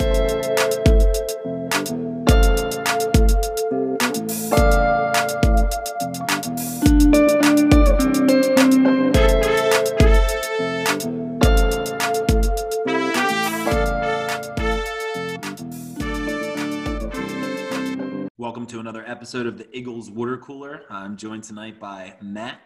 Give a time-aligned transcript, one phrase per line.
[0.00, 0.59] Welcome
[18.70, 20.82] to another episode of the Eagles Water Cooler.
[20.90, 22.60] I'm joined tonight by Matt.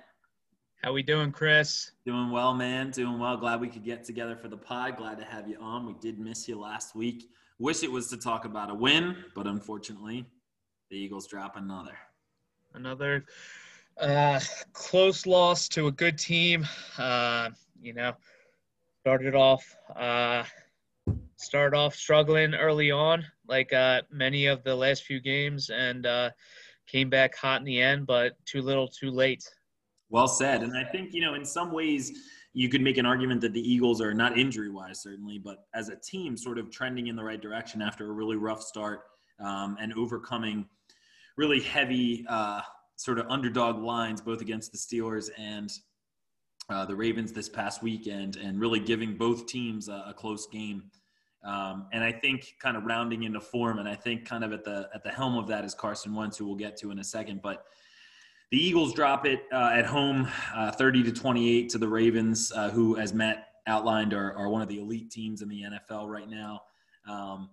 [0.83, 1.93] How we doing, Chris?
[2.05, 2.91] Doing well, man.
[2.91, 3.39] Doing well.
[3.39, 4.99] Glad we could get together for the pod.
[4.99, 5.87] Glad to have you on.
[5.87, 7.31] We did miss you last week.
[7.59, 10.27] Wish it was to talk about a win, but unfortunately,
[10.91, 11.97] the Eagles drop another.
[12.75, 13.25] Another
[13.99, 14.41] uh,
[14.75, 16.67] close loss to a good team.
[16.99, 17.49] Uh,
[17.81, 18.13] you know,
[19.01, 19.65] started off
[19.97, 20.45] uh,
[21.37, 26.31] started off struggling early on, like uh, many of the last few games, and uh,
[26.87, 29.45] came back hot in the end, but too little, too late.
[30.11, 30.63] Well said.
[30.63, 32.13] And I think, you know, in some ways,
[32.53, 35.89] you could make an argument that the Eagles are not injury wise, certainly, but as
[35.89, 39.01] a team, sort of trending in the right direction after a really rough start
[39.41, 40.67] um, and overcoming
[41.37, 42.61] really heavy, uh,
[42.97, 45.71] sort of underdog lines, both against the Steelers and
[46.71, 50.85] uh, the Ravens this past weekend, and really giving both teams a, a close game.
[51.45, 54.65] Um, and I think kind of rounding into form, and I think kind of at
[54.65, 57.05] the at the helm of that is Carson Wentz, who we'll get to in a
[57.05, 57.43] second.
[57.43, 57.65] But
[58.51, 62.71] the Eagles drop it uh, at home, uh, 30 to 28 to the Ravens, uh,
[62.71, 66.29] who, as Matt outlined, are, are one of the elite teams in the NFL right
[66.29, 66.63] now.
[67.09, 67.51] Um,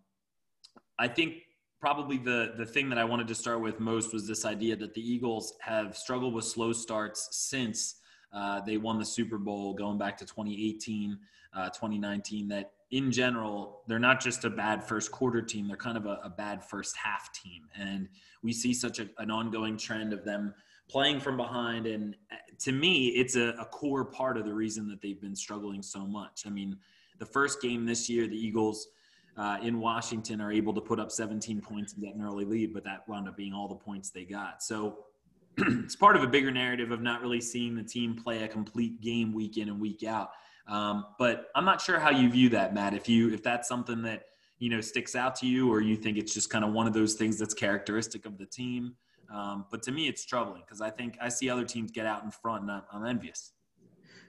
[1.00, 1.44] I think
[1.82, 4.94] probably the the thing that I wanted to start with most was this idea that
[4.94, 7.96] the Eagles have struggled with slow starts since
[8.32, 11.18] uh, they won the Super Bowl, going back to 2018,
[11.54, 12.48] uh, 2019.
[12.48, 16.20] That in general, they're not just a bad first quarter team; they're kind of a,
[16.24, 18.08] a bad first half team, and
[18.44, 20.54] we see such a, an ongoing trend of them
[20.90, 21.88] playing from behind.
[21.88, 25.36] And uh, to me, it's a, a core part of the reason that they've been
[25.36, 26.44] struggling so much.
[26.46, 26.78] I mean,
[27.18, 28.88] the first game this year, the Eagles.
[29.38, 32.74] Uh, in Washington are able to put up 17 points and get an early lead,
[32.74, 34.62] but that wound up being all the points they got.
[34.62, 35.06] So
[35.58, 39.02] it's part of a bigger narrative of not really seeing the team play a complete
[39.02, 40.32] game week in and week out.
[40.68, 42.94] Um, but I'm not sure how you view that, Matt.
[42.94, 44.24] If you if that's something that
[44.60, 46.94] you know sticks out to you, or you think it's just kind of one of
[46.94, 48.96] those things that's characteristic of the team.
[49.34, 52.24] Um, but to me, it's troubling because I think I see other teams get out
[52.24, 53.54] in front, and I'm, I'm envious.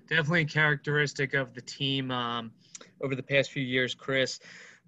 [0.09, 2.53] Definitely characteristic of the team um,
[3.03, 4.41] over the past few years, Chris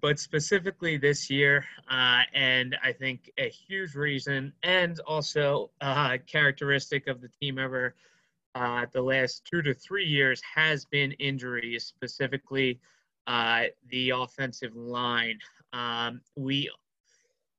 [0.05, 7.07] but specifically this year, uh, and I think a huge reason, and also uh, characteristic
[7.07, 7.95] of the team over
[8.55, 12.79] uh, the last two to three years, has been injuries, specifically
[13.27, 15.39] uh, the offensive line.
[15.73, 16.71] Um, we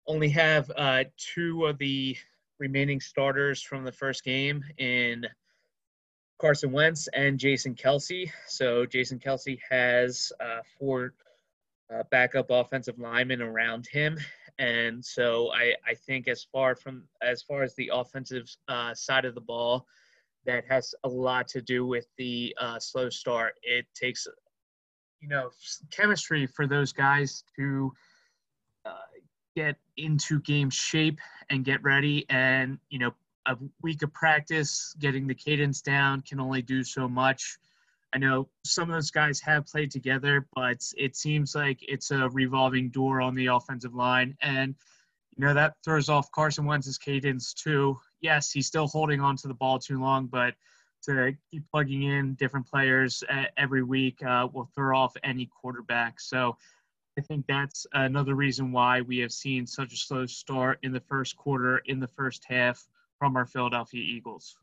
[0.06, 2.16] only have uh, two of the
[2.58, 5.26] remaining starters from the first game in
[6.38, 8.30] Carson Wentz and Jason Kelce.
[8.46, 11.12] So Jason Kelce has uh, four
[11.92, 14.18] uh, backup offensive linemen around him.
[14.58, 19.26] And so I, I think as far from as far as the offensive uh, side
[19.26, 19.86] of the ball,
[20.46, 23.54] that has a lot to do with the uh, slow start.
[23.62, 24.26] It takes,
[25.20, 25.50] you know,
[25.90, 27.92] chemistry for those guys to
[28.84, 28.90] uh,
[29.54, 31.18] get into game shape
[31.50, 32.24] and get ready.
[32.28, 33.14] And you know,
[33.46, 37.58] a week of practice, getting the cadence down can only do so much.
[38.14, 42.28] I know some of those guys have played together, but it seems like it's a
[42.30, 44.36] revolving door on the offensive line.
[44.42, 44.74] And,
[45.36, 47.98] you know, that throws off Carson Wentz's cadence too.
[48.26, 50.54] Yes, he's still holding on to the ball too long, but
[51.04, 53.22] to keep plugging in different players
[53.56, 56.19] every week uh, will throw off any quarterback.
[56.19, 56.56] So
[57.16, 60.98] I think that's another reason why we have seen such a slow start in the
[60.98, 62.84] first quarter, in the first half
[63.16, 64.56] from our Philadelphia Eagles.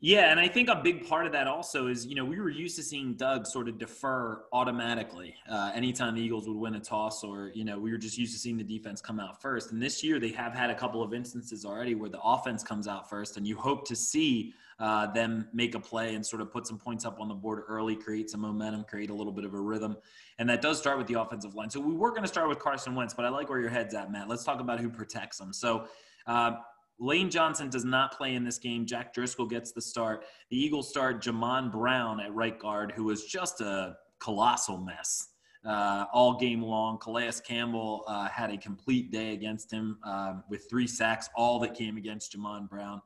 [0.00, 2.50] Yeah, and I think a big part of that also is, you know, we were
[2.50, 6.80] used to seeing Doug sort of defer automatically uh, anytime the Eagles would win a
[6.80, 9.72] toss, or, you know, we were just used to seeing the defense come out first.
[9.72, 12.86] And this year they have had a couple of instances already where the offense comes
[12.86, 16.52] out first, and you hope to see uh, them make a play and sort of
[16.52, 19.46] put some points up on the board early, create some momentum, create a little bit
[19.46, 19.96] of a rhythm.
[20.38, 21.70] And that does start with the offensive line.
[21.70, 23.94] So we were going to start with Carson Wentz, but I like where your head's
[23.94, 24.28] at, Matt.
[24.28, 25.54] Let's talk about who protects them.
[25.54, 25.86] So,
[26.26, 26.56] uh,
[26.98, 28.86] Lane Johnson does not play in this game.
[28.86, 30.24] Jack Driscoll gets the start.
[30.50, 35.28] The Eagles start Jamon Brown at right guard, who was just a colossal mess
[35.64, 36.98] uh, all game long.
[36.98, 41.74] Calais Campbell uh, had a complete day against him um, with three sacks, all that
[41.74, 43.00] came against Jamon Brown.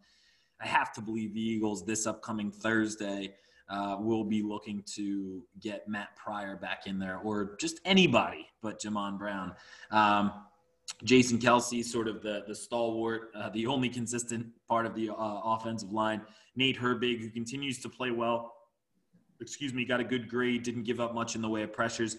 [0.60, 3.34] I have to believe the Eagles this upcoming Thursday
[3.68, 8.80] uh, will be looking to get Matt Pryor back in there or just anybody but
[8.80, 9.54] Jamon Brown.
[9.90, 10.32] Um,
[11.04, 15.14] Jason Kelce, sort of the the stalwart, uh, the only consistent part of the uh,
[15.16, 16.22] offensive line.
[16.56, 18.54] Nate Herbig, who continues to play well.
[19.40, 22.16] Excuse me, got a good grade, didn't give up much in the way of pressures,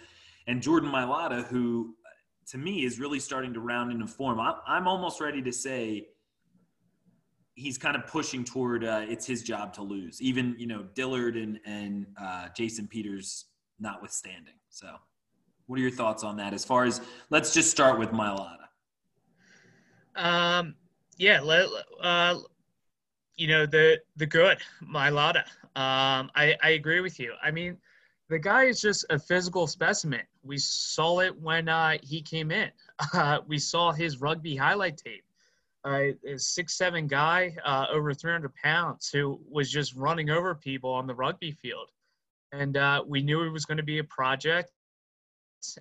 [0.48, 1.96] and Jordan Mailata, who
[2.48, 4.40] to me is really starting to round into form.
[4.40, 6.08] I'm, I'm almost ready to say
[7.56, 11.36] he's kind of pushing toward uh, it's his job to lose, even you know Dillard
[11.36, 13.46] and and uh, Jason Peters
[13.80, 14.54] notwithstanding.
[14.70, 14.96] So,
[15.68, 16.54] what are your thoughts on that?
[16.54, 18.59] As far as let's just start with Mailata.
[20.20, 20.76] Um.
[21.18, 21.42] Yeah.
[22.02, 22.40] Uh.
[23.38, 25.44] You know the the good Mailata.
[25.76, 26.30] Um.
[26.36, 27.34] I I agree with you.
[27.42, 27.78] I mean,
[28.30, 30.22] the guy is just a physical specimen.
[30.44, 32.70] We saw it when uh, he came in.
[33.14, 35.24] Uh, we saw his rugby highlight tape
[35.86, 41.08] a six seven guy uh, over 300 pounds who was just running over people on
[41.08, 41.90] the rugby field
[42.52, 44.72] and uh, we knew it was going to be a project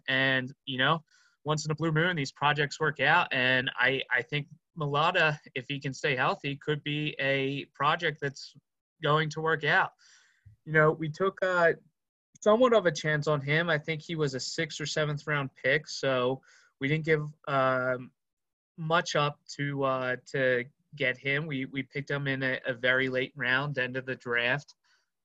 [0.08, 1.02] and you know
[1.48, 4.46] once in a blue moon these projects work out and i i think
[4.78, 8.54] Mailata, if he can stay healthy could be a project that's
[9.02, 9.90] going to work out
[10.64, 11.72] you know we took uh,
[12.40, 15.50] somewhat of a chance on him i think he was a sixth or seventh round
[15.62, 16.40] pick so
[16.80, 18.10] we didn't give um,
[18.78, 20.64] much up to uh, to
[20.96, 21.46] get him.
[21.46, 24.74] We we picked him in a, a very late round, end of the draft.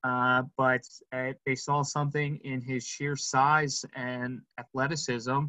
[0.04, 0.81] Uh, but
[1.14, 5.46] uh, they saw something in his sheer size and athleticism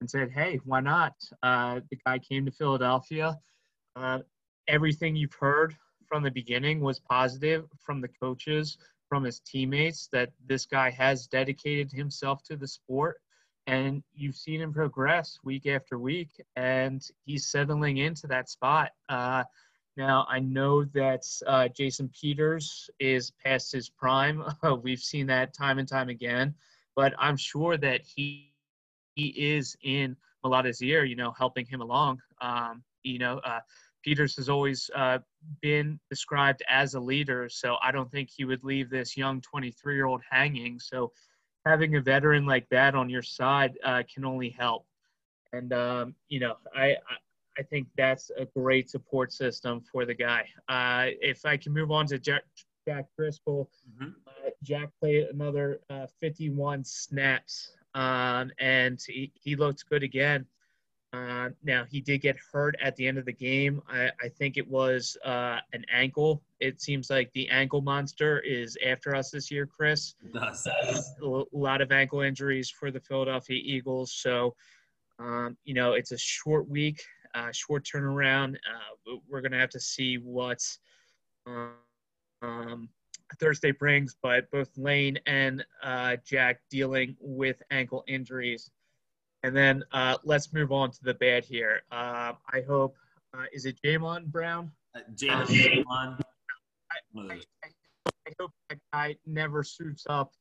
[0.00, 1.14] and said, hey, why not?
[1.42, 3.38] Uh, the guy came to Philadelphia.
[3.96, 4.20] Uh,
[4.68, 5.76] everything you've heard
[6.06, 11.26] from the beginning was positive from the coaches, from his teammates, that this guy has
[11.26, 13.20] dedicated himself to the sport
[13.66, 18.90] and you've seen him progress week after week, and he's settling into that spot.
[19.08, 19.44] Uh,
[19.96, 24.42] now, I know that uh, Jason Peters is past his prime.
[24.82, 26.54] We've seen that time and time again,
[26.96, 28.49] but I'm sure that he
[29.14, 32.20] he is in Mailata's ear, you know, helping him along.
[32.40, 33.60] Um, you know, uh,
[34.02, 35.18] Peters has always uh,
[35.60, 39.94] been described as a leader, so I don't think he would leave this young 23
[39.94, 40.78] year old hanging.
[40.80, 41.12] So
[41.66, 44.86] having a veteran like that on your side uh, can only help.
[45.52, 46.96] And um, you know, I,
[47.58, 50.46] I think that's a great support system for the guy.
[50.68, 52.44] Uh, if I can move on to Jack,
[52.88, 54.12] Jack Driscoll, mm-hmm.
[54.26, 60.46] uh, Jack played another uh, 51 snaps, um, and he, he looked good again.
[61.12, 63.82] Uh, now he did get hurt at the end of the game.
[63.88, 66.40] I, I think it was uh, an ankle.
[66.60, 70.14] It seems like the ankle monster is after us this year, Chris.
[71.20, 74.12] A lot of ankle injuries for the Philadelphia Eagles.
[74.12, 74.54] So,
[75.18, 77.02] um, you know, it's a short week,
[77.34, 78.54] uh, short turnaround.
[78.54, 80.64] Uh, we're going to have to see what
[81.44, 82.88] um,
[83.38, 84.16] Thursday brings.
[84.22, 88.70] But both Lane and uh, Jack dealing with ankle injuries.
[89.42, 91.82] And then uh, let's move on to the bad here.
[91.90, 92.96] Uh, I hope,
[93.34, 94.70] uh, is it Jamon Brown?
[94.94, 96.20] Uh, Jamon.
[96.92, 97.40] I, I,
[98.04, 100.32] I, hope that guy never suits up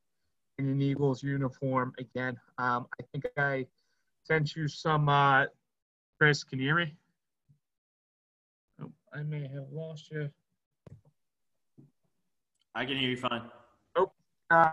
[0.57, 2.37] in an Eagles uniform again.
[2.57, 3.65] Um, I think I
[4.23, 5.07] sent you some.
[5.07, 5.45] Uh,
[6.17, 6.93] Chris, can you hear me?
[8.81, 10.29] Oh, I may have lost you.
[12.75, 13.41] I can hear you fine.
[13.95, 14.11] Oh,
[14.51, 14.71] uh,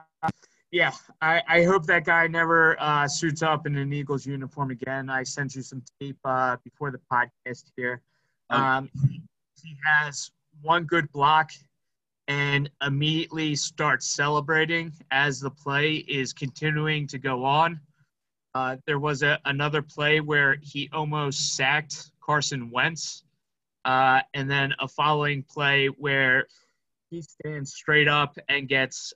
[0.71, 5.09] yeah, I, I hope that guy never uh, suits up in an Eagles uniform again.
[5.09, 8.03] I sent you some tape uh, before the podcast here.
[8.51, 8.91] Um,
[9.63, 10.31] he has
[10.63, 11.51] one good block
[12.29, 17.81] and immediately starts celebrating as the play is continuing to go on.
[18.55, 23.25] Uh, there was a, another play where he almost sacked Carson Wentz,
[23.85, 26.47] uh, and then a following play where
[27.11, 29.13] he stands straight up and gets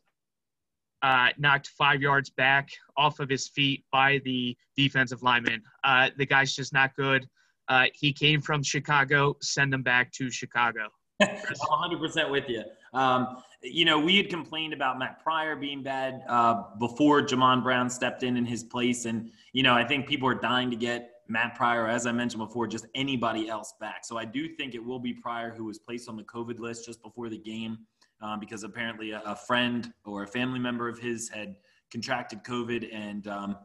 [1.03, 5.63] uh, knocked five yards back off of his feet by the defensive lineman.
[5.85, 7.27] Uh, the guy's just not good.
[7.69, 9.37] Uh, he came from Chicago.
[9.41, 10.89] Send him back to Chicago.
[11.21, 12.65] I'm 100% with you.
[12.93, 17.89] Um, you know, we had complained about Matt Pryor being bad uh, before Jamon Brown
[17.91, 19.05] stepped in in his place.
[19.05, 22.41] And, you know, I think people are dying to get Matt Pryor, as I mentioned
[22.41, 24.05] before, just anybody else back.
[24.05, 26.87] So I do think it will be Pryor who was placed on the COVID list
[26.87, 27.79] just before the game
[28.21, 31.55] um, because apparently a, a, friend or a family member of his had
[31.93, 33.57] contracted COVID and um,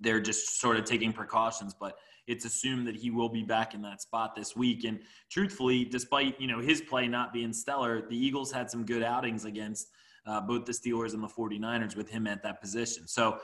[0.00, 1.74] they're just sort of taking precautions.
[1.78, 4.84] But it's assumed that he will be back in that spot this week.
[4.84, 9.02] And truthfully, despite you know his play not being stellar, the Eagles had some good
[9.02, 9.88] outings against
[10.26, 13.06] uh, both the Steelers and the 49ers with him at that position.
[13.06, 13.38] So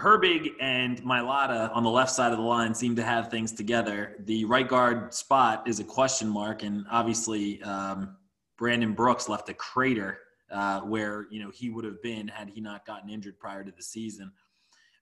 [0.00, 4.16] Herbig and Mailata on the left side of the line seem to have things together.
[4.20, 8.16] The right guard spot is a question mark, and obviously um,
[8.56, 10.18] Brandon Brooks left a crater
[10.50, 13.70] uh, where you know he would have been had he not gotten injured prior to
[13.70, 14.32] the season.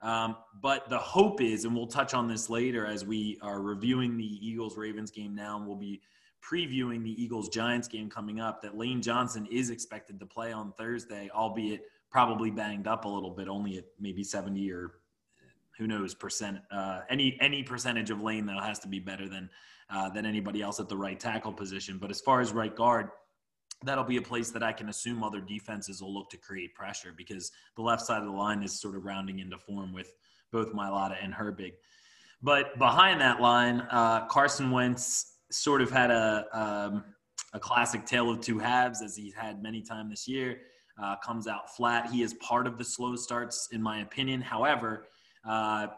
[0.03, 4.17] Um, but the hope is, and we'll touch on this later as we are reviewing
[4.17, 6.01] the Eagles Ravens game now, and we'll be
[6.43, 10.73] previewing the Eagles Giants game coming up, that Lane Johnson is expected to play on
[10.73, 14.93] Thursday, albeit probably banged up a little bit, only at maybe 70 or
[15.79, 16.59] who knows percent.
[16.71, 19.49] Uh, any any percentage of Lane that has to be better than
[19.91, 21.99] uh, than anybody else at the right tackle position.
[21.99, 23.11] But as far as right guard,
[23.85, 27.15] that'll be a place that I can assume other defenses will look to create pressure
[27.17, 30.13] because the left side of the line is sort of rounding into form with
[30.51, 31.75] both Mailata and Herbig.
[32.43, 37.05] But behind that line, uh, Carson Wentz sort of had a um,
[37.55, 40.61] a classic tale of two halves, as he's had many times this year.
[41.03, 42.11] Uh, comes out flat.
[42.11, 44.41] He is part of the slow starts, in my opinion.
[44.41, 45.07] However,
[45.49, 45.89] uh,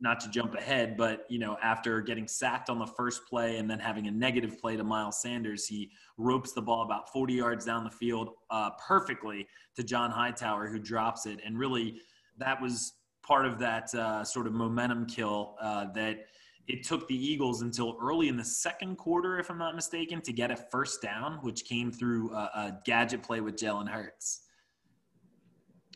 [0.00, 3.70] not to jump ahead, but you know, after getting sacked on the first play and
[3.70, 7.66] then having a negative play to Miles Sanders, he ropes the ball about 40 yards
[7.66, 9.46] down the field uh, perfectly
[9.76, 11.40] to John Hightower, who drops it.
[11.44, 12.00] And really,
[12.38, 16.26] that was part of that uh, sort of momentum kill uh, that
[16.68, 20.32] it took the Eagles until early in the second quarter, if I'm not mistaken, to
[20.32, 24.42] get a first down, which came through a, a gadget play with Jalen Hurts.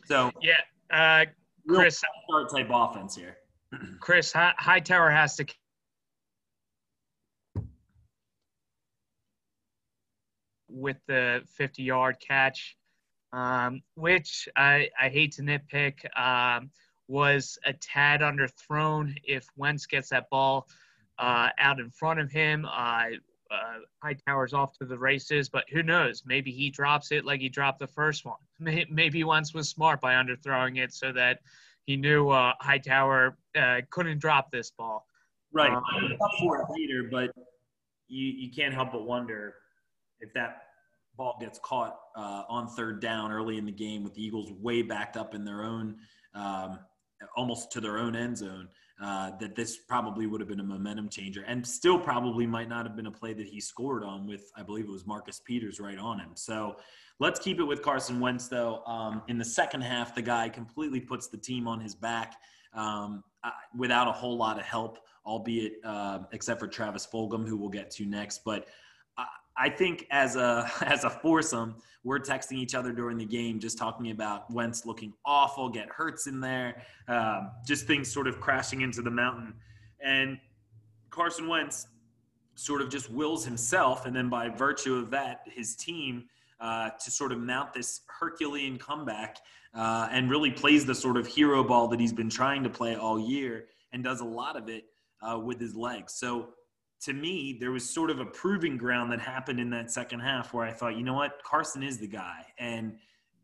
[0.05, 0.59] So yeah,
[0.91, 1.25] uh,
[1.67, 3.37] Chris, start type offense here.
[3.99, 5.45] Chris Hightower has to
[10.75, 12.75] with the 50 yard catch,
[13.33, 16.69] um, which I, I hate to nitpick, um,
[17.07, 19.15] was a tad underthrown.
[19.23, 20.67] If Wentz gets that ball
[21.19, 23.07] uh, out in front of him, uh,
[23.51, 26.23] uh, Hightower's off to the races, but who knows?
[26.25, 28.37] Maybe he drops it like he dropped the first one.
[28.89, 31.39] Maybe Wentz was smart by underthrowing it so that
[31.85, 35.05] he knew uh, Hightower uh, couldn't drop this ball.
[35.53, 35.71] Right.
[35.71, 35.83] Um,
[36.21, 37.31] up for it later, but
[38.07, 39.55] you, you can't help but wonder
[40.19, 40.63] if that
[41.15, 44.81] ball gets caught uh, on third down early in the game with the Eagles way
[44.81, 45.95] backed up in their own,
[46.33, 46.79] um,
[47.35, 48.67] almost to their own end zone.
[49.03, 52.85] Uh, that this probably would have been a momentum changer and still probably might not
[52.85, 55.81] have been a play that he scored on with, I believe it was Marcus Peters
[55.81, 56.29] right on him.
[56.35, 56.77] So
[57.19, 58.83] Let's keep it with Carson Wentz, though.
[58.85, 62.35] Um, in the second half, the guy completely puts the team on his back
[62.73, 67.55] um, uh, without a whole lot of help, albeit uh, except for Travis Fulgham, who
[67.55, 68.41] we'll get to next.
[68.43, 68.67] But
[69.57, 73.77] I, think as a as a foursome, we're texting each other during the game, just
[73.77, 78.81] talking about Wentz looking awful, get Hurts in there, um, just things sort of crashing
[78.81, 79.53] into the mountain,
[80.01, 80.37] and
[81.09, 81.87] Carson Wentz
[82.55, 86.25] sort of just wills himself, and then by virtue of that, his team
[86.59, 89.37] uh, to sort of mount this Herculean comeback
[89.73, 92.95] uh, and really plays the sort of hero ball that he's been trying to play
[92.95, 94.85] all year and does a lot of it
[95.21, 96.13] uh, with his legs.
[96.13, 96.49] So
[97.01, 100.53] to me, there was sort of a proving ground that happened in that second half
[100.53, 102.45] where I thought, you know what, Carson is the guy.
[102.57, 102.97] And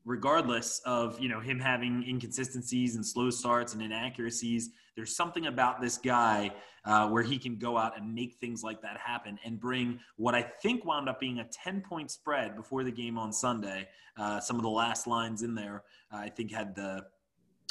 [0.06, 5.80] regardless of you know him having inconsistencies and slow starts and inaccuracies there's something about
[5.80, 6.52] this guy
[6.86, 10.34] uh, where he can go out and make things like that happen and bring what
[10.34, 13.88] i think wound up being a 10 point spread before the game on sunday.
[14.18, 17.06] Uh, some of the last lines in there uh, i think had the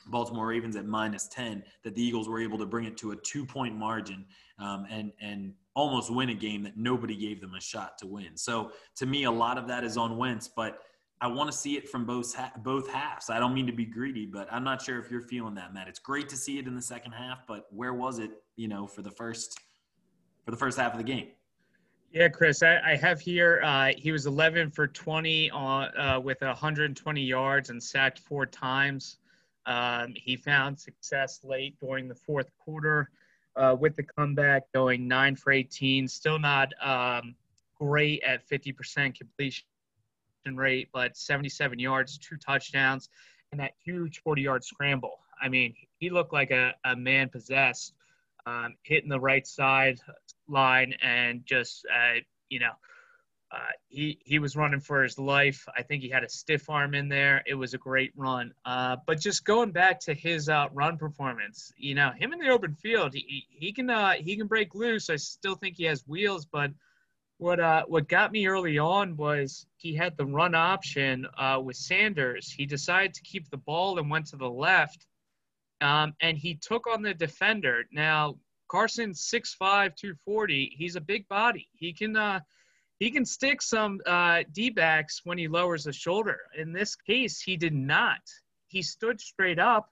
[0.06, 3.16] baltimore ravens at minus 10 that the eagles were able to bring it to a
[3.16, 4.25] two point margin
[4.61, 8.37] um, and and almost win a game that nobody gave them a shot to win
[8.37, 10.81] so to me a lot of that is on wentz but
[11.23, 13.29] I want to see it from both both halves.
[13.29, 15.87] I don't mean to be greedy, but I'm not sure if you're feeling that, Matt.
[15.87, 18.87] It's great to see it in the second half, but where was it, you know,
[18.87, 19.61] for the first
[20.47, 21.29] for the first half of the game?
[22.11, 23.61] Yeah, Chris, I, I have here.
[23.62, 29.19] Uh, he was 11 for 20 on uh, with 120 yards and sacked four times.
[29.67, 33.11] Um, he found success late during the fourth quarter
[33.57, 36.09] uh, with the comeback, going nine for 18.
[36.09, 37.35] Still not um,
[37.78, 39.64] great at 50% completion
[40.54, 43.09] rate, but 77 yards, two touchdowns,
[43.52, 45.19] and that huge 40 yard scramble.
[45.40, 47.95] I mean, he looked like a, a man possessed,
[48.47, 49.99] um, hitting the right side
[50.49, 52.73] line and just, uh, you know,
[53.52, 55.66] uh, he he was running for his life.
[55.76, 57.42] I think he had a stiff arm in there.
[57.47, 58.54] It was a great run.
[58.64, 62.49] Uh, but just going back to his uh, run performance, you know, him in the
[62.49, 65.11] open field, he he can uh, he can break loose.
[65.11, 66.71] I still think he has wheels, but
[67.38, 71.26] what uh what got me early on was he had the run option
[71.62, 72.52] with Sanders.
[72.52, 75.07] He decided to keep the ball and went to the left,
[75.80, 77.85] um, and he took on the defender.
[77.90, 78.37] Now
[78.69, 80.75] Carson 6'5", 240.
[80.76, 81.69] He's a big body.
[81.73, 82.16] He can
[83.00, 86.38] he can stick some uh, D backs when he lowers the shoulder.
[86.57, 88.21] In this case, he did not.
[88.69, 89.90] He stood straight up,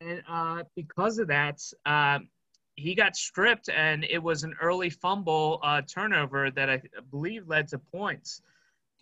[0.00, 2.28] and uh, because of that, um,
[2.76, 6.80] he got stripped, and it was an early fumble uh, turnover that I
[7.10, 8.40] believe led to points.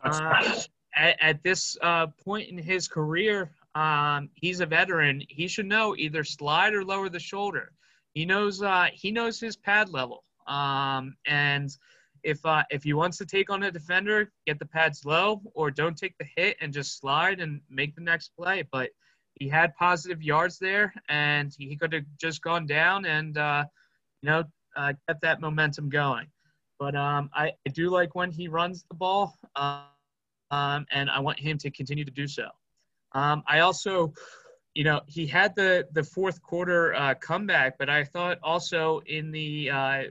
[0.02, 0.60] Uh,
[0.96, 5.22] at, at, this uh, point in his career, um, he's a veteran.
[5.28, 7.70] He should know either slide or lower the shoulder.
[8.14, 10.24] He knows uh, he knows his pad level.
[10.48, 11.70] Um, and
[12.22, 15.70] if uh, if he wants to take on a defender, get the pads low or
[15.70, 18.64] don't take the hit and just slide and make the next play.
[18.70, 18.90] But
[19.34, 23.64] he had positive yards there, and he could have just gone down and uh,
[24.22, 24.44] you know
[24.76, 26.26] uh, get that momentum going.
[26.78, 31.40] But um, I, I, do like when he runs the ball, um, and I want
[31.40, 32.48] him to continue to do so.
[33.12, 34.12] Um, I also,
[34.74, 39.32] you know, he had the the fourth quarter uh, comeback, but I thought also in
[39.32, 40.02] the uh,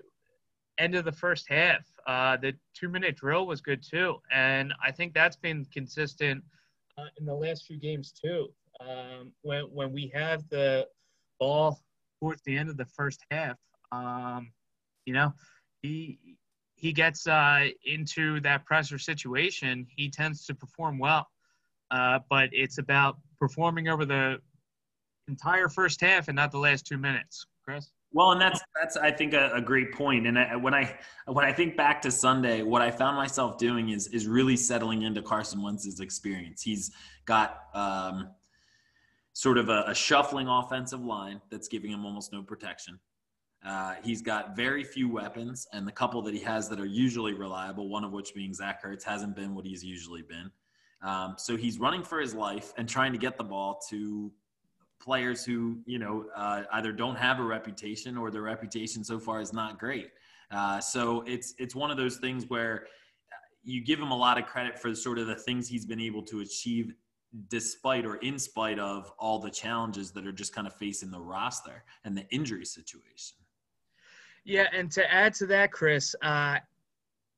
[0.77, 4.91] end of the first half, uh, the two minute drill was good too, and I
[4.91, 6.43] think that's been consistent
[6.97, 8.47] uh, in the last few games too.
[8.79, 10.87] Um, when when we have the
[11.39, 11.79] ball
[12.19, 13.57] towards the end of the first half,
[13.91, 14.51] um,
[15.05, 15.33] you know,
[15.81, 16.19] he
[16.75, 21.27] he gets uh, into that pressure situation, he tends to perform well.
[21.89, 24.37] Uh, but it's about performing over the
[25.27, 27.45] entire first half and not the last two minutes.
[27.63, 27.91] Chris.
[28.13, 30.27] Well, and that's that's I think a, a great point.
[30.27, 33.89] And I, when I when I think back to Sunday, what I found myself doing
[33.89, 36.61] is is really settling into Carson Wentz's experience.
[36.61, 36.91] He's
[37.25, 38.29] got um,
[39.33, 42.99] sort of a, a, shuffling offensive line that's giving him almost no protection.
[43.65, 47.33] Uh, he's got very few weapons, and the couple that he has that are usually
[47.33, 50.49] reliable, one of which being Zach Ertz, hasn't been what he's usually been.
[51.01, 54.31] Um, so he's running for his life and trying to get the ball to
[54.99, 59.41] players who you know uh, either don't have a reputation or their reputation so far
[59.41, 60.11] is not great.
[60.51, 62.87] Uh, so it's it's one of those things where
[63.63, 66.23] you give him a lot of credit for sort of the things he's been able
[66.23, 66.93] to achieve
[67.49, 71.19] despite or in spite of all the challenges that are just kind of facing the
[71.19, 73.35] roster and the injury situation.
[74.45, 76.59] Yeah, and to add to that, Chris, uh,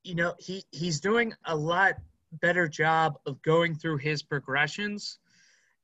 [0.03, 1.95] you know he he's doing a lot
[2.33, 5.19] better job of going through his progressions.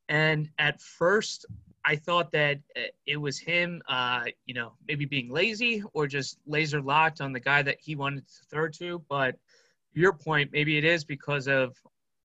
[0.10, 1.46] And at first,
[1.86, 6.40] I thought that uh, it was him, uh, you know, maybe being lazy or just
[6.48, 9.04] laser locked on the guy that he wanted to throw to.
[9.08, 9.36] But
[9.94, 11.76] your point, maybe it is because of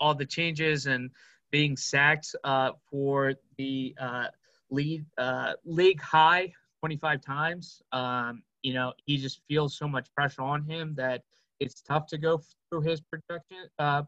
[0.00, 1.10] all the changes and
[1.50, 4.26] being sacked uh, for the uh,
[4.70, 7.82] lead uh, league high 25 times.
[7.92, 11.22] Um, you know, he just feels so much pressure on him that
[11.60, 14.02] it's tough to go through his projection uh,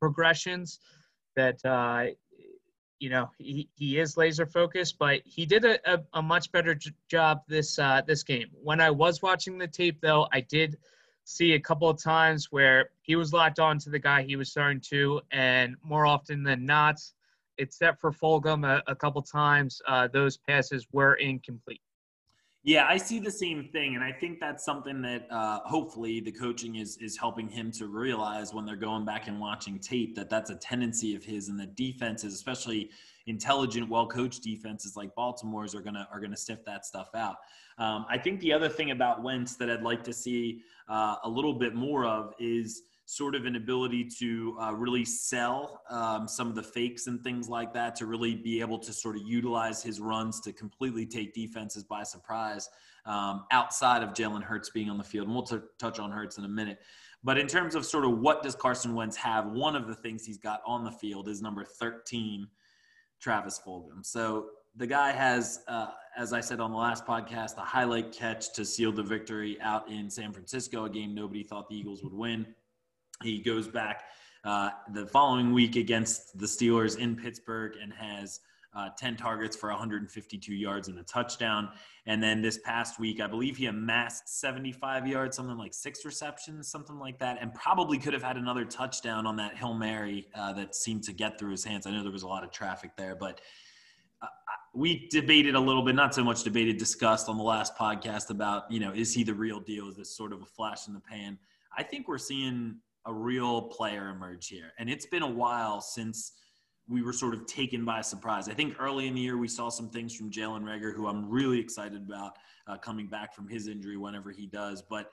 [0.00, 0.80] progressions.
[1.36, 2.06] That uh,
[2.98, 6.74] you know he, he is laser focused, but he did a, a, a much better
[6.74, 8.48] j- job this uh, this game.
[8.52, 10.76] When I was watching the tape, though, I did
[11.24, 14.52] see a couple of times where he was locked on to the guy he was
[14.52, 17.00] throwing to, and more often than not,
[17.58, 21.82] except for Fulgham a, a couple times, uh, those passes were incomplete.
[22.68, 26.30] Yeah, I see the same thing, and I think that's something that uh, hopefully the
[26.30, 30.28] coaching is is helping him to realize when they're going back and watching tape that
[30.28, 32.90] that's a tendency of his, and the defenses, especially
[33.26, 37.36] intelligent, well coached defenses like Baltimore's, are gonna are gonna sniff that stuff out.
[37.78, 41.28] Um, I think the other thing about Wentz that I'd like to see uh, a
[41.28, 46.46] little bit more of is sort of an ability to uh, really sell um, some
[46.46, 49.82] of the fakes and things like that to really be able to sort of utilize
[49.82, 52.68] his runs to completely take defenses by surprise
[53.06, 55.26] um, outside of Jalen Hurts being on the field.
[55.26, 56.80] And we'll t- touch on Hurts in a minute.
[57.24, 60.26] But in terms of sort of what does Carson Wentz have, one of the things
[60.26, 62.46] he's got on the field is number 13,
[63.20, 64.04] Travis Fulgham.
[64.04, 68.52] So the guy has, uh, as I said on the last podcast, a highlight catch
[68.52, 72.12] to seal the victory out in San Francisco, a game nobody thought the Eagles would
[72.12, 72.46] win.
[73.22, 74.04] He goes back
[74.44, 78.40] uh, the following week against the Steelers in Pittsburgh and has
[78.76, 81.70] uh, 10 targets for 152 yards and a touchdown.
[82.06, 86.68] And then this past week, I believe he amassed 75 yards, something like six receptions,
[86.68, 90.52] something like that, and probably could have had another touchdown on that Hail Mary uh,
[90.52, 91.86] that seemed to get through his hands.
[91.86, 93.40] I know there was a lot of traffic there, but
[94.22, 94.26] uh,
[94.74, 98.70] we debated a little bit, not so much debated, discussed on the last podcast about,
[98.70, 99.88] you know, is he the real deal?
[99.88, 101.36] Is this sort of a flash in the pan?
[101.76, 102.76] I think we're seeing
[103.08, 104.72] a real player emerge here.
[104.78, 106.32] And it's been a while since
[106.88, 108.48] we were sort of taken by surprise.
[108.48, 111.28] I think early in the year we saw some things from Jalen Reagor, who I'm
[111.28, 114.82] really excited about uh, coming back from his injury whenever he does.
[114.82, 115.10] But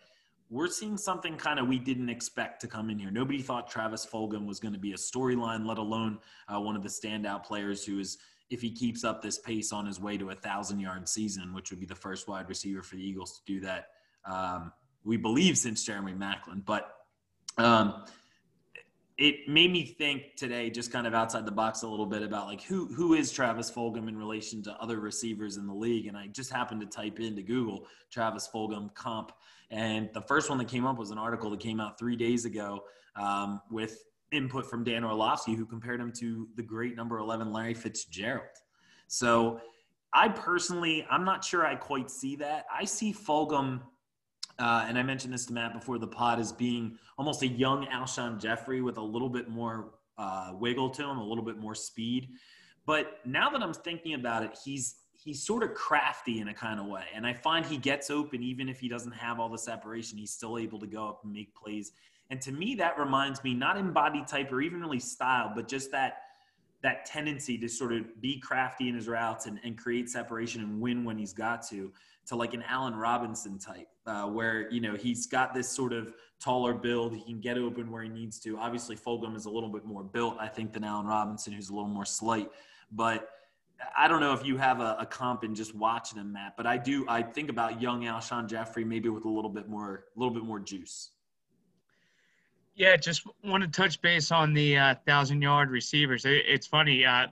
[0.50, 3.12] we're seeing something kind of we didn't expect to come in here.
[3.12, 6.20] Nobody thought Travis Fulgham was going to be a storyline, let alone
[6.54, 8.18] uh, one of the standout players who is,
[8.50, 11.72] if he keeps up this pace on his way to a thousand yard season, which
[11.72, 13.88] would be the first wide receiver for the Eagles to do that.
[14.30, 14.74] Um,
[15.06, 16.92] we believe since Jeremy Maclin, but
[17.58, 18.04] um,
[19.18, 22.48] it made me think today, just kind of outside the box a little bit about
[22.48, 26.18] like who who is Travis Fulgham in relation to other receivers in the league, and
[26.18, 29.32] I just happened to type into Google Travis Fulgham comp,
[29.72, 32.44] and the first one that came up was an article that came out three days
[32.44, 32.84] ago
[33.16, 37.74] um, with input from Dan Orlovsky, who compared him to the great number 11 Larry
[37.74, 38.48] Fitzgerald.
[39.08, 39.62] So
[40.14, 42.66] I personally, I'm not sure I quite see that.
[42.74, 43.82] I see Fulgham,
[44.60, 47.86] uh, and I mentioned this to Matt before the pod, as being almost a young
[47.88, 51.76] Alshon Jeffery with a little bit more uh, wiggle to him, a little bit more
[51.76, 52.30] speed.
[52.86, 56.80] But now that I'm thinking about it, he's he's sort of crafty in a kind
[56.80, 57.06] of way.
[57.14, 60.20] And I find he gets open even if he doesn't have all the separation.
[60.20, 61.94] He's still able to go up and make plays.
[62.30, 65.68] And to me, that reminds me not in body type or even really style, but
[65.68, 66.18] just that
[66.84, 70.80] that tendency to sort of be crafty in his routes and, and create separation and
[70.80, 71.92] win when he's got to,
[72.28, 76.14] to like an Allen Robinson type, uh, where you know he's got this sort of
[76.40, 77.14] taller build.
[77.14, 78.58] He can get open where he needs to.
[78.58, 81.74] Obviously, Fulgham is a little bit more built, I think, than Allen Robinson, who's a
[81.74, 82.50] little more slight.
[82.92, 83.30] But
[83.98, 86.66] I don't know if you have a, a, comp in just watching him, Matt, but
[86.66, 87.06] I do.
[87.08, 90.44] I think about young Alshon Jeffery maybe with a little bit more, a little bit
[90.44, 91.12] more juice.
[92.76, 96.26] Yeah, just want to touch base on the uh, thousand yard receivers.
[96.26, 97.06] It, it's funny.
[97.06, 97.28] Uh,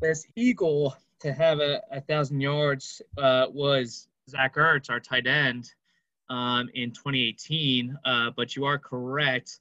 [0.00, 5.72] this Eagle to have a, a thousand yards uh, was Zach Ertz, our tight end,
[6.30, 7.96] um, in 2018.
[8.04, 9.60] Uh, but you are correct.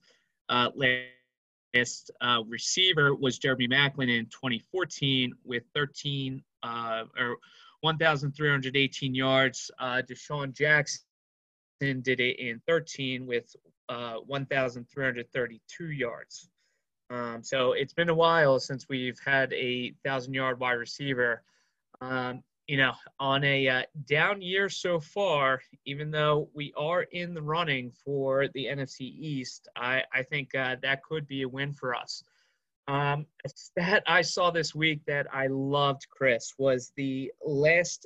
[0.50, 0.70] Uh,
[1.76, 7.38] last uh, receiver was Jeremy Maclin in 2014 with 13 uh, or
[7.82, 9.72] 1,318 yards.
[9.80, 11.02] Uh, DeSean Jackson
[12.02, 13.56] did it in 13 with
[13.90, 16.50] uh, 1,332 yards.
[17.10, 21.44] Um, so it's been a while since we've had a thousand yard wide receiver.
[22.02, 27.34] Um, you know, on a uh, down year so far, even though we are in
[27.34, 31.72] the running for the NFC East, I, I think uh, that could be a win
[31.72, 32.24] for us.
[32.90, 38.06] Um, a stat I saw this week that I loved, Chris, was the last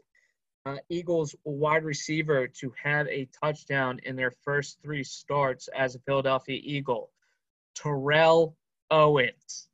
[0.65, 6.00] uh, Eagles wide receiver to have a touchdown in their first three starts as a
[6.00, 7.12] Philadelphia Eagle,
[7.76, 8.56] Terrell
[8.89, 9.69] Owens.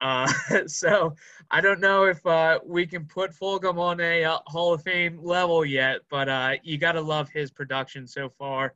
[0.00, 0.32] Uh,
[0.66, 1.14] so
[1.50, 5.18] I don't know if uh, we can put Fulgham on a uh, Hall of Fame
[5.22, 8.74] level yet, but uh, you got to love his production so far.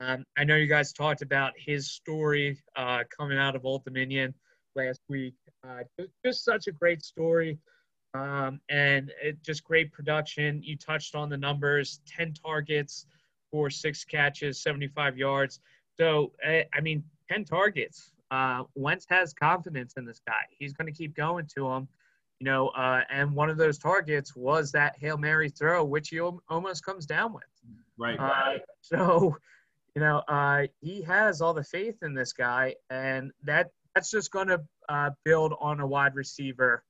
[0.00, 4.34] Um, I know you guys talked about his story uh, coming out of Old Dominion
[4.74, 5.34] last week.
[5.66, 5.84] Uh,
[6.24, 7.58] just such a great story.
[8.16, 10.62] Um, and it, just great production.
[10.62, 13.06] You touched on the numbers 10 targets
[13.50, 15.60] for six catches, 75 yards.
[15.98, 20.32] So, eh, I mean, 10 targets uh, Wentz has confidence in this guy.
[20.58, 21.88] He's going to keep going to him,
[22.40, 22.68] you know.
[22.68, 27.06] Uh, and one of those targets was that hail mary throw, which he almost comes
[27.06, 27.44] down with.
[27.98, 28.18] Right.
[28.18, 29.36] Uh, so,
[29.94, 34.30] you know, uh, he has all the faith in this guy, and that that's just
[34.30, 36.82] going to uh, build on a wide receiver,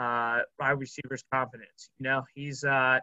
[0.00, 1.90] uh, wide receiver's confidence.
[1.98, 3.00] You know, he's uh,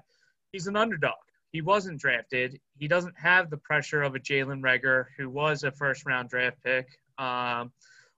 [0.52, 1.14] he's an underdog.
[1.52, 2.60] He wasn't drafted.
[2.78, 6.58] He doesn't have the pressure of a Jalen Reagor, who was a first round draft
[6.64, 6.88] pick
[7.20, 7.72] um,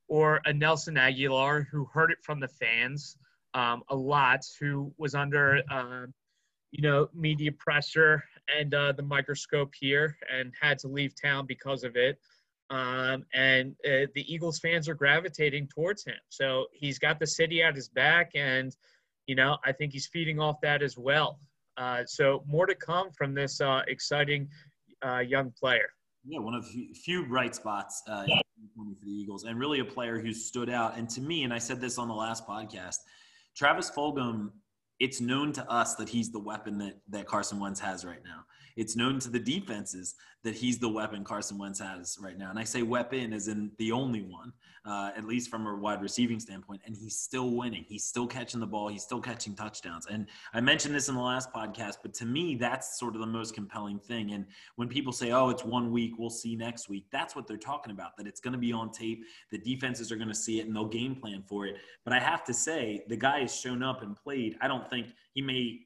[0.08, 3.18] or a Nelson Agholor, who heard it from the fans
[3.54, 6.06] um, a lot, who was under, uh,
[6.72, 8.24] you know, media pressure
[8.58, 12.20] and uh, the microscope here and had to leave town because of it.
[12.70, 16.16] Um, and uh, the Eagles fans are gravitating towards him.
[16.30, 18.76] So he's got the city at his back, and
[19.28, 21.40] you know I think he's feeding off that as well.
[21.78, 24.48] Uh, so more to come from this uh, exciting
[25.06, 25.90] uh, young player.
[26.28, 28.26] Yeah, one of the few bright spots uh,
[28.76, 30.98] for the Eagles, and really a player who stood out.
[30.98, 32.98] And to me, and I said this on the last podcast,
[33.56, 34.52] Travis Fulgham.
[34.98, 38.46] It's known to us that he's the weapon that that Carson Wentz has right now
[38.76, 42.50] it's known to the defenses that he's the weapon Carson Wentz has right now.
[42.52, 44.54] And I say weapon as in the only one,
[44.86, 46.82] uh, at least from a wide receiving standpoint.
[46.86, 47.84] And he's still winning.
[47.88, 48.88] He's still catching the ball.
[48.88, 50.06] He's still catching touchdowns.
[50.06, 53.28] And I mentioned this in the last podcast, but to me, that's sort of the
[53.28, 54.34] most compelling thing.
[54.34, 57.58] And when people say, oh, it's one week, we'll see next week, that's what they're
[57.58, 59.24] talking about, that it's going to be on tape.
[59.52, 61.78] The defenses are going to see it and they'll game plan for it.
[62.04, 64.58] But I have to say, the guy has shown up and played.
[64.62, 65.80] I don't think he may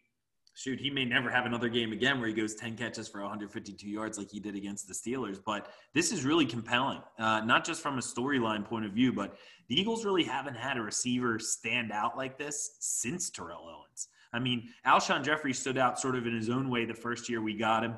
[0.53, 3.87] shoot, he may never have another game again where he goes 10 catches for 152
[3.87, 5.39] yards like he did against the Steelers.
[5.43, 9.37] But this is really compelling, uh, not just from a storyline point of view, but
[9.67, 14.09] the Eagles really haven't had a receiver stand out like this since Terrell Owens.
[14.33, 17.41] I mean, Alshon Jeffery stood out sort of in his own way the first year
[17.41, 17.95] we got him.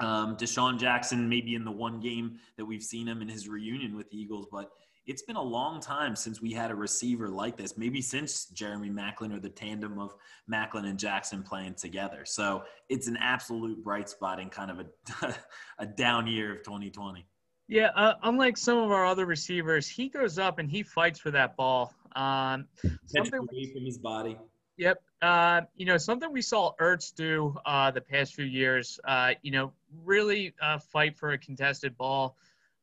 [0.00, 3.96] Um, DeSean Jackson, maybe in the one game that we've seen him in his reunion
[3.96, 4.70] with the Eagles, but
[5.08, 8.90] it's been a long time since we had a receiver like this, maybe since Jeremy
[8.90, 10.14] Maclin or the tandem of
[10.52, 12.26] Maclin and Jackson playing together.
[12.26, 15.34] So it's an absolute bright spot in kind of a,
[15.78, 17.26] a down year of 2020.
[17.68, 21.30] Yeah, uh, unlike some of our other receivers, he goes up and he fights for
[21.30, 21.94] that ball.
[22.14, 22.66] Um,
[23.06, 24.36] something away from his body.
[24.76, 25.02] Yep.
[25.22, 29.52] Uh, you know, something we saw Ertz do uh, the past few years, uh, you
[29.52, 29.72] know,
[30.04, 32.36] really uh, fight for a contested ball.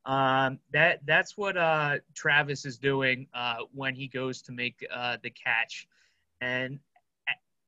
[0.06, 5.18] Um, that that's what uh, Travis is doing uh, when he goes to make uh,
[5.24, 5.88] the catch,
[6.42, 6.80] and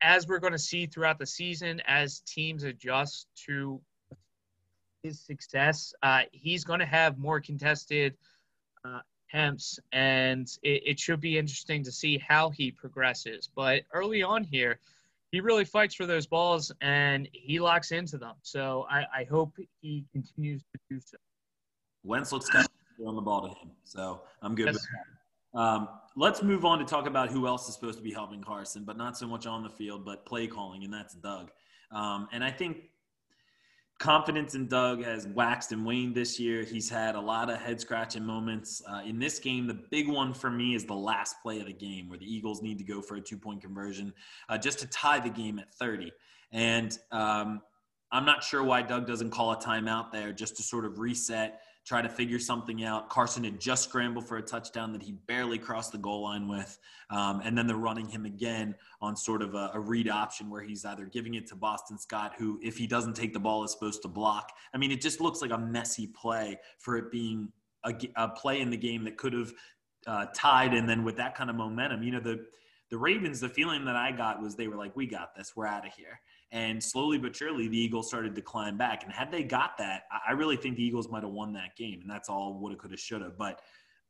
[0.01, 3.81] as we're going to see throughout the season, as teams adjust to
[5.03, 8.15] his success, uh, he's going to have more contested
[8.85, 13.49] uh, attempts, and it, it, should be interesting to see how he progresses.
[13.55, 14.79] But early on here,
[15.31, 18.35] he really fights for those balls and he locks into them.
[18.43, 21.17] So I, I hope he continues to do so.
[22.07, 24.75] Wentz looks kind of on the ball to him, so I'm good yes.
[24.75, 25.59] with that.
[25.59, 28.83] Um, let's move on to talk about who else is supposed to be helping Carson,
[28.83, 31.51] but not so much on the field, but play calling, and that's Doug.
[31.91, 32.89] Um, and I think
[33.99, 36.63] confidence in Doug has waxed and waned this year.
[36.63, 38.81] He's had a lot of head scratching moments.
[38.87, 41.73] Uh, in this game, the big one for me is the last play of the
[41.73, 44.13] game where the Eagles need to go for a two point conversion
[44.49, 46.11] uh, just to tie the game at 30.
[46.51, 47.61] And um,
[48.11, 51.61] I'm not sure why Doug doesn't call a timeout there just to sort of reset
[51.87, 53.09] try to figure something out.
[53.09, 56.77] Carson had just scrambled for a touchdown that he barely crossed the goal line with.
[57.09, 60.61] Um, and then they're running him again on sort of a, a, read option where
[60.61, 63.71] he's either giving it to Boston Scott, who, if he doesn't take the ball, is
[63.71, 64.51] supposed to block.
[64.73, 67.53] I mean, it just looks like a messy play for it being
[67.85, 69.53] a, a play in the game that could have
[70.05, 70.73] uh, tied.
[70.73, 72.45] And then with that kind of momentum, you know, the,
[72.91, 75.67] the Ravens, the feeling that I got was they were like, we got this, we're
[75.67, 76.19] out of here.
[76.51, 79.03] And slowly but surely, the Eagles started to climb back.
[79.03, 81.99] And had they got that, I really think the Eagles might have won that game.
[82.01, 83.31] And that's all woulda, coulda, shoulda.
[83.37, 83.61] But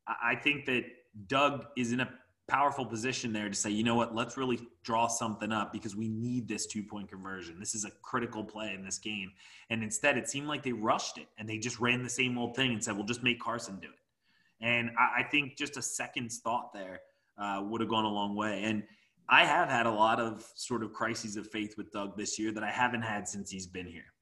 [0.08, 0.84] I think that
[1.28, 2.10] Doug is in a
[2.48, 6.08] powerful position there to say, you know what, let's really draw something up because we
[6.08, 7.60] need this two point conversion.
[7.60, 9.32] This is a critical play in this game.
[9.70, 12.56] And instead, it seemed like they rushed it and they just ran the same old
[12.56, 14.66] thing and said, well, just make Carson do it.
[14.66, 17.02] And I, think just a second's thought there
[17.38, 18.64] uh, would have gone a long way.
[18.64, 18.84] And
[19.30, 22.52] I have had a lot of sort of crises of faith with Doug this year
[22.54, 24.14] that I haven't had since he's been here.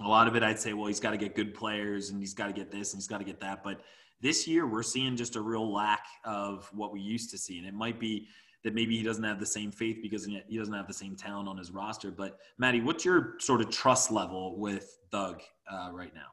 [0.00, 2.32] A lot of it, I'd say, well, he's got to get good players and he's
[2.32, 3.62] got to get this and he's got to get that.
[3.62, 3.82] But
[4.22, 7.58] this year, we're seeing just a real lack of what we used to see.
[7.58, 8.28] And it might be
[8.64, 11.48] that maybe he doesn't have the same faith because he doesn't have the same talent
[11.48, 12.10] on his roster.
[12.10, 16.28] But Maddie, what's your sort of trust level with Doug uh, right now?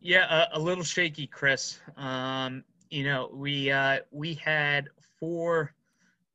[0.00, 1.80] Yeah, a, a little shaky, Chris.
[1.96, 5.72] Um, you know, we uh, we had four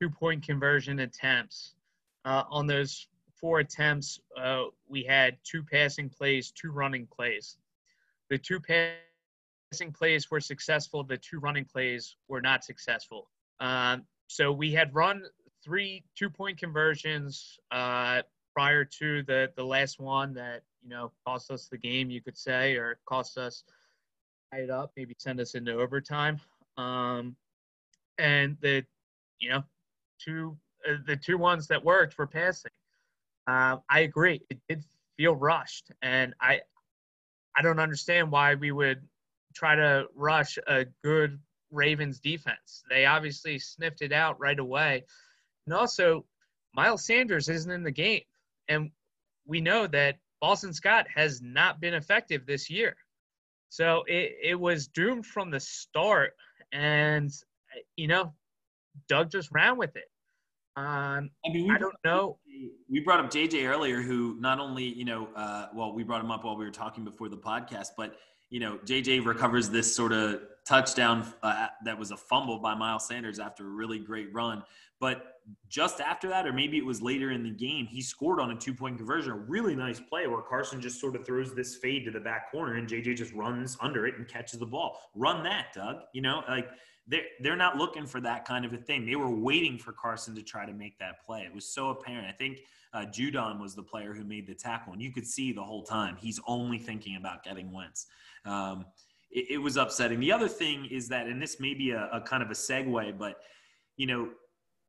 [0.01, 1.75] two point conversion attempts.
[2.25, 3.07] Uh, on those
[3.39, 7.57] four attempts, uh, we had two passing plays, two running plays.
[8.29, 13.29] The two passing plays were successful, the two running plays were not successful.
[13.59, 15.23] Um, so we had run
[15.63, 18.21] three two point conversions uh,
[18.55, 22.37] prior to the, the last one that, you know, cost us the game, you could
[22.37, 23.63] say, or cost us
[24.53, 26.39] it up, maybe send us into overtime.
[26.77, 27.35] Um,
[28.17, 28.83] and the,
[29.39, 29.63] you know,
[30.23, 30.57] two
[30.87, 32.71] uh, the two ones that worked were passing.
[33.47, 34.41] Uh, I agree.
[34.49, 34.83] It did
[35.17, 36.61] feel rushed, and I
[37.57, 39.01] I don't understand why we would
[39.53, 41.39] try to rush a good
[41.71, 42.83] Ravens defense.
[42.89, 45.03] They obviously sniffed it out right away,
[45.65, 46.25] and also
[46.73, 48.23] Miles Sanders isn't in the game,
[48.67, 48.91] and
[49.45, 52.95] we know that Boston Scott has not been effective this year.
[53.69, 56.33] So it, it was doomed from the start.
[56.73, 57.31] And,
[57.95, 58.33] you know,
[59.07, 60.10] Doug just ran with it.
[60.77, 62.37] Um, I mean, I don't know.
[62.89, 66.31] We brought up JJ earlier, who not only you know, uh, well, we brought him
[66.31, 68.15] up while we were talking before the podcast, but
[68.49, 73.07] you know, JJ recovers this sort of touchdown uh, that was a fumble by Miles
[73.07, 74.63] Sanders after a really great run.
[74.99, 78.51] But just after that, or maybe it was later in the game, he scored on
[78.51, 81.77] a two point conversion, a really nice play where Carson just sort of throws this
[81.77, 84.99] fade to the back corner and JJ just runs under it and catches the ball.
[85.15, 86.01] Run that, Doug.
[86.13, 86.69] You know, like
[87.11, 89.05] they're, they're not looking for that kind of a thing.
[89.05, 91.41] They were waiting for Carson to try to make that play.
[91.41, 92.25] It was so apparent.
[92.25, 92.61] I think
[92.93, 95.83] uh, Judon was the player who made the tackle, and you could see the whole
[95.83, 98.07] time he's only thinking about getting Wentz.
[98.45, 98.85] Um,
[99.29, 100.21] it, it, was upsetting.
[100.21, 103.17] The other thing is that, and this may be a, a kind of a segue,
[103.17, 103.41] but
[103.97, 104.29] you know,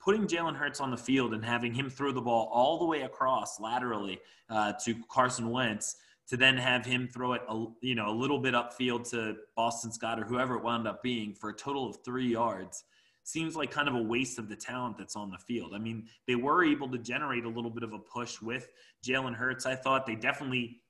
[0.00, 3.02] putting Jalen Hurts on the field and having him throw the ball all the way
[3.02, 5.96] across laterally uh, to Carson Wentz–
[6.32, 9.92] to then have him throw it, a, you know, a little bit upfield to Boston
[9.92, 12.84] Scott or whoever it wound up being for a total of three yards
[13.22, 15.74] seems like kind of a waste of the talent that's on the field.
[15.74, 18.70] I mean, they were able to generate a little bit of a push with
[19.06, 19.66] Jalen Hurts.
[19.66, 20.80] I thought they definitely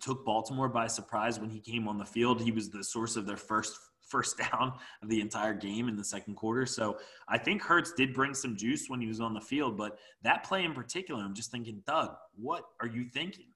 [0.00, 2.40] took Baltimore by surprise when he came on the field.
[2.40, 4.72] He was the source of their first first down
[5.02, 6.64] of the entire game in the second quarter.
[6.64, 6.96] So
[7.28, 10.44] I think Hurts did bring some juice when he was on the field, but that
[10.44, 13.48] play in particular, I'm just thinking, Doug, what are you thinking?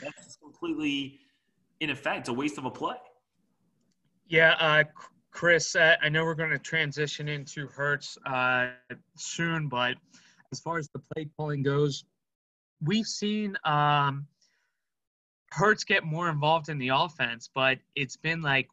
[0.00, 1.20] That's completely
[1.80, 2.96] in effect a waste of a play.
[4.26, 4.84] Yeah, uh,
[5.30, 8.68] Chris, uh, I know we're going to transition into Hurts uh,
[9.16, 9.96] soon, but
[10.52, 12.04] as far as the play calling goes,
[12.80, 14.26] we've seen um,
[15.50, 18.68] Hurts get more involved in the offense, but it's been like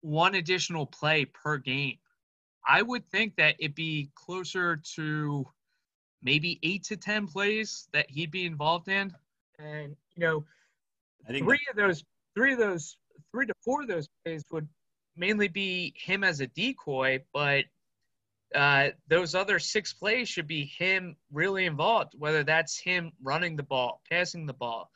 [0.00, 1.98] one additional play per game.
[2.66, 5.46] I would think that it'd be closer to
[6.22, 9.12] maybe eight to ten plays that he'd be involved in,
[9.58, 10.44] and you know,
[11.28, 12.96] I think three of those, three of those,
[13.32, 14.68] three to four of those plays would
[15.16, 17.64] mainly be him as a decoy, but
[18.54, 23.62] uh, those other six plays should be him really involved, whether that's him running the
[23.62, 24.90] ball, passing the ball.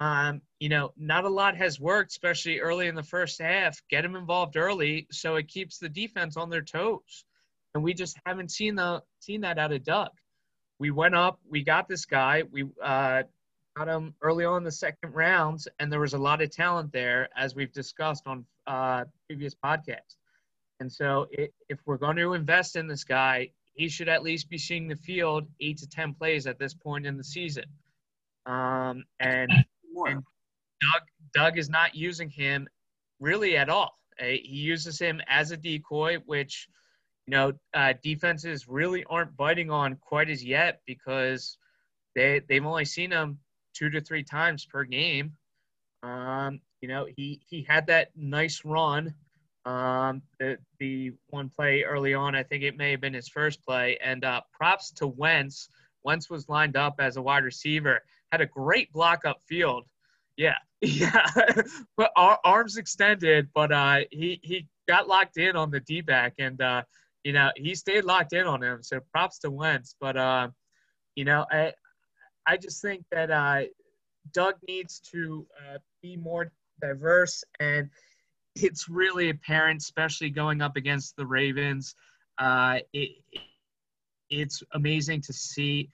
[0.00, 3.80] Um, you know, not a lot has worked, especially early in the first half.
[3.88, 7.24] Get him involved early so it keeps the defense on their toes.
[7.74, 10.10] And we just haven't seen the seen that out of Doug.
[10.78, 13.22] We went up, we got this guy, we uh,
[13.76, 16.92] got him early on in the second rounds, and there was a lot of talent
[16.92, 20.16] there, as we've discussed on uh, previous podcasts.
[20.80, 24.48] And so, it, if we're going to invest in this guy, he should at least
[24.48, 27.64] be seeing the field eight to ten plays at this point in the season.
[28.46, 29.50] Um, and,
[30.06, 30.22] and
[30.80, 31.02] Doug
[31.34, 32.68] Doug is not using him
[33.20, 33.98] really at all.
[34.20, 36.68] Uh, he uses him as a decoy, which
[37.26, 41.58] you know uh, defenses really aren't biting on quite as yet because
[42.14, 43.38] they they've only seen him
[43.74, 45.32] two to three times per game.
[46.02, 49.14] Um, you know, he he had that nice run.
[49.64, 53.64] Um, the the one play early on, I think it may have been his first
[53.64, 55.68] play, and uh, props to Wentz.
[56.02, 59.86] Wentz was lined up as a wide receiver, had a great block up field.
[60.36, 61.26] Yeah, yeah,
[61.96, 66.60] but arms extended, but uh, he he got locked in on the D back, and
[66.60, 66.82] uh,
[67.22, 68.82] you know he stayed locked in on him.
[68.82, 70.48] So props to Wentz, but uh,
[71.14, 71.72] you know I
[72.46, 73.62] I just think that uh,
[74.32, 77.88] Doug needs to uh, be more diverse, and
[78.54, 81.94] it's really apparent, especially going up against the Ravens.
[82.38, 83.10] Uh, it,
[84.30, 85.88] it's amazing to see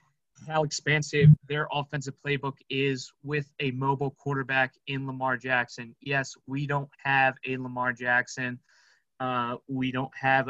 [0.49, 5.95] how expansive their offensive playbook is with a mobile quarterback in Lamar Jackson.
[6.01, 8.59] Yes, we don't have a Lamar Jackson.
[9.19, 10.49] Uh, we don't have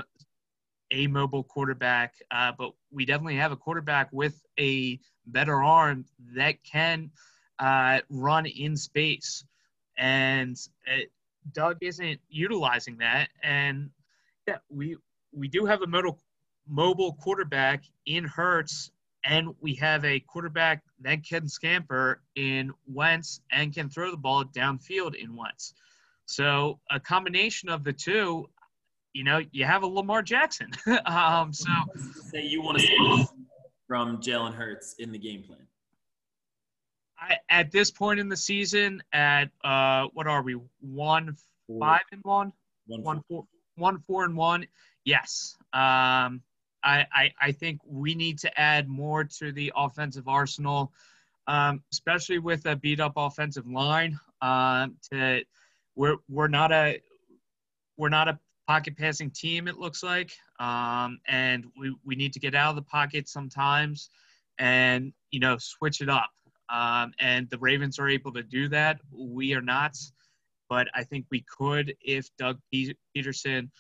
[0.91, 6.63] a mobile quarterback, uh, but we definitely have a quarterback with a better arm that
[6.65, 7.11] can
[7.59, 9.45] uh, run in space
[10.01, 11.13] and it,
[11.53, 13.29] Doug isn't utilizing that.
[13.43, 13.91] And
[14.49, 14.97] yeah, we
[15.33, 16.19] we do have a mobile
[16.67, 18.91] mobile quarterback in Hurts,
[19.25, 24.45] and we have a quarterback that can scamper in Wentz and can throw the ball
[24.45, 25.75] downfield in Wentz.
[26.27, 28.49] So a combination of the two,
[29.13, 30.71] you know, you have a Lamar Jackson.
[31.07, 31.71] um, so
[32.31, 33.27] say you want to see
[33.87, 35.67] from Jalen Hurts in the game plan.
[37.19, 40.57] I, at this point in the season, at uh, what are we?
[40.81, 41.81] One four.
[41.81, 42.53] five and one,
[42.87, 43.43] one, one four.
[43.43, 43.47] four,
[43.77, 44.67] one four and one.
[45.05, 45.57] Yes.
[45.73, 46.43] Um,
[46.83, 50.93] I, I, I think we need to add more to the offensive arsenal,
[51.47, 54.19] um, especially with a beat up offensive line.
[54.41, 55.43] Uh, to
[55.95, 57.01] we're we're not a
[57.99, 58.39] we're not a
[58.71, 59.67] pocket passing team.
[59.67, 60.31] It looks like,
[60.61, 64.11] um, and we we need to get out of the pocket sometimes,
[64.61, 66.31] and you know switch it up.
[66.69, 69.01] Um, and the Ravens are able to do that.
[69.13, 69.97] We are not,
[70.69, 73.71] but I think we could if Doug Pederson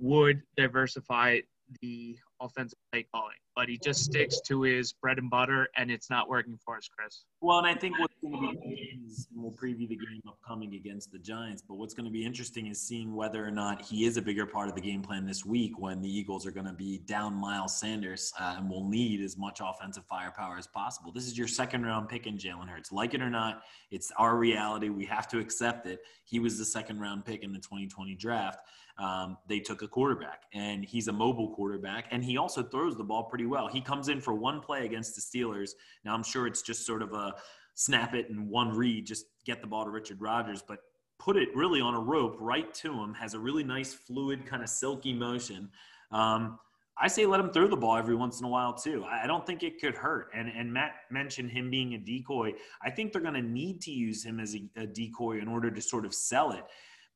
[0.00, 1.38] would diversify
[1.80, 6.10] the offensive play calling but he just sticks to his bread and butter, and it's
[6.10, 7.24] not working for us, Chris.
[7.40, 11.10] Well, and I think what's going to be is we'll preview the game upcoming against
[11.10, 14.18] the Giants, but what's going to be interesting is seeing whether or not he is
[14.18, 16.74] a bigger part of the game plan this week when the Eagles are going to
[16.74, 21.10] be down Miles Sanders uh, and will need as much offensive firepower as possible.
[21.10, 22.92] This is your second round pick in Jalen Hurts.
[22.92, 24.90] Like it or not, it's our reality.
[24.90, 26.00] We have to accept it.
[26.24, 28.60] He was the second round pick in the 2020 draft
[28.98, 33.04] um, they took a quarterback, and he's a mobile quarterback, and he also throws the
[33.04, 33.68] ball pretty well.
[33.68, 35.70] He comes in for one play against the Steelers.
[36.04, 37.34] Now I'm sure it's just sort of a
[37.74, 40.80] snap it and one read, just get the ball to Richard Rodgers, but
[41.18, 43.14] put it really on a rope right to him.
[43.14, 45.70] Has a really nice fluid kind of silky motion.
[46.10, 46.58] Um,
[46.98, 49.04] I say let him throw the ball every once in a while too.
[49.04, 50.30] I don't think it could hurt.
[50.34, 52.54] And and Matt mentioned him being a decoy.
[52.82, 55.70] I think they're going to need to use him as a, a, decoy in order
[55.70, 56.64] to sort of sell it.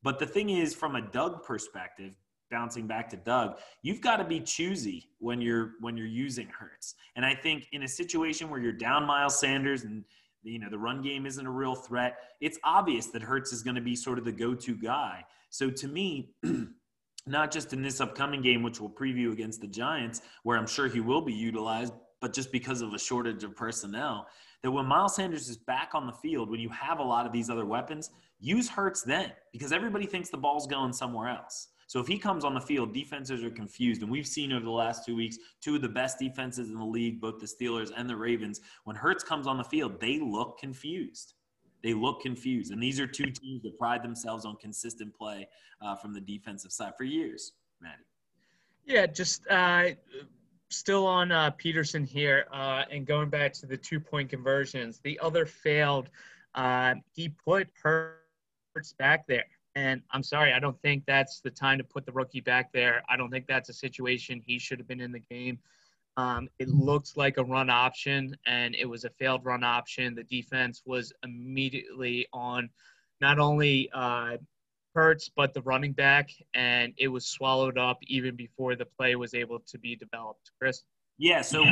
[0.02, 2.12] But the thing is, from a Doug perspective,
[2.50, 6.94] bouncing back to Doug, you've got to be choosy when you're when you're using Hurts.
[7.16, 10.04] And I think in a situation where you're down Miles Sanders and
[10.42, 13.76] you know the run game isn't a real threat, it's obvious that Hurts is going
[13.76, 15.24] to be sort of the go-to guy.
[15.50, 16.34] So to me.
[17.26, 20.88] not just in this upcoming game, which we'll preview against the Giants, where I'm sure
[20.88, 24.26] he will be utilized, but just because of a shortage of personnel,
[24.62, 27.32] that when Miles Sanders is back on the field, when you have a lot of
[27.32, 31.68] these other weapons, use Hurts then because everybody thinks the ball's going somewhere else.
[31.90, 34.02] So if he comes on the field, defenses are confused.
[34.02, 36.84] And we've seen over the last two weeks, two of the best defenses in the
[36.84, 40.56] league, both the Steelers and the Ravens, when Hurts comes on the field, they look
[40.56, 41.34] confused.
[41.82, 42.70] They look confused.
[42.70, 45.48] And these are two teams that pride themselves on consistent play
[45.82, 48.04] uh, from the defensive side for years, Maddie.
[48.84, 49.86] Yeah, just uh,
[50.68, 55.00] still on uh, Pederson here uh, and going back to the two point conversions.
[55.02, 56.08] The other failed.
[56.54, 59.46] Uh, he put Hurts back there.
[59.80, 63.02] And I'm sorry, I don't think that's the time to put the rookie back there.
[63.08, 65.58] I don't think that's a situation he should have been in the game.
[66.18, 70.14] Um, it looked like a run option, and it was a failed run option.
[70.14, 72.68] The defense was immediately on
[73.22, 74.36] not only uh,
[74.94, 79.32] Hurts, but the running back, and it was swallowed up even before the play was
[79.32, 80.50] able to be developed.
[80.58, 80.82] Chris?
[81.16, 81.64] Yeah, so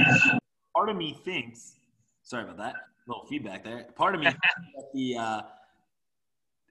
[0.75, 1.75] part of me thinks,
[2.23, 2.75] sorry about that,
[3.07, 3.89] little feedback there.
[3.97, 4.41] Part of me that
[4.95, 5.43] the, uh,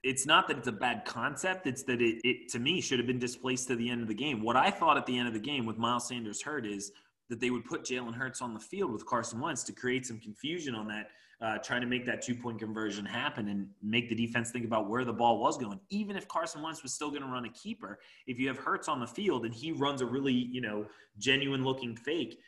[0.02, 1.66] it's not that it's a bad concept.
[1.66, 4.14] It's that it, it, to me, should have been displaced to the end of the
[4.14, 4.42] game.
[4.42, 6.92] What I thought at the end of the game with Miles Sanders hurt is
[7.28, 10.18] that they would put Jalen Hurts on the field with Carson Wentz to create some
[10.18, 14.14] confusion on that, uh, trying to make that two point conversion happen and make the
[14.14, 15.80] defense think about where the ball was going.
[15.90, 18.88] Even if Carson Wentz was still going to run a keeper, if you have Hurts
[18.88, 20.86] on the field and he runs a really, you know,
[21.18, 22.38] genuine looking fake,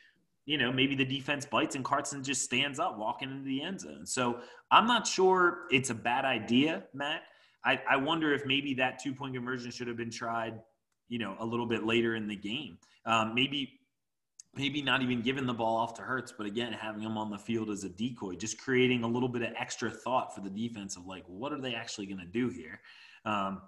[0.45, 3.81] you know, maybe the defense bites and Carson just stands up walking into the end
[3.81, 4.05] zone.
[4.05, 4.39] So
[4.71, 7.21] I'm not sure it's a bad idea, Matt.
[7.63, 10.59] I, I wonder if maybe that two point conversion should have been tried,
[11.09, 12.77] you know, a little bit later in the game.
[13.05, 13.79] Um, maybe
[14.55, 17.37] maybe not even giving the ball off to Hurts, but again, having him on the
[17.37, 20.97] field as a decoy, just creating a little bit of extra thought for the defense
[20.97, 22.81] of like, what are they actually going to do here?
[23.23, 23.61] Um,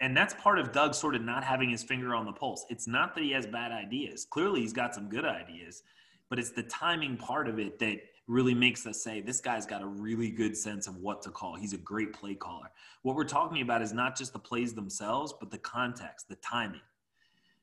[0.00, 2.66] and that's part of Doug sort of not having his finger on the pulse.
[2.68, 4.26] It's not that he has bad ideas.
[4.28, 5.84] Clearly, he's got some good ideas,
[6.28, 9.82] but it's the timing part of it that really makes us say this guy's got
[9.82, 11.56] a really good sense of what to call.
[11.56, 12.70] He's a great play caller.
[13.02, 16.80] What we're talking about is not just the plays themselves, but the context, the timing.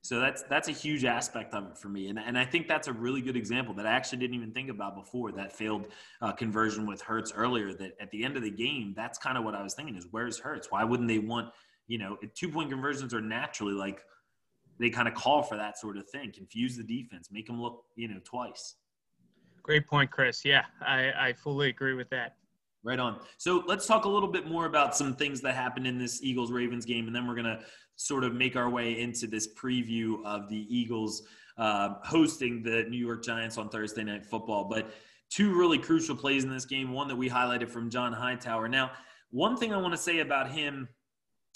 [0.03, 2.87] So that's that's a huge aspect of it for me, and and I think that's
[2.87, 5.87] a really good example that I actually didn't even think about before that failed
[6.23, 7.71] uh, conversion with Hurts earlier.
[7.73, 10.07] That at the end of the game, that's kind of what I was thinking: is
[10.09, 10.71] where's Hurts?
[10.71, 11.53] Why wouldn't they want
[11.87, 14.03] you know two point conversions are naturally like
[14.79, 17.83] they kind of call for that sort of thing, confuse the defense, make them look
[17.95, 18.77] you know twice.
[19.63, 20.43] Great point, Chris.
[20.43, 22.35] Yeah, I, I fully agree with that.
[22.83, 23.19] Right on.
[23.37, 26.51] So let's talk a little bit more about some things that happened in this Eagles
[26.51, 27.59] Ravens game, and then we're going to
[27.95, 31.21] sort of make our way into this preview of the Eagles
[31.57, 34.65] uh, hosting the New York Giants on Thursday Night Football.
[34.65, 34.91] But
[35.29, 38.67] two really crucial plays in this game, one that we highlighted from John Hightower.
[38.67, 38.91] Now,
[39.29, 40.89] one thing I want to say about him,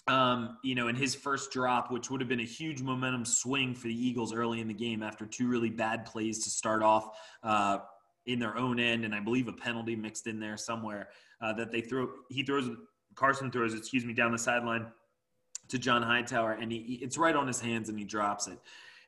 [0.08, 3.74] um, you know, in his first drop, which would have been a huge momentum swing
[3.74, 7.18] for the Eagles early in the game after two really bad plays to start off.
[7.42, 7.80] Uh,
[8.26, 11.10] in their own end, and I believe a penalty mixed in there somewhere
[11.42, 12.10] uh, that they throw.
[12.30, 12.70] He throws
[13.16, 14.88] Carson throws, excuse me, down the sideline
[15.70, 18.60] to John Hightower, and he it's right on his hands, and he drops it.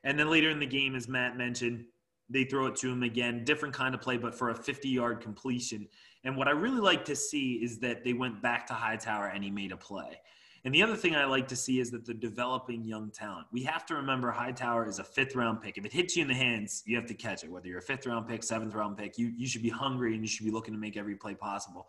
[0.04, 1.84] And then later in the game, as Matt mentioned,
[2.30, 5.88] they throw it to him again, different kind of play, but for a 50-yard completion.
[6.24, 9.42] And what I really like to see is that they went back to Hightower and
[9.42, 10.20] he made a play.
[10.64, 13.46] And the other thing I like to see is that they're developing young talent.
[13.52, 15.78] We have to remember Hightower is a fifth round pick.
[15.78, 17.50] If it hits you in the hands, you have to catch it.
[17.50, 20.22] Whether you're a fifth round pick, seventh round pick, you, you should be hungry and
[20.22, 21.88] you should be looking to make every play possible.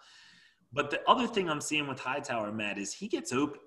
[0.72, 3.60] But the other thing I'm seeing with Hightower, Matt, is he gets open.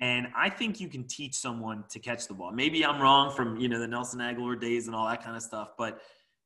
[0.00, 2.52] And I think you can teach someone to catch the ball.
[2.52, 5.42] Maybe I'm wrong from, you know, the Nelson Agholor days and all that kind of
[5.42, 6.00] stuff, but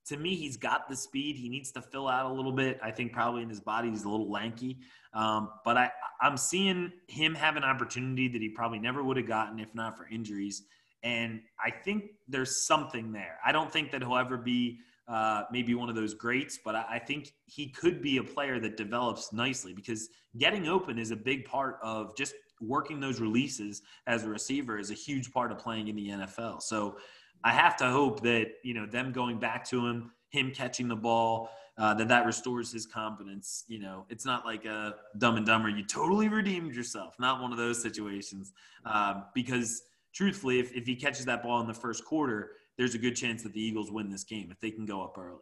[0.06, 1.36] to me, he's got the speed.
[1.36, 2.78] He needs to fill out a little bit.
[2.82, 4.78] I think probably in his body he's a little lanky.
[5.14, 5.90] Um, but I,
[6.20, 9.96] I'm seeing him have an opportunity that he probably never would have gotten if not
[9.96, 10.64] for injuries.
[11.02, 13.38] And I think there's something there.
[13.44, 16.84] I don't think that he'll ever be uh, maybe one of those greats, but I,
[16.92, 21.16] I think he could be a player that develops nicely because getting open is a
[21.16, 25.58] big part of just working those releases as a receiver is a huge part of
[25.58, 26.62] playing in the NFL.
[26.62, 26.96] So
[27.44, 30.96] I have to hope that you know them going back to him, him catching the
[30.96, 33.64] ball, uh, that that restores his confidence.
[33.68, 35.68] You know, it's not like a Dumb and Dumber.
[35.68, 37.14] You totally redeemed yourself.
[37.18, 38.52] Not one of those situations.
[38.86, 39.82] Um, because
[40.14, 43.42] truthfully, if, if he catches that ball in the first quarter, there's a good chance
[43.42, 45.38] that the Eagles win this game if they can go up early.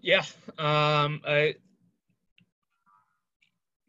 [0.00, 0.22] Yeah,
[0.58, 1.54] um, I,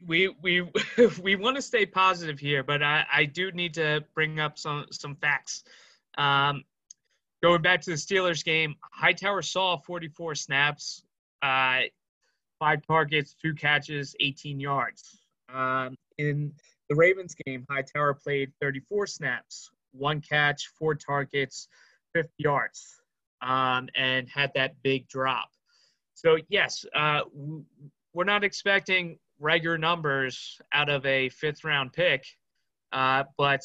[0.06, 0.68] we we
[1.22, 4.86] we want to stay positive here, but I, I do need to bring up some
[4.92, 5.64] some facts.
[6.20, 6.64] Um,
[7.42, 11.02] going back to the Steelers game, Hightower saw 44 snaps,
[11.42, 11.80] uh,
[12.60, 15.18] five targets, two catches, 18 yards.
[15.52, 16.52] Um, in
[16.90, 21.70] the Ravens game, Hightower played 34 snaps, one catch, four targets,
[22.14, 23.02] 50 yards,
[23.42, 25.50] um, and had that big drop.
[26.16, 27.22] So, yes, uh,
[28.14, 32.26] we're not expecting regular numbers out of a fifth round pick,
[32.92, 33.62] uh, but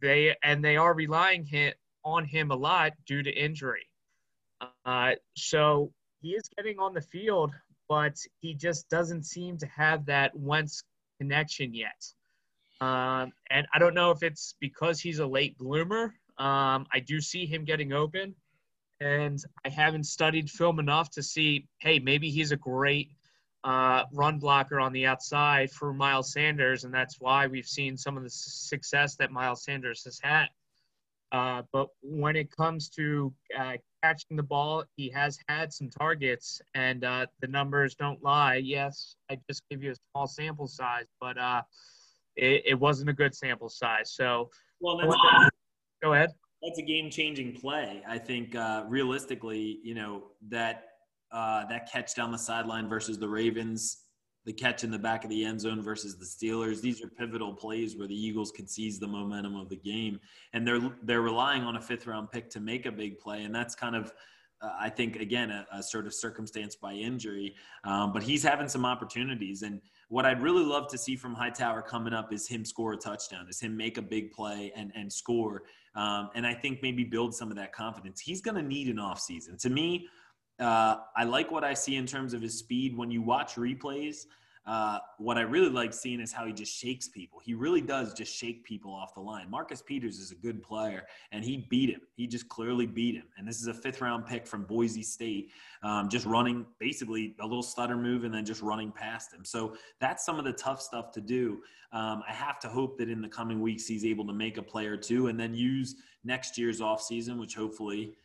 [0.00, 1.74] they and they are relying him,
[2.04, 3.86] on him a lot due to injury.
[4.84, 7.52] Uh, so he is getting on the field,
[7.88, 10.82] but he just doesn't seem to have that Wentz
[11.18, 12.06] connection yet.
[12.80, 16.14] Um, and I don't know if it's because he's a late bloomer.
[16.38, 18.34] Um, I do see him getting open,
[19.00, 23.10] and I haven't studied film enough to see, hey, maybe he's a great
[23.64, 28.16] uh, run blocker on the outside for Miles Sanders, and that's why we've seen some
[28.16, 30.46] of the success that Miles Sanders has had.
[31.32, 36.60] Uh, but when it comes to uh, catching the ball, he has had some targets,
[36.74, 38.56] and uh, the numbers don't lie.
[38.56, 41.62] Yes, I just give you a small sample size, but uh,
[42.36, 44.12] it, it, wasn't a good sample size.
[44.12, 44.50] So,
[44.80, 44.98] well,
[46.02, 46.30] go ahead.
[46.62, 48.02] That's a game-changing play.
[48.06, 50.84] I think uh, realistically, you know that
[51.32, 53.98] uh, that catch down the sideline versus the Ravens,
[54.50, 56.80] the catch in the back of the end zone versus the Steelers.
[56.80, 60.18] These are pivotal plays where the Eagles can seize the momentum of the game,
[60.52, 63.54] and they're they're relying on a fifth round pick to make a big play, and
[63.54, 64.12] that's kind of.
[64.62, 68.68] Uh, I think again a, a, sort of circumstance by injury, um, but he's having
[68.68, 69.62] some opportunities.
[69.62, 69.80] And
[70.10, 73.46] what I'd really love to see from Hightower coming up is him score a touchdown,
[73.48, 75.62] is him make a big play and and score.
[75.94, 78.20] Um, and I think maybe build some of that confidence.
[78.20, 79.58] He's going to need an offseason.
[79.60, 80.08] To me,
[80.58, 82.96] uh, I like what I see in terms of his speed.
[82.96, 84.26] When you watch replays,
[84.70, 87.40] uh, what I really like seeing is how he just shakes people.
[87.42, 89.50] He really does just shake people off the line.
[89.50, 92.02] Marcus Peters is a good player, and he beat him.
[92.14, 93.24] He just clearly beat him.
[93.36, 95.50] And this is a fifth round pick from Boise State,
[95.82, 99.44] um, just running basically a little stutter move and then just running past him.
[99.44, 101.62] So that's some of the tough stuff to do.
[101.92, 104.62] Um, I have to hope that in the coming weeks he's able to make a
[104.62, 108.14] play or two and then use next year's offseason, which hopefully–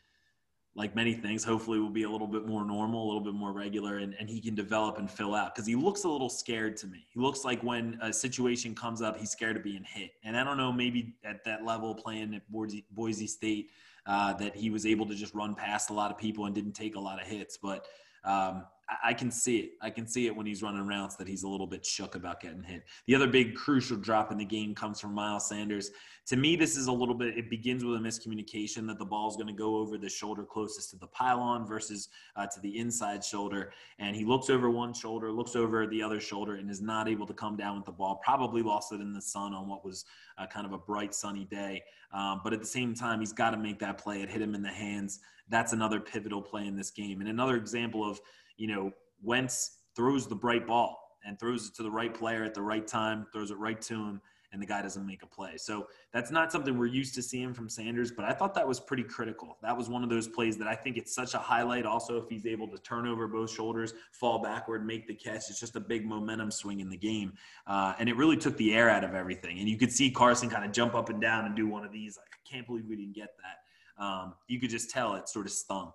[0.77, 3.53] like many things, hopefully will be a little bit more normal, a little bit more
[3.53, 6.75] regular, and, and he can develop and fill out because he looks a little scared
[6.77, 7.07] to me.
[7.09, 10.11] He looks like when a situation comes up, he's scared of being hit.
[10.23, 13.69] And I don't know, maybe at that level playing at Boise, Boise State,
[14.05, 16.73] uh, that he was able to just run past a lot of people and didn't
[16.73, 17.57] take a lot of hits.
[17.57, 17.85] But
[18.25, 18.65] um,
[19.03, 19.71] I can see it.
[19.81, 22.39] I can see it when he's running routes that he's a little bit shook about
[22.39, 22.83] getting hit.
[23.07, 25.89] The other big crucial drop in the game comes from Miles Sanders.
[26.27, 29.27] To me, this is a little bit, it begins with a miscommunication that the ball
[29.29, 32.77] is going to go over the shoulder closest to the pylon versus uh, to the
[32.77, 33.71] inside shoulder.
[33.97, 37.25] And he looks over one shoulder, looks over the other shoulder, and is not able
[37.25, 38.21] to come down with the ball.
[38.23, 40.05] Probably lost it in the sun on what was
[40.37, 41.83] uh, kind of a bright, sunny day.
[42.13, 44.21] Um, but at the same time, he's got to make that play.
[44.21, 45.19] It hit him in the hands.
[45.49, 47.19] That's another pivotal play in this game.
[47.19, 48.19] And another example of,
[48.57, 48.91] you know,
[49.21, 52.85] Wentz throws the bright ball and throws it to the right player at the right
[52.85, 54.21] time, throws it right to him,
[54.55, 55.57] and the guy doesn't make a play.
[55.57, 58.79] So that's not something we're used to seeing from Sanders, but I thought that was
[58.79, 59.57] pretty critical.
[59.61, 61.85] That was one of those plays that I think it's such a highlight.
[61.85, 65.59] Also, if he's able to turn over both shoulders, fall backward, make the catch, it's
[65.59, 67.33] just a big momentum swing in the game.
[67.67, 69.59] Uh, and it really took the air out of everything.
[69.59, 71.91] And you could see Carson kind of jump up and down and do one of
[71.91, 72.17] these.
[72.17, 74.03] Like, I can't believe we didn't get that.
[74.03, 75.91] Um, you could just tell it sort of stung.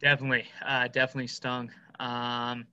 [0.00, 1.70] Definitely, uh, definitely stung.
[2.00, 2.66] Um,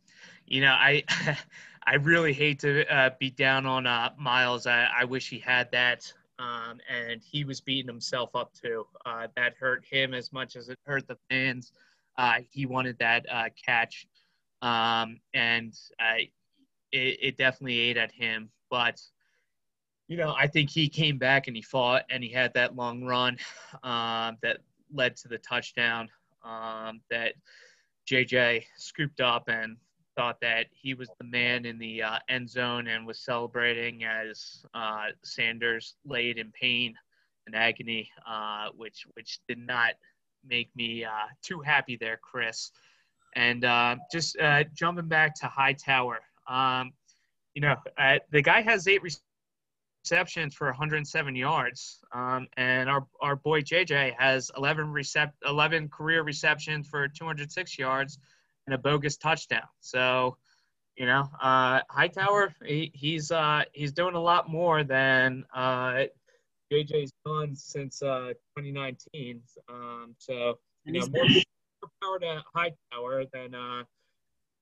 [0.47, 1.03] you know, I
[1.83, 4.67] I really hate to uh, down on uh, Miles.
[4.67, 8.85] I, I wish he had that, um, and he was beating himself up too.
[9.05, 11.71] Uh, that hurt him as much as it hurt the fans.
[12.17, 14.07] Uh, he wanted that uh, catch,
[14.61, 15.73] um, and
[16.91, 18.49] it, it definitely ate at him.
[18.69, 19.01] But
[20.07, 23.03] you know, I think he came back and he fought and he had that long
[23.03, 23.37] run
[23.83, 24.57] um, that
[24.91, 26.09] led to the touchdown
[26.43, 27.33] um, that
[28.09, 29.77] JJ scooped up and
[30.15, 34.65] thought that he was the man in the uh, end zone and was celebrating as
[34.73, 36.93] uh, Sanders laid in pain
[37.45, 39.93] and agony, uh, which which did not
[40.47, 42.71] make me uh, too happy there, Chris.
[43.35, 46.91] And uh, just uh, jumping back to Hightower, um,
[47.53, 47.75] you know,
[48.31, 49.03] the guy has eight
[50.09, 51.99] receptions for 107 yards.
[52.11, 58.17] Um, and our, our boy JJ has 11, recept- 11 career receptions for 206 yards
[58.65, 59.67] and a bogus touchdown.
[59.81, 60.37] So,
[60.95, 66.05] you know, uh, Hightower, he, he's uh, he's doing a lot more than uh,
[66.71, 69.41] JJ's done since uh, 2019.
[69.69, 73.83] Um, so, you know, more, more power to Hightower than uh,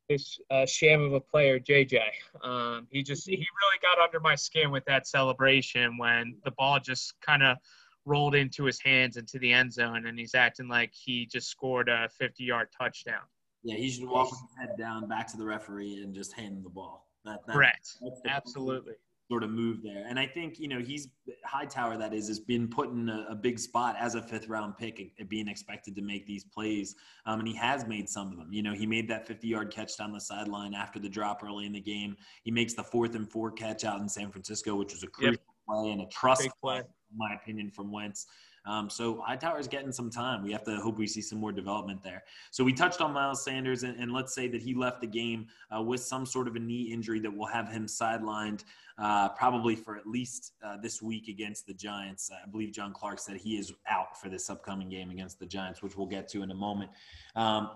[0.10, 2.00] this uh, sham of a player, JJ.
[2.44, 6.80] Um, he just he really got under my skin with that celebration when the ball
[6.80, 7.58] just kind of
[8.06, 11.90] rolled into his hands into the end zone, and he's acting like he just scored
[11.90, 13.22] a 50-yard touchdown.
[13.64, 16.64] Yeah, he should walk his head down back to the referee and just hand him
[16.64, 17.10] the ball.
[17.26, 17.98] That, that Correct.
[18.26, 18.94] Absolutely
[19.30, 20.06] sort of move there.
[20.08, 21.10] And I think, you know, he's
[21.46, 24.78] Hightower, that is, has been put in a, a big spot as a fifth round
[24.78, 26.96] pick, being expected to make these plays.
[27.26, 28.52] Um, and he has made some of them.
[28.52, 31.66] You know, he made that 50 yard catch down the sideline after the drop early
[31.66, 32.16] in the game.
[32.44, 35.34] He makes the fourth and four catch out in San Francisco, which was a crucial
[35.34, 35.42] yep.
[35.68, 38.26] play and a trust play, in my opinion, from Wentz.
[38.68, 40.44] Um, so Hightower is getting some time.
[40.44, 42.24] We have to hope we see some more development there.
[42.52, 45.48] So we touched on Miles Sanders, and, and let's say that he left the game
[45.76, 48.64] uh, with some sort of a knee injury that will have him sidelined
[48.98, 52.30] uh, probably for at least uh, this week against the Giants.
[52.32, 55.82] I believe John Clark said he is out for this upcoming game against the Giants,
[55.82, 56.92] which we'll get to in a moment.
[57.36, 57.70] Um,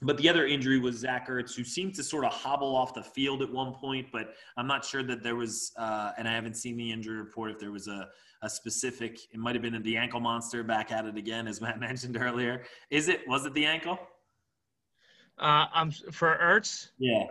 [0.00, 3.02] but the other injury was Zach Ertz, who seemed to sort of hobble off the
[3.02, 6.54] field at one point, but I'm not sure that there was, uh, and I haven't
[6.54, 8.08] seen the injury report if there was a,
[8.42, 11.80] a specific, it might have been the ankle monster back at it again, as Matt
[11.88, 12.64] mentioned earlier.
[12.90, 13.98] Is it, was it the ankle?
[15.38, 16.88] Uh, I'm for Ertz.
[16.98, 17.24] Yeah.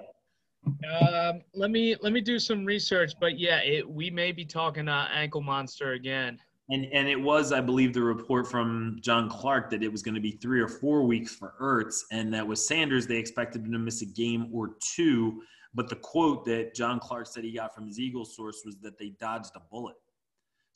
[0.65, 4.87] Um, let me let me do some research, but yeah, it, we may be talking
[4.87, 6.39] uh, ankle monster again.
[6.69, 10.15] And and it was, I believe, the report from John Clark that it was going
[10.15, 13.71] to be three or four weeks for Ertz, and that with Sanders, they expected him
[13.71, 15.41] to miss a game or two.
[15.73, 18.97] But the quote that John Clark said he got from his Eagle source was that
[18.97, 19.95] they dodged a bullet.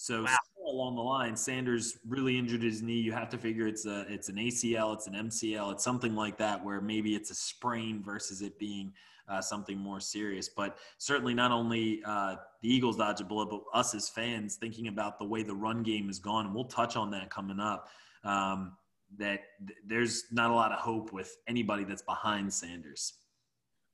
[0.01, 0.37] So wow.
[0.67, 2.99] along the line, Sanders really injured his knee.
[2.99, 6.39] You have to figure it's a it's an ACL, it's an MCL, it's something like
[6.39, 8.93] that, where maybe it's a sprain versus it being
[9.29, 10.49] uh, something more serious.
[10.49, 14.87] But certainly, not only uh, the Eagles dodge a bullet, but us as fans thinking
[14.87, 17.87] about the way the run game has gone, and we'll touch on that coming up.
[18.23, 18.75] Um,
[19.19, 23.13] that th- there's not a lot of hope with anybody that's behind Sanders.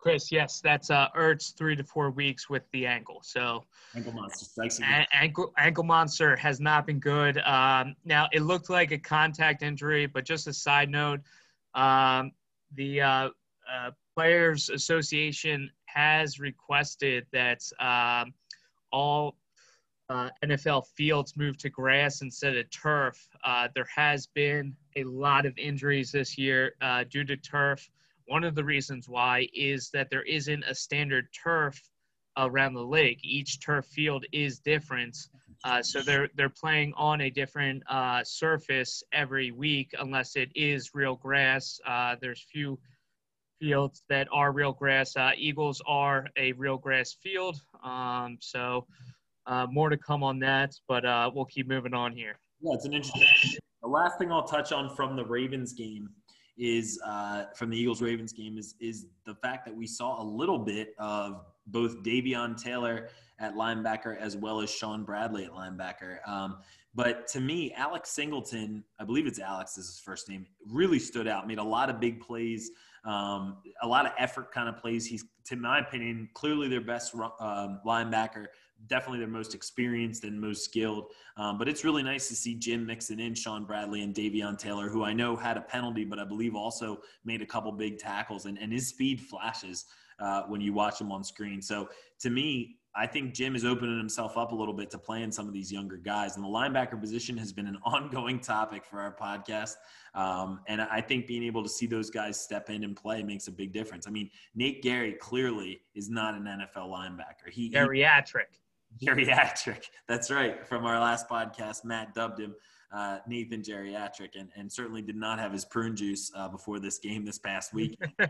[0.08, 3.20] Chris, yes, that's uh, Ertz three to four weeks with the ankle.
[3.24, 4.46] So ankle monster
[5.12, 7.40] ankle ankle monster has not been good.
[7.40, 11.20] Um, now it looked like a contact injury, but just a side note,
[11.76, 12.32] um,
[12.76, 13.30] the uh,
[13.70, 18.34] uh, Players Association has requested that um,
[18.94, 19.36] all
[20.08, 23.28] uh, NFL fields move to grass instead of turf.
[23.44, 27.90] Uh, there has been a lot of injuries this year uh, due to turf.
[28.28, 31.82] One of the reasons why is that there isn't a standard turf
[32.38, 33.20] around the league.
[33.24, 35.18] Each turf field is different,
[35.64, 40.92] uh, so they're they're playing on a different uh, surface every week, unless it is
[40.94, 41.80] real grass.
[41.88, 42.78] Uh, there's few
[43.60, 45.16] fields that are real grass.
[45.16, 47.62] Uh, Eagles are a real grass field.
[47.82, 48.86] Um, so
[49.46, 52.38] uh, more to come on that, but uh, we'll keep moving on here.
[52.62, 53.60] Yeah, it's an interesting.
[53.82, 56.10] The last thing I'll touch on from the Ravens game
[56.58, 60.26] is uh, from the Eagles Ravens game is is the fact that we saw a
[60.26, 66.28] little bit of both Davion Taylor at linebacker as well as Shaun Bradley at linebacker.
[66.28, 66.58] Um,
[66.96, 71.28] but to me, Alex Singleton, I believe it's Alex is his first name, really stood
[71.28, 71.48] out.
[71.48, 72.72] Made a lot of big plays
[73.08, 75.06] um, a lot of effort kind of plays.
[75.06, 78.48] He's, to my opinion, clearly their best um, linebacker,
[78.88, 81.12] definitely their most experienced and most skilled.
[81.36, 84.90] Um, but it's really nice to see Jim mixing in Shaun Bradley and Davion Taylor,
[84.90, 88.46] who I know had a penalty, but I believe also made a couple big tackles,
[88.46, 89.86] and, and his speed flashes
[90.20, 91.62] uh, when you watch him on screen.
[91.62, 95.32] So to me, I think Jim is opening himself up a little bit to playing
[95.32, 96.36] some of these younger guys.
[96.36, 99.76] And the linebacker position has been an ongoing topic for our podcast.
[100.16, 103.48] Um, and I think being able to see those guys step in and play makes
[103.48, 104.08] a big difference.
[104.08, 107.52] I mean, Nate Gerry clearly is not an NFL linebacker.
[107.52, 108.58] He geriatric.
[109.02, 109.86] Geriatric.
[110.08, 110.68] That's right.
[110.68, 112.56] From our last podcast, Matt dubbed him
[112.92, 117.00] uh, Nathan Geriatric, and, and certainly did not have his prune juice uh, before this
[117.00, 118.28] game this past week, uh,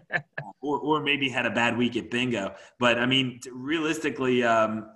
[0.61, 2.55] or or maybe had a bad week at bingo.
[2.79, 4.89] But I mean, realistically, um,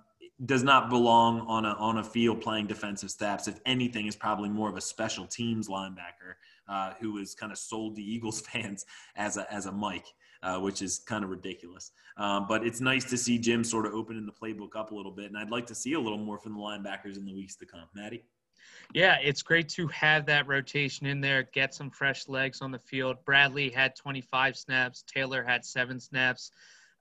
[0.45, 3.47] does not belong on a on a field playing defensive snaps.
[3.47, 6.35] If anything, is probably more of a special teams linebacker
[6.67, 10.07] uh, who is kind of sold the Eagles fans as a as a Mike.
[10.43, 11.91] Uh, which is kind of ridiculous.
[12.17, 15.11] Um, but it's nice to see Jim sort of opening the playbook up a little
[15.11, 17.55] bit, and I'd like to see a little more from the linebackers in the weeks
[17.57, 17.85] to come.
[17.93, 18.23] Maddie?
[18.93, 22.79] Yeah, it's great to have that rotation in there, get some fresh legs on the
[22.79, 23.17] field.
[23.23, 26.51] Bradley had 25 snaps, Taylor had seven snaps,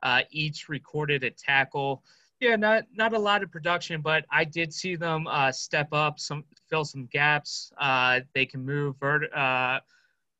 [0.03, 2.05] uh, each recorded a tackle.
[2.39, 6.19] Yeah, not not a lot of production, but I did see them uh, step up,
[6.19, 7.73] some fill some gaps.
[7.79, 9.81] Uh, they can move vert, uh,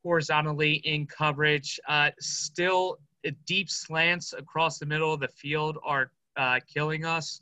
[0.03, 1.79] horizontally in coverage.
[1.89, 2.99] Uh, still,
[3.47, 7.41] deep slants across the middle of the field are uh, killing us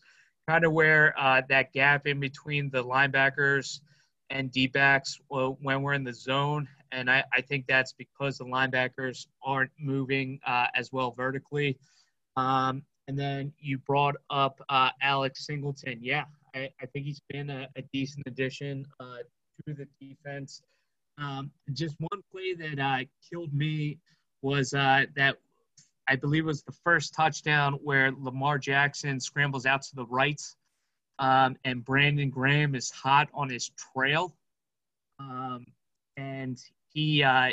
[0.49, 3.81] kind of where uh, that gap in between the linebackers
[4.31, 6.67] and D backs when we're in the zone.
[6.91, 11.77] And I, I, think that's because the linebackers aren't moving uh, as well vertically.
[12.37, 15.99] Um, and then you brought up uh, Alex Singleton.
[16.01, 19.19] Yeah, I, I, think he's been a, a decent addition uh,
[19.67, 20.63] to the defense.
[21.21, 23.99] Um, just one play that uh, killed me
[24.43, 25.37] was uh, that
[26.09, 30.41] I believe was the first touchdown where Lamar Jackson scrambles out to the right,
[31.19, 34.35] um, and Brandon Graham is hot on his trail,
[35.19, 35.67] um,
[36.17, 36.59] and
[36.93, 37.51] he uh,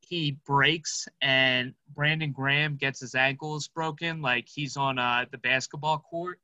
[0.00, 5.98] he breaks, and Brandon Graham gets his ankles broken, like he's on uh, the basketball
[5.98, 6.38] court,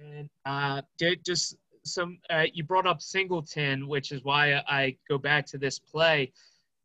[0.00, 0.82] and uh,
[1.24, 2.18] just some.
[2.30, 6.32] Uh, you brought up Singleton, which is why I go back to this play.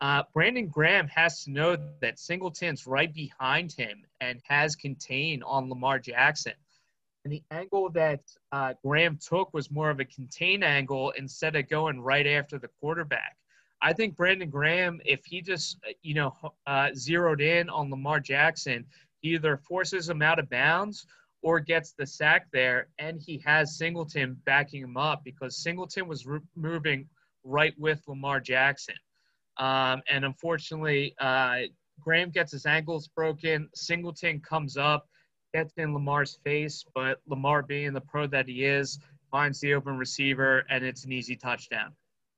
[0.02, 5.70] Uh, Brandon Graham has to know that Singleton's right behind him and has contained on
[5.70, 6.54] Lamar Jackson.
[7.26, 8.22] And the angle that
[8.54, 12.70] uh, Graham took was more of a contain angle instead of going right after the
[12.80, 13.36] quarterback.
[13.82, 16.34] I think Brandon Graham, if he just you know
[16.66, 18.86] uh, zeroed in on Lamar Jackson,
[19.22, 21.06] he either forces him out of bounds
[21.42, 26.26] or gets the sack there, and he has Singleton backing him up because Singleton was
[26.26, 27.08] re- moving
[27.44, 28.96] right with Lamar Jackson.
[29.58, 31.60] Um, and unfortunately, uh,
[32.00, 33.70] Graham gets his ankles broken.
[33.74, 35.08] Singleton comes up,
[35.54, 39.00] gets in Lamar's face, but Lamar, being the pro that he is,
[39.32, 41.94] finds the open receiver, and it's an easy touchdown.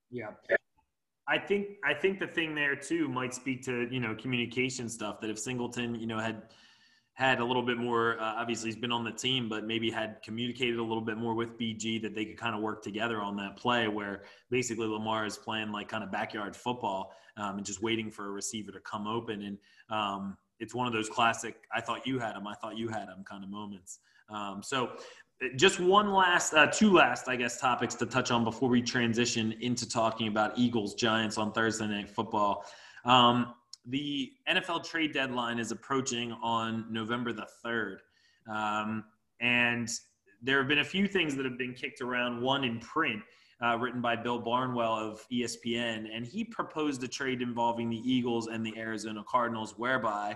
[0.09, 0.31] Yeah.
[1.27, 5.21] I think I think the thing there too might speak to you know communication stuff
[5.21, 6.41] that if Singleton you know had
[7.13, 10.17] had a little bit more uh, obviously he's been on the team but maybe had
[10.23, 13.35] communicated a little bit more with bg that they could kind of work together on
[13.35, 17.81] that play where basically lamar is playing like kind of backyard football um, and just
[17.81, 19.41] waiting for a receiver to come open.
[19.41, 19.57] And
[19.89, 23.07] um, it's one of those classic i thought you had him i thought you had
[23.07, 23.99] him kind of moments.
[24.29, 24.91] Um, so
[25.55, 29.53] just one last uh, two last i guess topics to touch on before we transition
[29.59, 32.65] into talking about eagles giants on thursday night football.
[33.05, 33.55] Um,
[33.85, 37.97] the NFL trade deadline is approaching on November the 3rd.
[38.47, 39.05] Um,
[39.39, 39.89] and
[40.41, 43.21] there have been a few things that have been kicked around, one in print.
[43.63, 48.47] Uh, written by Bill Barnwell of ESPN, and he proposed a trade involving the Eagles
[48.47, 50.35] and the Arizona Cardinals, whereby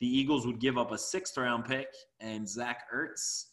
[0.00, 1.88] the Eagles would give up a sixth round pick
[2.20, 3.48] and Zach Ertz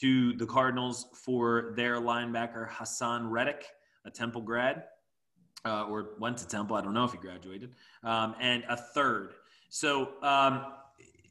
[0.00, 3.64] to the Cardinals for their linebacker Haason Reddick,
[4.06, 4.82] a Temple grad
[5.64, 6.76] uh, or went to Temple.
[6.76, 9.34] I don't know if he graduated, um, and a third.
[9.68, 10.66] So um,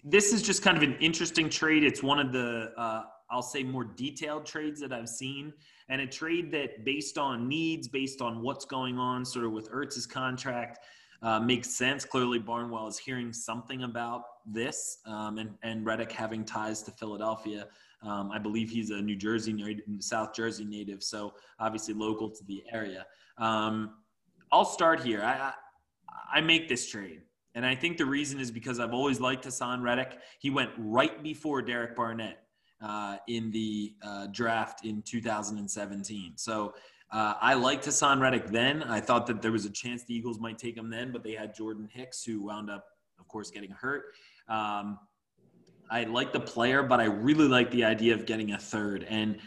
[0.03, 1.83] this is just kind of an interesting trade.
[1.83, 5.53] It's one of the uh, I'll say more detailed trades that I've seen,
[5.89, 9.69] and a trade that based on needs, based on what's going on, sort of with
[9.71, 10.79] Ertz's contract.
[11.21, 12.03] Uh, makes sense.
[12.03, 17.67] Clearly, Barnwell is hearing something about this, um, and and Reddick having ties to Philadelphia.
[18.01, 22.61] Um, I believe he's a New Jersey, South Jersey native, so obviously local to the
[22.73, 23.05] area.
[23.37, 23.91] Um,
[24.53, 25.23] I'll start here.
[25.23, 25.53] I, I,
[26.37, 27.21] I make this trade.
[27.55, 30.19] And I think the reason is because I've always liked Haason Reddick.
[30.37, 32.37] He went right before Derek Barnett
[32.79, 36.33] uh, in the uh, draft in 2017.
[36.35, 36.75] So
[37.11, 38.83] uh, I liked Haason Reddick then.
[38.83, 41.33] I thought that there was a chance the Eagles might take him then, but they
[41.33, 42.85] had Jordan Hicks, who wound up,
[43.19, 44.03] of course, getting hurt.
[44.47, 44.99] Um,
[45.89, 49.03] I like the player, but I really like the idea of getting a third.
[49.09, 49.39] And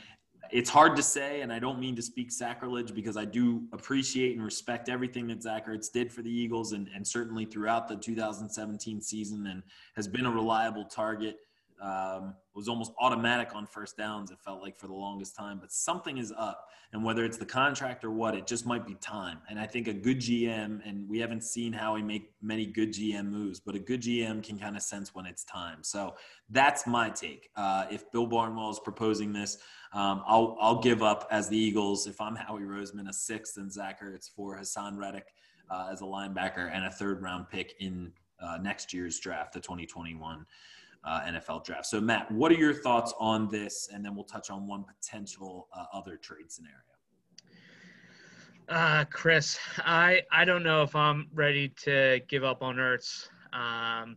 [0.51, 4.37] it's hard to say, and I don't mean to speak sacrilege because I do appreciate
[4.37, 7.97] and respect everything that Zach Ertz did for the Eagles and, and certainly throughout the
[7.97, 9.63] 2017 season and
[9.95, 11.39] has been a reliable target
[11.81, 14.31] um, was almost automatic on first downs.
[14.31, 17.47] It felt like for the longest time, but something is up, and whether it's the
[17.47, 19.39] contract or what, it just might be time.
[19.51, 22.93] And I think a good GM, and we haven't seen how he make many good
[22.93, 25.79] GM moves, but a good GM can kind of sense when it's time.
[25.83, 26.15] So
[26.51, 27.51] that's my take.
[27.57, 29.59] Uh, if Bill Barnwell is proposing this,
[29.93, 33.73] um, I'll I'll give up as the Eagles if I'm Howie Roseman a sixth and
[33.73, 35.27] Zach Ertz for Haason Reddick
[35.71, 39.61] uh, as a linebacker and a third round pick in uh, next year's draft, the
[39.61, 40.45] 2021
[41.07, 41.87] uh, NFL draft.
[41.87, 43.89] So, Matt, what are your thoughts on this?
[43.93, 46.77] And then we'll touch on one potential uh, other trade scenario.
[48.69, 54.17] Uh, Chris, I I don't know if I'm ready to give up on Ertz um,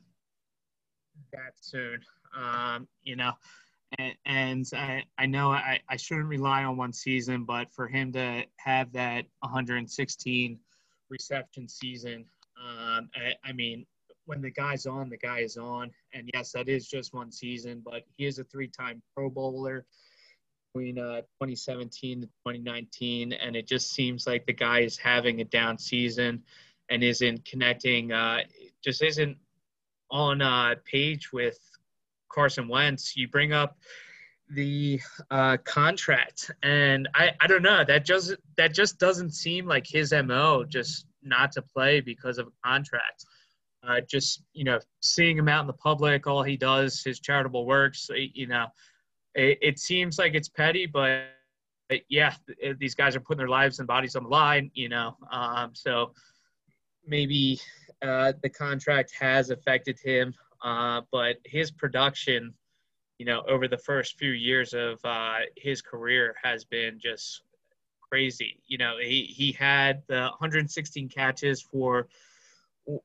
[1.32, 2.00] that soon.
[2.36, 3.34] Um, you know,
[3.98, 8.12] and, and I, I know I, I shouldn't rely on one season, but for him
[8.14, 10.60] to have that 116
[11.10, 12.26] reception season,
[12.60, 13.86] um, I, I mean,
[14.26, 15.92] when the guy's on, the guy is on.
[16.14, 19.86] And yes, that is just one season, but he is a three-time Pro Bowler
[20.74, 25.46] between uh, 2017 to 2019, and it just seems like the guy is having a
[25.46, 26.44] down season
[26.90, 28.40] and isn't connecting, uh,
[28.84, 29.38] just isn't
[30.12, 31.60] on uh, page with
[32.30, 33.16] Carson Wentz.
[33.16, 33.78] You bring up
[34.50, 35.00] the
[35.30, 40.12] uh, contract, and I, I don't know that just that just doesn't seem like his
[40.12, 40.66] mo.
[40.68, 43.26] Just not to play because of a contract.
[43.88, 47.66] Uh, just you know, seeing him out in the public, all he does, his charitable
[47.66, 48.10] works.
[48.14, 48.68] You know,
[49.36, 51.24] it, it seems like it's petty, but,
[51.88, 52.34] but yeah,
[52.78, 54.70] these guys are putting their lives and bodies on the line.
[54.74, 56.14] You know, um, so
[57.08, 57.60] maybe
[58.02, 62.54] uh, the contract has affected him, uh, but his production,
[63.18, 67.44] you know, over the first few years of uh, his career has been just
[68.10, 68.62] crazy.
[68.68, 72.08] You know, he he had the 116 catches for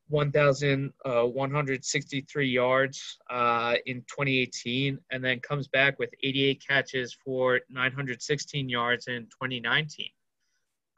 [0.08, 8.68] 1,163 uh, yards uh, in 2018, and then comes back with 88 catches for 916
[8.68, 10.06] yards in 2019.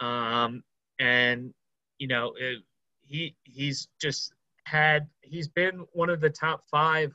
[0.00, 0.62] Um,
[1.00, 1.54] and
[1.98, 2.62] you know, it,
[3.06, 4.32] he he's just
[4.64, 7.12] had he's been one of the top five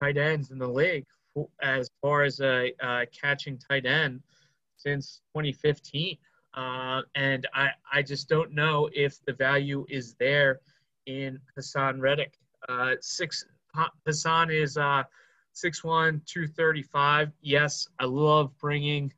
[0.00, 1.06] tight ends in the league
[1.62, 4.20] as far as a, a catching tight end
[4.76, 6.16] since 2015.
[6.54, 10.60] Uh, and I, I just don't know if the value is there
[11.06, 12.38] in Haason Reddick.
[12.68, 13.44] Uh, six
[14.06, 15.02] Haason is uh,
[15.54, 17.32] 6'1", 235.
[17.40, 19.12] Yes, I love bringing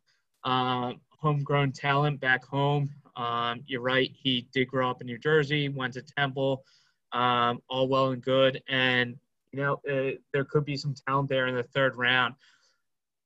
[0.44, 2.90] uh, homegrown talent back home.
[3.16, 4.10] Um, you're right.
[4.14, 6.64] He did grow up in New Jersey, went to Temple,
[7.12, 8.62] um, all well and good.
[8.68, 9.16] And,
[9.52, 12.34] you know, uh, there could be some talent there in the third round.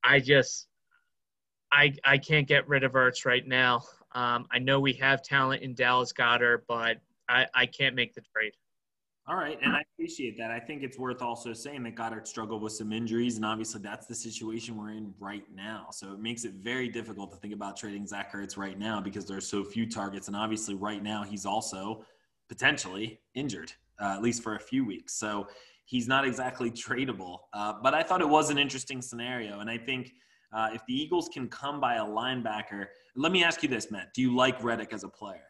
[0.05, 0.69] I just,
[1.73, 3.83] I, I can't get rid of Ertz right now.
[4.13, 6.99] Um, I know we have talent in Dallas Goedert, but
[7.31, 8.53] I, I can't make the trade.
[9.29, 10.51] All right, and I appreciate that.
[10.51, 14.07] I think it's worth also saying that Goedert struggled with some injuries, and obviously that's
[14.07, 15.89] the situation we're in right now.
[15.93, 19.27] So it makes it very difficult to think about trading Zach Ertz right now because
[19.27, 22.05] there are so few targets, and obviously right now he's also
[22.49, 25.15] potentially injured, uh, at least for a few weeks.
[25.15, 25.47] So
[25.85, 27.41] he's not exactly tradable.
[27.53, 30.13] Uh, but I thought it was an interesting scenario, and I think–
[30.53, 34.13] uh, if the Eagles can come by a linebacker, let me ask you this, Matt:
[34.15, 35.43] Do you like Reddick as a player?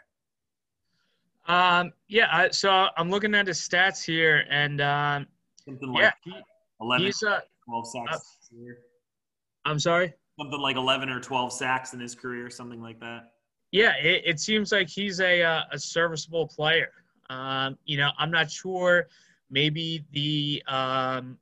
[1.51, 2.29] Um, yeah.
[2.31, 5.27] I, so I'm looking at his stats here, and um,
[5.65, 6.41] something like yeah,
[6.81, 8.21] 11, he's, uh, 12 sacks.
[8.53, 8.73] Uh,
[9.65, 10.15] I'm sorry.
[10.39, 13.33] Something like 11 or 12 sacks in his career, something like that.
[13.73, 16.91] Yeah, it, it seems like he's a uh, a serviceable player.
[17.29, 19.07] Um, you know, I'm not sure.
[19.51, 21.39] Maybe the um,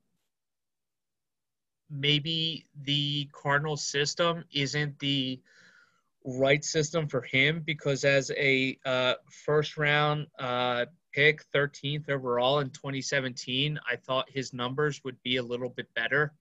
[1.91, 5.41] maybe the Cardinal system isn't the
[6.37, 9.15] right system for him because as a uh,
[9.45, 15.43] first round uh, pick, 13th overall in 2017, I thought his numbers would be a
[15.43, 16.33] little bit better.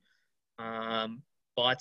[0.60, 1.22] Um,
[1.56, 1.80] but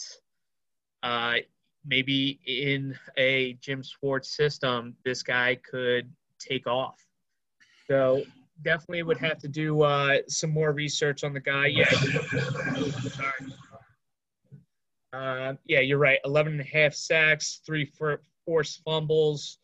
[1.03, 1.37] uh,
[1.85, 7.05] maybe in a Jim Schwartz system, this guy could take off.
[7.89, 8.23] So
[8.63, 11.67] definitely would have to do uh, some more research on the guy.
[11.67, 11.85] Yeah.
[15.17, 16.19] Uh, yeah, you're right.
[16.25, 19.59] 11 and a half sacks, three for forced fumbles,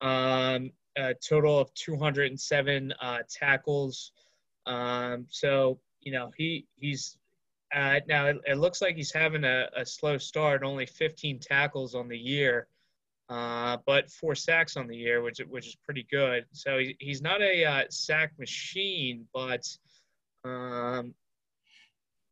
[0.00, 4.12] um, a total of 207 uh, tackles.
[4.66, 7.16] Um, so, you know, he he's
[7.74, 11.94] uh, now it, it, looks like he's having a, a, slow start, only 15 tackles
[11.94, 12.68] on the year
[13.28, 16.44] uh, but four sacks on the year, which which is pretty good.
[16.52, 19.66] So he, he's not a uh, sack machine, but
[20.44, 21.14] um,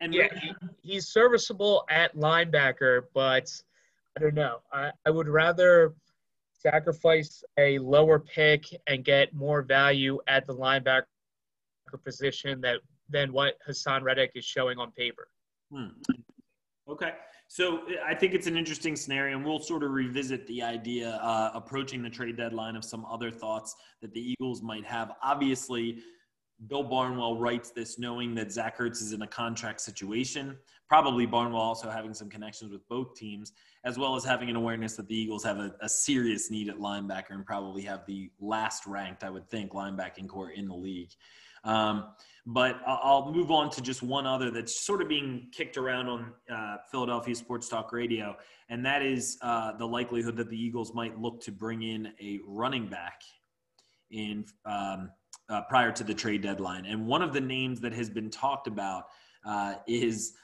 [0.04, 0.52] and yeah, he,
[0.82, 3.02] he's serviceable at linebacker.
[3.14, 3.50] But
[4.16, 4.58] I don't know.
[4.72, 5.94] I, I would rather
[6.52, 11.04] sacrifice a lower pick and get more value at the linebacker
[12.04, 15.28] position that than what Haason Reddick is showing on paper.
[15.72, 15.88] Hmm.
[16.88, 17.12] Okay.
[17.48, 21.50] So I think it's an interesting scenario, and we'll sort of revisit the idea uh,
[21.54, 25.12] approaching the trade deadline of some other thoughts that the Eagles might have.
[25.22, 26.02] Obviously,
[26.68, 30.56] Bill Barnwell writes this knowing that Zach Ertz is in a contract situation.
[30.88, 33.52] Probably Barnwell also having some connections with both teams,
[33.84, 36.76] as well as having an awareness that the Eagles have a, a serious need at
[36.76, 41.10] linebacker and probably have the last ranked, I would think, linebacking core in the league.
[41.64, 42.08] Um,
[42.46, 46.32] but I'll move on to just one other that's sort of being kicked around on
[46.52, 48.36] uh, Philadelphia Sports Talk Radio,
[48.68, 52.40] and that is uh, the likelihood that the Eagles might look to bring in a
[52.46, 53.22] running back
[54.10, 55.10] in um,
[55.48, 56.86] uh, prior to the trade deadline.
[56.86, 59.04] And one of the names that has been talked about
[59.44, 60.34] uh, is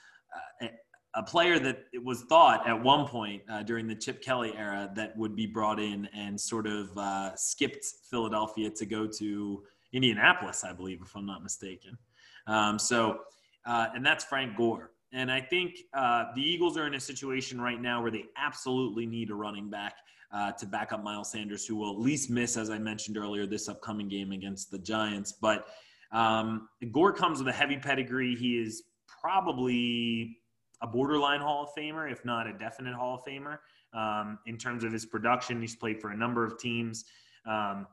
[0.63, 0.69] uh,
[1.15, 5.17] a player that was thought at one point uh, during the Chip Kelly era that
[5.17, 6.91] would be brought in and sort of
[7.37, 11.99] skipped Philadelphia to go to Indianapolis, I believe, if I'm not mistaken.
[12.47, 13.21] Um, so,
[13.67, 14.93] uh, and that's Frank Gore.
[15.13, 19.07] And I think uh, the Eagles are in a situation right now where they absolutely
[19.07, 19.95] need a running back
[20.33, 23.47] uh, to back up Miles Sanders, who will at least miss, as I mentioned earlier,
[23.47, 25.33] this upcoming game against the Giants.
[25.33, 25.67] But
[26.13, 28.35] um, Gore comes with a heavy pedigree.
[28.37, 30.39] He is probably
[30.83, 33.59] a borderline Hall of Famer, if not a definite Hall of Famer.
[33.93, 37.05] Um, in terms of his production, he's played for a number of teams.
[37.47, 37.87] Um,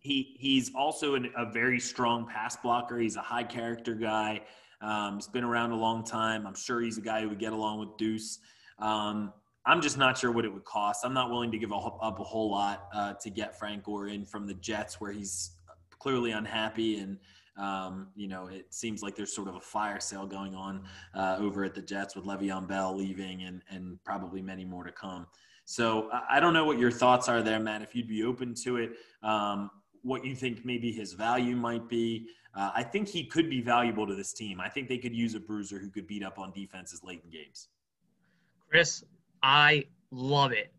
[0.00, 2.98] he he's also an, a very strong pass blocker.
[2.98, 4.40] He's a high character guy.
[4.80, 6.44] Um, he's been around a long time.
[6.44, 8.40] I'm sure he's a guy who would get along with Deuce.
[8.80, 9.32] Um,
[9.64, 11.04] I'm just not sure what it would cost.
[11.04, 14.08] I'm not willing to give a, up a whole lot uh, to get Frank Gore
[14.08, 15.52] in from the Jets, where he's
[15.98, 17.18] clearly unhappy, and
[17.56, 20.84] um, you know it seems like there's sort of a fire sale going on
[21.14, 24.92] uh, over at the Jets with Le'Veon Bell leaving, and and probably many more to
[24.92, 25.26] come.
[25.64, 27.82] So I don't know what your thoughts are there, Matt.
[27.82, 28.90] If you'd be open to it,
[29.22, 29.70] um,
[30.02, 32.26] what you think maybe his value might be.
[32.54, 34.60] Uh, I think he could be valuable to this team.
[34.60, 37.30] I think they could use a bruiser who could beat up on defenses late in
[37.30, 37.68] games.
[38.68, 39.04] Chris,
[39.42, 40.72] I love it.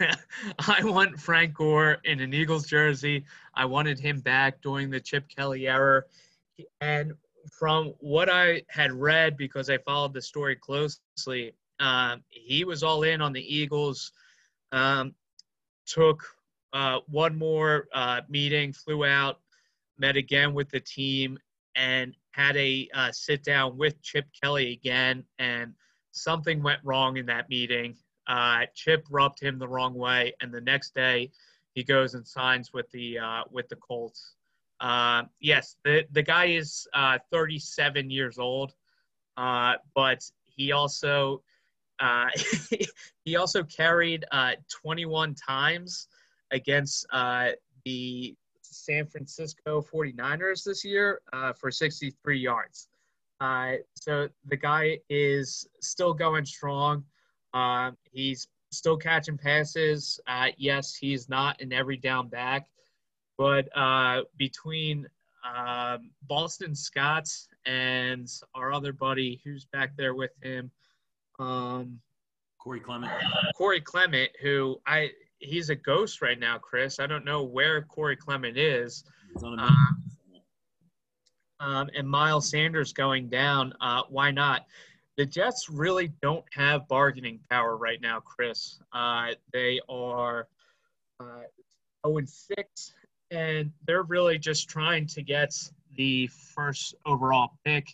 [0.58, 3.24] I want Frank Gore in an Eagles jersey.
[3.54, 6.02] I wanted him back during the Chip Kelly era.
[6.80, 7.12] And
[7.50, 13.02] from what I had read, because I followed the story closely, um, he was all
[13.04, 14.12] in on the Eagles.
[14.72, 15.14] Um,
[15.86, 16.22] took
[16.72, 19.40] uh, one more uh, meeting, flew out,
[19.98, 21.38] met again with the team,
[21.74, 25.24] and had a uh, sit down with Chip Kelly again.
[25.38, 25.74] And
[26.12, 27.96] something went wrong in that meeting.
[28.28, 31.30] Uh, Chip rubbed him the wrong way, and the next day
[31.74, 34.34] he goes and signs with the uh, with the Colts.
[34.80, 36.86] Uh, yes, the the guy is
[37.32, 38.74] 37 years old,
[39.36, 41.42] but he also
[42.00, 42.28] uh,
[43.24, 46.08] he also carried uh, 21 times
[46.50, 47.50] against uh,
[47.84, 52.88] the San Francisco 49ers this year uh, for 63 yards.
[53.40, 57.04] Uh, so the guy is still going strong.
[57.54, 60.18] Um, he's still catching passes.
[60.56, 62.68] yes, he's not an every down back,
[63.36, 63.68] but
[64.36, 65.06] between
[65.44, 67.28] um, Boston Scott
[67.64, 70.70] and our other buddy who's back there with him,
[71.38, 72.00] um,
[72.58, 73.12] Corey Clement.
[73.56, 76.98] Corey Clement, who I he's a ghost right now, Chris.
[76.98, 79.04] I don't know where Corey Clement is.
[79.40, 79.70] Uh,
[81.60, 83.72] um, and Miles Sanders going down.
[83.80, 84.66] Uh, why not?
[85.18, 88.78] The Jets really don't have bargaining power right now, Chris.
[88.92, 90.46] Uh, they are
[91.18, 91.42] uh,
[92.06, 92.92] 0 6,
[93.32, 95.52] and they're really just trying to get
[95.96, 97.88] the first overall pick.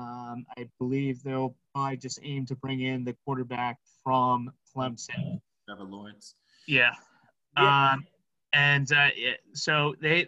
[0.00, 5.40] Um, I believe they'll probably just aim to bring in the quarterback from Clemson.
[5.64, 6.34] Trevor Lawrence.
[6.66, 6.90] Yeah.
[7.56, 7.92] yeah.
[7.92, 8.04] Um,
[8.52, 9.10] and uh,
[9.54, 10.26] so they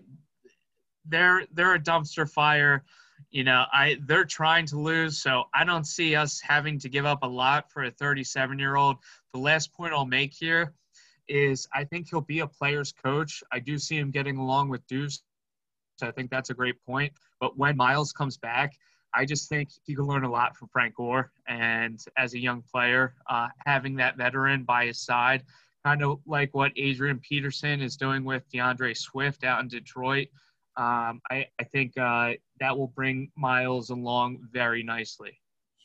[1.07, 2.85] they're they're a dumpster fire.
[3.31, 7.07] You know, I they're trying to lose, so I don't see us having to give
[7.07, 8.97] up a lot for a 37 year old.
[9.33, 10.75] The last point I'll make here
[11.29, 13.43] is I think he'll be a player's coach.
[13.53, 15.23] I do see him getting along with Duce.
[15.99, 17.13] So I think that's a great point.
[17.41, 18.77] But when Miles comes back,
[19.15, 21.31] I just think he could learn a lot from Frank Gore.
[21.47, 25.45] And as a young player, uh, having that veteran by his side,
[25.85, 30.29] kind of like what Adrian Peterson is doing with D'Andre Swift out in Detroit,
[30.77, 35.39] um, I, I, think uh, that will bring Miles along very nicely.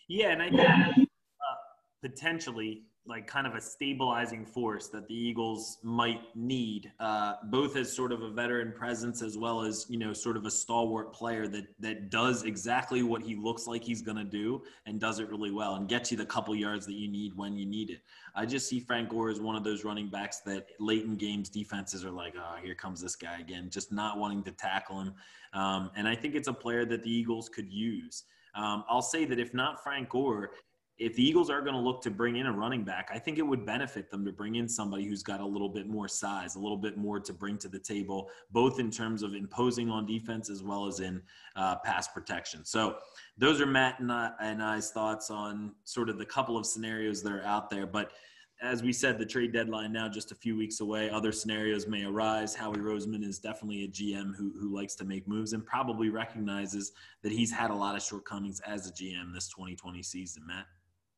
[0.07, 1.55] Yeah, and I think uh,
[2.01, 7.91] potentially like kind of a stabilizing force that the Eagles might need, uh, both as
[7.91, 11.47] sort of a veteran presence as well as you know sort of a stalwart player
[11.47, 15.29] that that does exactly what he looks like he's going to do and does it
[15.29, 18.01] really well and gets you the couple yards that you need when you need it.
[18.33, 21.49] I just see Frank Gore as one of those running backs that late in games
[21.49, 25.13] defenses are like, oh, here comes this guy again, just not wanting to tackle him.
[25.53, 28.23] Um, and I think it's a player that the Eagles could use.
[28.55, 30.51] Um, I'll say that if not Frank Gore,
[30.97, 33.37] if the Eagles are going to look to bring in a running back, I think
[33.37, 36.55] it would benefit them to bring in somebody who's got a little bit more size,
[36.55, 40.05] a little bit more to bring to the table, both in terms of imposing on
[40.05, 41.21] defense as well as in
[41.57, 42.63] uh, pass protection.
[42.63, 42.97] So,
[43.37, 47.21] those are Matt and, I, and I's thoughts on sort of the couple of scenarios
[47.23, 47.85] that are out there.
[47.85, 48.13] But
[48.61, 51.09] as we said, the trade deadline now just a few weeks away.
[51.09, 52.55] Other scenarios may arise.
[52.55, 56.93] Howie Roseman is definitely a GM who, who likes to make moves and probably recognizes
[57.21, 60.65] that he's had a lot of shortcomings as a GM this 2020 season, Matt.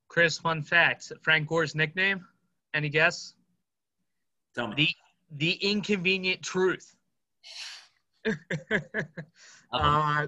[0.07, 2.25] Chris, fun fact: Frank Gore's nickname.
[2.73, 3.33] Any guess?
[4.55, 4.75] Tell me.
[4.75, 4.89] The
[5.31, 6.95] the inconvenient truth.
[9.71, 10.27] uh,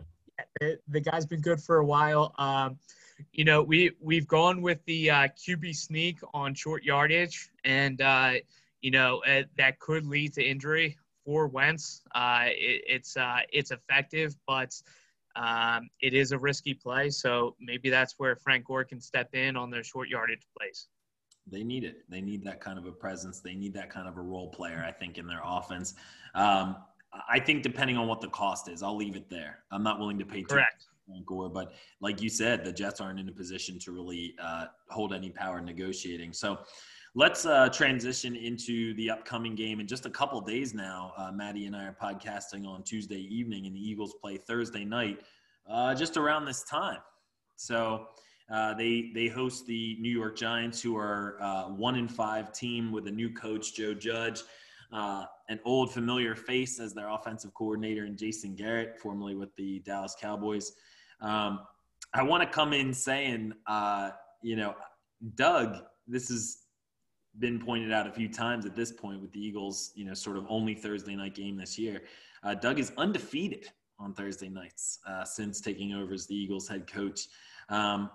[0.60, 2.34] the, the, guy's been good for a while.
[2.38, 2.78] Um,
[3.34, 8.34] you know, we we've gone with the uh, QB sneak on short yardage, and uh,
[8.82, 12.02] you know uh, that could lead to injury for Wentz.
[12.16, 14.82] Uh, it, it's uh, it's effective, but
[15.36, 19.56] um, it is a risky play, so maybe that's where Frank Gore can step in
[19.56, 20.88] on their short yardage plays.
[21.48, 22.04] They need it.
[22.10, 23.40] They need that kind of a presence.
[23.40, 25.96] They need that kind of a role player, I think, in their offense.
[26.36, 26.76] Um,
[27.28, 29.60] I think depending on what the cost is, I'll leave it there.
[29.72, 33.20] I'm not willing to pay correct Frank Gore, but like you said, the Jets aren't
[33.20, 36.34] in a position to really uh, hold any power negotiating.
[36.34, 36.60] So
[37.16, 41.14] Let's uh, transition into the upcoming game in just a couple days now.
[41.18, 45.22] Uh, Maddie and I are podcasting on Tuesday evening, and the Eagles play Thursday night,
[45.68, 47.00] uh, just around this time.
[47.56, 48.06] So
[48.54, 52.92] uh, they they host the New York Giants, who are uh, one in five team
[52.92, 54.44] with a new coach, Joe Judge.
[54.94, 59.80] Uh, an old familiar face as their offensive coordinator, and Jason Garrett, formerly with the
[59.80, 60.74] Dallas Cowboys.
[61.22, 61.62] Um,
[62.14, 63.54] I want to come in saying,
[64.44, 64.76] you know,
[65.36, 66.69] Doug, this is
[67.38, 70.38] been pointed out a few times at this point with the Eagles, you know, sort
[70.38, 72.02] of only Thursday night game this year.
[72.44, 73.68] Uh, Doug is undefeated
[74.00, 77.28] on Thursday nights uh, since taking over as the Eagles head coach.
[77.70, 78.10] Um,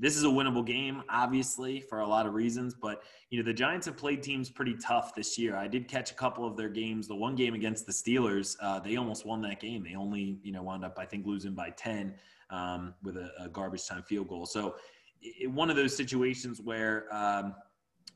[0.00, 2.72] this is a winnable game, obviously, for a lot of reasons.
[2.72, 5.56] But you know, the Giants have played teams pretty tough this year.
[5.56, 7.08] I did catch a couple of their games.
[7.08, 9.82] The one game against the Steelers, uh, they almost won that game.
[9.82, 12.14] They only, you know, wound up, I think, losing by ten
[12.50, 14.46] um, with a, a, garbage time field goal.
[14.46, 14.76] So,
[15.20, 17.54] it, one of those situations where um,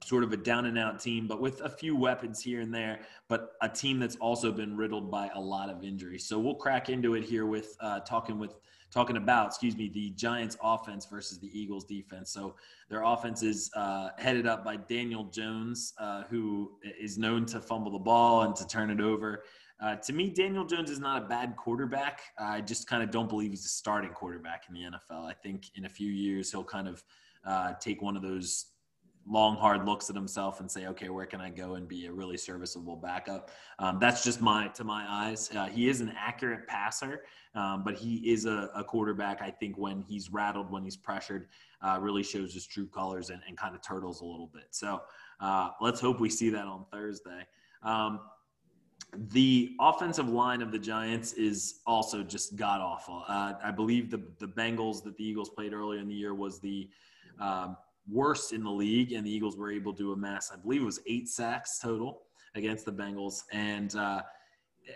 [0.05, 3.01] sort of a down and out team, but with a few weapons here and there,
[3.28, 6.26] but a team that's also been riddled by a lot of injuries.
[6.26, 8.55] So we'll crack into it here with uh, talking with
[8.93, 12.30] talking about, excuse me, the Giants offense versus the Eagles defense.
[12.30, 12.57] So
[12.90, 17.90] their offense is uh, headed up by Daniel Jones, uh, who is known to fumble
[17.90, 19.45] the ball and to turn it over.
[19.80, 22.20] Uh, to me, Daniel Jones is not a bad quarterback.
[22.38, 25.24] I just kind of don't believe he's a starting quarterback in the NFL.
[25.24, 27.03] I think in a few years he'll kind of
[27.45, 28.66] uh, take one of those
[29.29, 32.12] long hard looks at himself and say okay where can i go and be a
[32.12, 33.51] really serviceable backup?
[33.79, 35.51] Um, that's just my to my eyes.
[35.55, 37.23] Uh, he is an accurate passer
[37.55, 41.49] um, but he is a, a, quarterback i think when he's rattled when he's pressured
[41.83, 44.66] uh, really shows his true colors and, and kind of turtles a little bit.
[44.70, 45.03] So
[45.41, 47.47] uh, let's hope we see that on thursday.
[47.83, 48.20] Um,
[49.14, 53.25] the offensive line of the Giants is also just god awful.
[53.29, 56.61] Uh, I believe the the Bengals that the Eagles played earlier in the year was
[56.61, 56.89] the
[57.39, 57.77] um,
[58.11, 61.00] worst in the league, and the Eagles were able to amass, I believe it was
[61.07, 62.22] eight sacks total
[62.55, 63.42] against the Bengals.
[63.53, 64.22] And uh,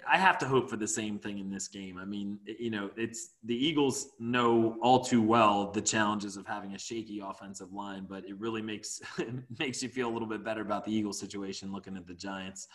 [0.09, 1.99] I have to hope for the same thing in this game.
[1.99, 6.75] I mean, you know, it's the Eagles know all too well the challenges of having
[6.75, 9.01] a shaky offensive line, but it really makes
[9.59, 12.69] makes you feel a little bit better about the Eagles situation looking at the Giants.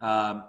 [0.00, 0.44] Um,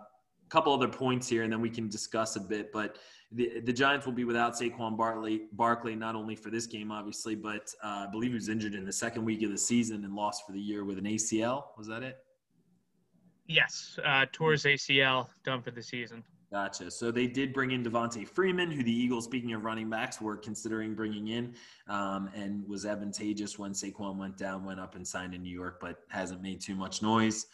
[0.49, 2.71] couple other points here, and then we can discuss a bit.
[2.71, 2.97] But
[3.31, 7.35] the, the Giants will be without Saquon Barkley, Barkley not only for this game, obviously,
[7.35, 10.15] but uh, I believe he was injured in the second week of the season and
[10.15, 11.65] lost for the year with an ACL.
[11.77, 12.17] Was that it?
[13.47, 16.23] Yes, uh, tore his ACL, done for the season.
[16.51, 16.89] Gotcha.
[16.89, 20.35] So they did bring in Devonta Freeman, who the Eagles, speaking of running backs, were
[20.35, 21.53] considering bringing in,
[21.87, 25.79] um, and was advantageous when Saquon went down, went up and signed in New York,
[25.79, 27.45] but hasn't made too much noise.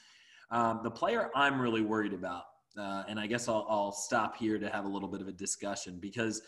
[0.50, 2.46] Um, the player I'm really worried about
[2.78, 5.32] uh, and I guess I'll, I'll stop here to have a little bit of a
[5.32, 6.42] discussion because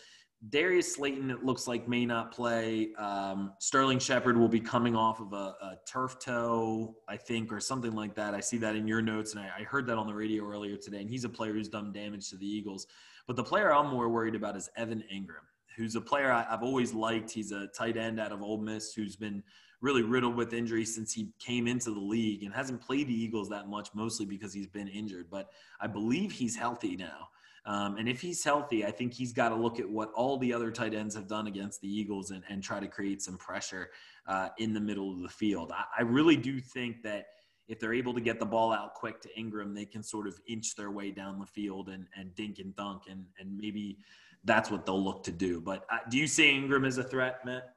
[0.50, 2.94] Darius Slayton, it looks like, may not play.
[2.94, 7.58] Um, Sterling Shepard will be coming off of a, a, turf toe, I think, or
[7.58, 8.34] something like that.
[8.34, 10.76] I see that in your notes, and I, I, heard that on the radio earlier
[10.76, 11.00] today.
[11.00, 12.86] And he's a player who's done damage to the Eagles.
[13.26, 15.44] But the player I'm more worried about is Evan Engram,
[15.76, 17.32] who's a player I, I've always liked.
[17.32, 19.42] He's a tight end out of Ole Miss who's been
[19.80, 23.48] really riddled with injuries since he came into the league and hasn't played the Eagles
[23.48, 25.26] that much, mostly because he's been injured.
[25.30, 25.50] But
[25.80, 27.28] I believe he's healthy now.
[27.64, 30.52] Um, and if he's healthy, I think he's got to look at what all the
[30.54, 33.90] other tight ends have done against the Eagles and, and try to create some pressure
[34.26, 35.70] uh, in the middle of the field.
[35.72, 37.26] I, I really do think that
[37.68, 40.40] if they're able to get the ball out quick to Engram, they can sort of
[40.48, 43.98] inch their way down the field and, and dink and dunk, and, and maybe
[44.44, 45.60] that's what they'll look to do.
[45.60, 47.74] But uh, do you see Engram as a threat, Matt?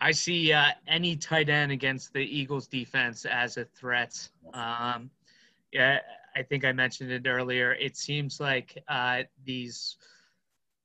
[0.00, 4.28] I see uh, any tight end against the Eagles defense as a threat.
[4.54, 5.10] Um,
[5.72, 5.98] yeah,
[6.36, 7.72] I think I mentioned it earlier.
[7.72, 9.96] It seems like uh, these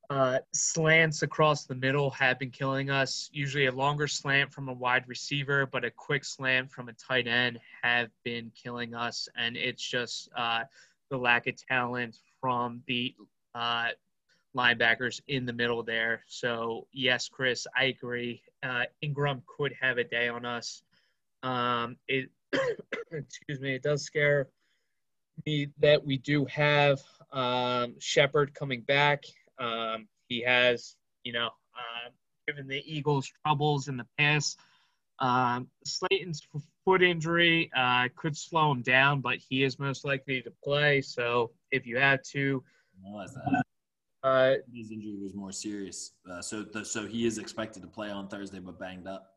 [0.10, 3.30] uh, slants across the middle have been killing us.
[3.34, 7.28] Usually, a longer slant from a wide receiver, but a quick slant from a tight
[7.28, 9.30] end have been killing us.
[9.38, 10.64] And it's just uh,
[11.10, 13.16] the lack of talent from the
[13.56, 13.90] uh,
[14.56, 16.24] linebackers in the middle there.
[16.28, 18.42] So yes, Chris, I agree.
[18.62, 20.84] Uh, Engram could have a day on us.
[21.42, 22.30] Um, it
[23.12, 24.48] excuse me, it does scare
[25.46, 27.00] me that we do have
[27.32, 29.26] um, Shepard coming back.
[29.60, 32.10] Um, he has, you know, uh,
[32.48, 34.58] given the Eagles troubles in the past.
[35.20, 36.46] Um, Slayton's
[36.86, 41.02] foot injury uh, could slow him down, but he is most likely to play.
[41.02, 42.64] So if you had to,
[44.24, 48.10] uh, His injury was more serious, uh, so the, so he is expected to play
[48.10, 49.34] on Thursday, but banged up.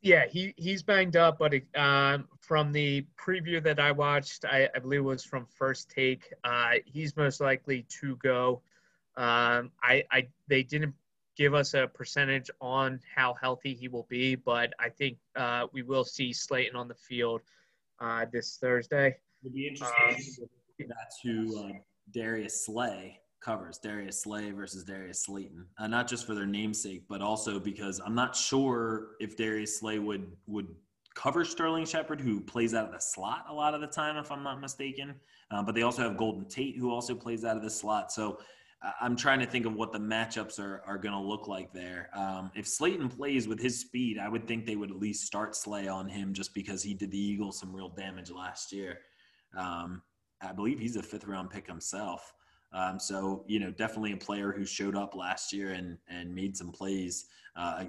[0.00, 4.78] Yeah, he he's banged up, but um, from the preview that I watched, I, I
[4.80, 6.32] believe it was from First Take.
[6.42, 8.62] Uh, he's most likely to go.
[9.16, 10.94] Um, I, I they didn't
[11.36, 15.82] give us a percentage on how healthy he will be, but I think uh, we
[15.82, 17.42] will see Slayton on the field
[18.00, 19.16] uh, this Thursday.
[19.42, 20.42] It'd be interesting.
[20.80, 21.72] Um, that's who uh,
[22.12, 27.20] Darius Slay covers Darius Slay versus Darius Slayton, uh, not just for their namesake, but
[27.20, 30.68] also because I'm not sure if Darius Slay would would
[31.14, 34.30] cover Sterling Shepard, who plays out of the slot a lot of the time, if
[34.32, 35.14] I'm not mistaken.
[35.50, 38.10] Uh, but they also have Golden Tate, who also plays out of the slot.
[38.10, 38.38] So
[39.00, 42.10] I'm trying to think of what the matchups are, are going to look like there.
[42.14, 45.54] Um, if Slayton plays with his speed, I would think they would at least start
[45.54, 48.98] Slay on him just because he did the Eagles some real damage last year.
[49.56, 50.02] Um,
[50.40, 52.32] I believe he's a fifth round pick himself.
[52.72, 56.56] Um, so, you know, definitely a player who showed up last year and, and made
[56.56, 57.26] some plays
[57.56, 57.84] uh,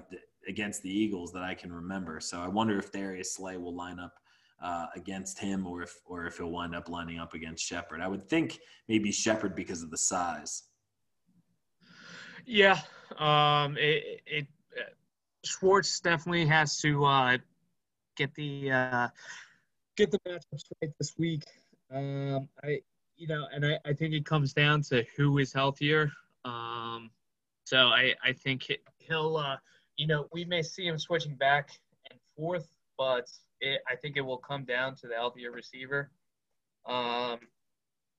[0.46, 2.20] against the Eagles that I can remember.
[2.20, 4.14] So I wonder if Darius Slay will line up
[4.62, 8.00] uh, against him or if, or if he'll wind up lining up against Shepard.
[8.00, 10.64] I would think maybe Shepard because of the size.
[12.46, 12.78] Yeah,
[13.18, 14.46] um, it, it
[14.78, 14.90] uh,
[15.44, 17.38] Schwartz definitely has to uh,
[18.16, 19.08] get the uh,
[19.96, 21.44] get the matchups right this week.
[21.90, 22.80] Um, I
[23.16, 26.12] you know, and I, I think it comes down to who is healthier.
[26.44, 27.10] Um,
[27.64, 29.56] so I I think he'll uh,
[29.96, 31.70] you know we may see him switching back
[32.10, 32.68] and forth,
[32.98, 33.30] but
[33.60, 36.10] it, I think it will come down to the healthier receiver.
[36.86, 37.38] Um,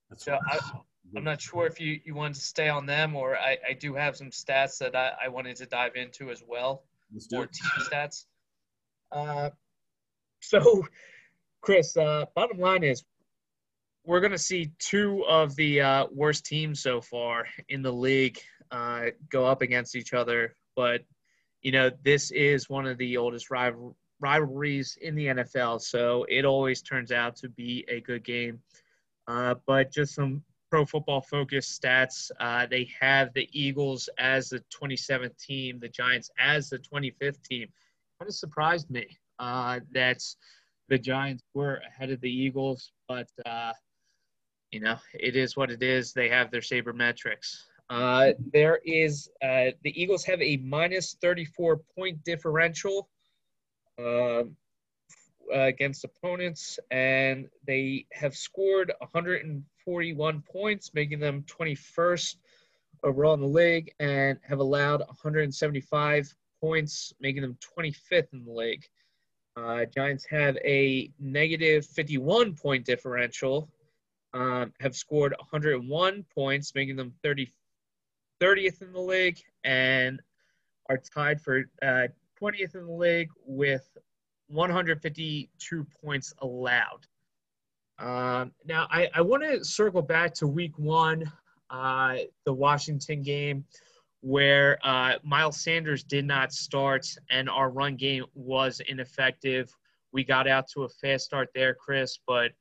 [0.10, 0.60] That's so I,
[1.16, 3.94] I'm not sure if you, you wanted to stay on them, or I, I do
[3.94, 6.84] have some stats that I, I wanted to dive into as well,
[7.34, 8.26] or team stats.
[9.12, 9.52] Uh,
[10.42, 10.86] so,
[11.62, 13.04] Chris, uh, bottom line is
[14.06, 18.40] we're going to see two of the uh, worst teams so far in the league
[18.72, 20.56] uh, go up against each other.
[20.76, 21.02] But,
[21.61, 26.45] you know, this is one of the oldest rival- rivalries in the NFL, so it
[26.45, 28.60] always turns out to be a good game.
[29.27, 34.64] Uh, but just some Pro Football Focus stats, uh, they have the Eagles as the
[34.73, 37.68] 27th team, the Giants as the 25th team.
[38.19, 39.06] Kind of surprised me
[39.40, 40.22] uh, that
[40.90, 43.73] the Giants were ahead of the Eagles, but uh,
[44.76, 46.12] you know it is what it is.
[46.12, 47.64] They have their sabermetrics.
[47.90, 53.10] Uh, there is uh, the Eagles have a minus 34 point differential.
[53.98, 54.58] Um,
[55.54, 62.38] uh, against opponents, and they have scored 141 points, making them 21st
[63.04, 68.86] overall in the league, and have allowed 175 points, making them 25th in the league.
[69.56, 73.70] Uh, Giants have a negative 51 point differential,
[74.36, 77.52] um, have scored 101 points, making them 30,
[78.41, 80.22] 30th in the league, and
[80.90, 82.07] are tied for uh,
[82.40, 83.98] 20th in the league with
[84.48, 87.07] 152 points allowed.
[87.98, 91.32] Um, now, I, I want to circle back to week one,
[91.70, 93.64] uh, the Washington game,
[94.20, 99.74] where uh, Miles Sanders did not start and our run game was ineffective.
[100.12, 102.52] We got out to a fast start there, Chris, but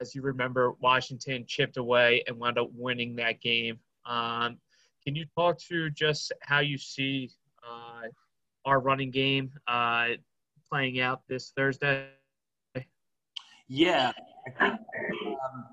[0.00, 3.78] as you remember, Washington chipped away and wound up winning that game.
[4.06, 4.58] Um,
[5.04, 7.30] can you talk to just how you see
[7.66, 8.08] uh,
[8.64, 10.08] our running game uh,
[10.68, 12.08] playing out this Thursday?
[13.70, 14.12] Yeah,
[14.46, 14.80] I think,
[15.26, 15.66] um,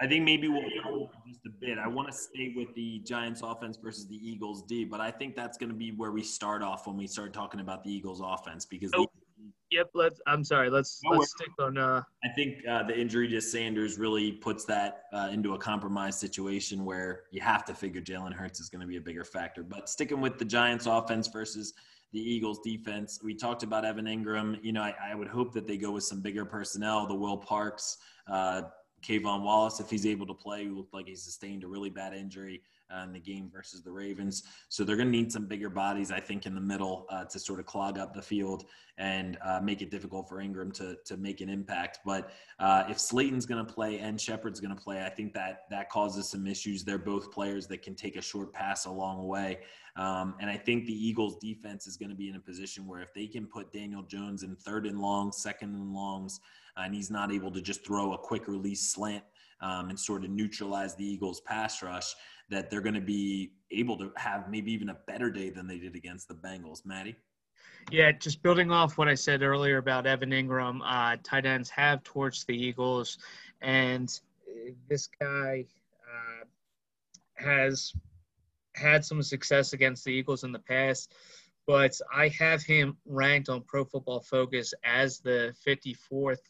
[0.00, 1.78] I think maybe we'll go just a bit.
[1.78, 5.34] I want to stay with the Giants offense versus the Eagles D, but I think
[5.34, 8.20] that's going to be where we start off when we start talking about the Eagles
[8.22, 8.90] offense because.
[8.94, 9.23] Oh, the,
[9.70, 9.90] yep.
[9.94, 10.20] Let's.
[10.26, 10.70] I'm sorry.
[10.70, 11.78] Let's no let's stick on.
[11.78, 16.18] Uh, I think uh, the injury to Sanders really puts that uh, into a compromised
[16.18, 19.62] situation where you have to figure Jalen Hurts is going to be a bigger factor.
[19.62, 21.74] But sticking with the Giants offense versus
[22.12, 23.18] the Eagles defense.
[23.24, 24.58] We talked about Evan Engram.
[24.62, 27.36] You know, I, I, would hope that they go with some bigger personnel, the Will
[27.36, 27.98] Parks,
[28.30, 28.62] uh,
[29.04, 30.62] K'Von Wallace, if he's able to play.
[30.62, 32.62] He looked like he sustained a really bad injury
[32.92, 34.44] uh, in the game versus the Ravens.
[34.68, 37.38] So they're going to need some bigger bodies, I think, in the middle uh, to
[37.38, 38.64] sort of clog up the field
[38.98, 42.00] and uh, make it difficult for Engram to to make an impact.
[42.04, 45.64] But uh, if Slayton's going to play and Shepard's going to play, I think that
[45.70, 46.84] that causes some issues.
[46.84, 49.60] They're both players that can take a short pass a long way.
[49.96, 53.00] Um, and I think the Eagles defense is going to be in a position where
[53.00, 56.40] if they can put Daniel Jones in third and longs, second and longs,
[56.76, 59.22] and he's not able to just throw a quick release slant
[59.60, 62.14] um, and sort of neutralize the Eagles pass rush,
[62.50, 65.78] that they're going to be able to have maybe even a better day than they
[65.78, 66.84] did against the Bengals.
[66.84, 67.16] Maddie?
[67.90, 72.02] Yeah, just building off what I said earlier about Evan Engram, uh, tight ends have
[72.02, 73.18] torched the Eagles,
[73.60, 74.08] and
[74.88, 75.66] this guy
[76.08, 76.44] uh,
[77.34, 77.92] has
[78.74, 81.12] had some success against the Eagles in the past,
[81.66, 86.40] but I have him ranked on Pro Football Focus as the 54th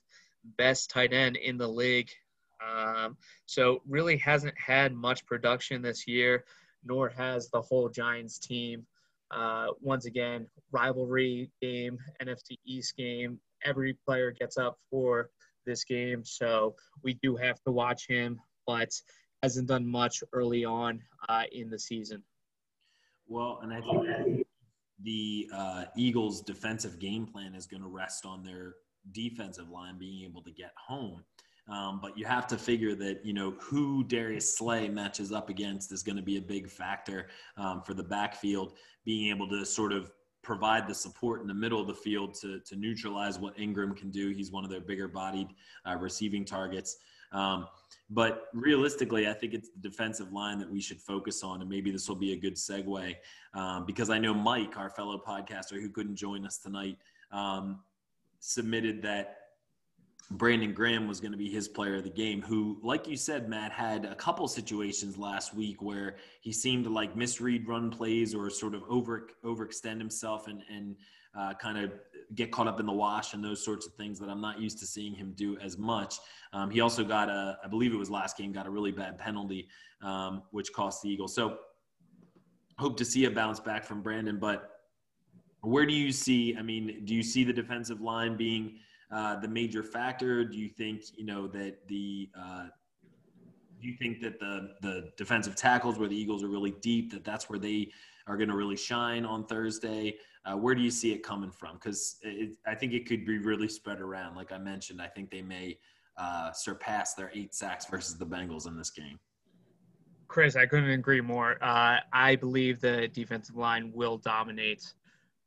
[0.56, 2.10] best tight end in the league.
[2.64, 3.16] Um,
[3.46, 6.44] so really hasn't had much production this year,
[6.84, 8.86] nor has the whole Giants team.
[9.30, 13.40] Uh, once again, rivalry game, NFC East game.
[13.64, 15.30] Every player gets up for
[15.66, 18.40] this game, so we do have to watch him.
[18.66, 18.90] But
[19.42, 22.22] hasn't done much early on uh, in the season.
[23.26, 24.46] Well, and I think
[25.02, 28.74] the uh, Eagles' defensive game plan is going to rest on their
[29.12, 31.22] defensive line being able to get home.
[31.66, 35.92] Um, but you have to figure that you know who Darius Slay matches up against
[35.92, 38.74] is going to be a big factor um, for the backfield.
[39.04, 40.10] Being able to sort of
[40.42, 44.10] provide the support in the middle of the field to to neutralize what Engram can
[44.10, 44.30] do.
[44.30, 45.48] He's one of their bigger bodied
[45.88, 46.98] uh, receiving targets.
[47.32, 47.66] Um,
[48.10, 51.90] but realistically, I think it's the defensive line that we should focus on, and maybe
[51.90, 53.16] this will be a good segue
[53.54, 56.98] um, because I know Mike, our fellow podcaster who couldn't join us tonight,
[57.32, 57.80] um,
[58.40, 59.43] submitted that
[60.30, 63.48] Brandon Graham was going to be his player of the game, who, like you said,
[63.48, 68.34] Matt, had a couple situations last week where he seemed to like misread run plays
[68.34, 70.96] or sort of over overextend himself and and
[71.38, 71.92] uh, kind of
[72.34, 74.78] get caught up in the wash and those sorts of things that I'm not used
[74.78, 76.16] to seeing him do as much.
[76.52, 79.18] Um, he also got a, I believe it was last game, got a really bad
[79.18, 79.68] penalty,
[80.02, 81.34] um, which cost the Eagles.
[81.34, 81.58] So
[82.78, 84.70] hope to see a bounce back from Brandon, but
[85.60, 88.78] where do you see, I mean, do you see the defensive line being
[89.10, 90.44] uh, the major factor?
[90.44, 92.66] Do you think, you know, that the, uh,
[93.80, 97.22] do you think that the the defensive tackles where the Eagles are really deep that
[97.22, 97.90] that's where they
[98.26, 100.16] are going to really shine on Thursday?
[100.46, 101.74] Uh, where do you see it coming from?
[101.74, 102.16] Because
[102.66, 104.36] I think it could be really spread around.
[104.36, 105.78] Like I mentioned, I think they may
[106.16, 109.18] uh, surpass their eight sacks versus the Bengals in this game.
[110.28, 111.62] Chris, I couldn't agree more.
[111.62, 114.94] Uh, I believe the defensive line will dominate.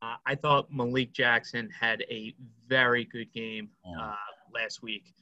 [0.07, 2.33] Uh, I thought Malik Jackson had a
[2.67, 4.15] very good game uh,
[4.53, 5.13] last week.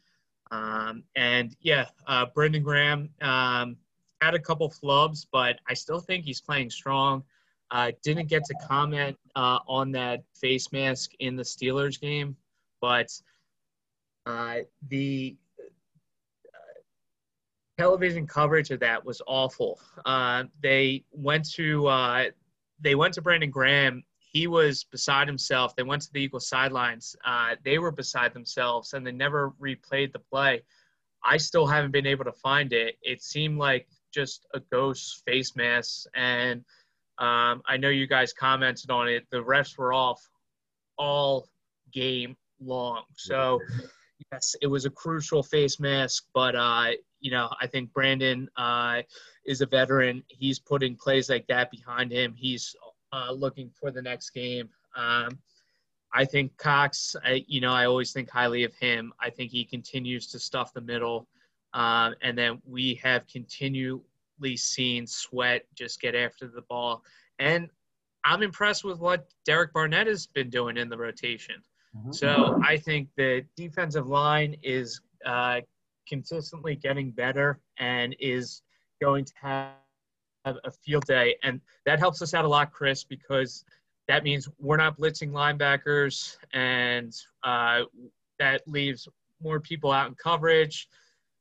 [0.51, 3.77] Um, and yeah, uh, Brandon Graham um,
[4.21, 7.23] had a couple flubs, but I still think he's playing strong.
[7.71, 12.35] Uh, didn't get to comment uh, on that face mask in the Steelers game,
[12.79, 13.09] but
[14.27, 14.57] uh,
[14.89, 15.35] the
[17.79, 19.79] television coverage of that was awful.
[20.05, 22.25] Uh, they went to uh,
[22.79, 24.03] they went to Brandon Graham.
[24.35, 25.77] He was beside himself.
[25.77, 27.15] They went to the Eagles sidelines.
[27.63, 30.61] they were beside themselves, and they never replayed the play.
[31.23, 32.97] I still haven't been able to find it.
[33.01, 36.65] It seemed like just a ghost face mask and
[37.17, 39.25] um, I know you guys commented on it.
[39.31, 40.21] The refs were off
[40.97, 41.47] all
[41.93, 43.03] game long.
[43.15, 43.61] So,
[44.33, 46.25] yes, it was a crucial face mask.
[46.33, 46.91] But, uh,
[47.21, 49.03] you know, I think Brandon uh,
[49.45, 50.23] is a veteran.
[50.27, 52.33] He's putting plays like that behind him.
[52.35, 52.75] He's
[53.15, 54.69] uh, looking for the next game.
[54.95, 55.39] Um,
[56.13, 59.13] I think Cox, I, you know, I always think highly of him.
[59.19, 61.27] I think he continues to stuff the middle.
[61.73, 64.01] Um, and then we have continually
[64.55, 67.03] seen Sweat just get after the ball.
[67.39, 67.69] And
[68.23, 71.55] I'm impressed with what Derek Barnett has been doing in the rotation.
[71.95, 72.11] Mm-hmm.
[72.11, 75.61] So I think the defensive line is uh,
[76.07, 78.61] consistently getting better and is
[79.01, 79.73] going to have
[80.45, 81.35] a field day.
[81.43, 83.63] And that helps us out a lot, Chris, because
[84.07, 87.81] that means we're not blitzing linebackers and uh,
[88.39, 89.07] that leaves
[89.41, 90.87] more people out in coverage,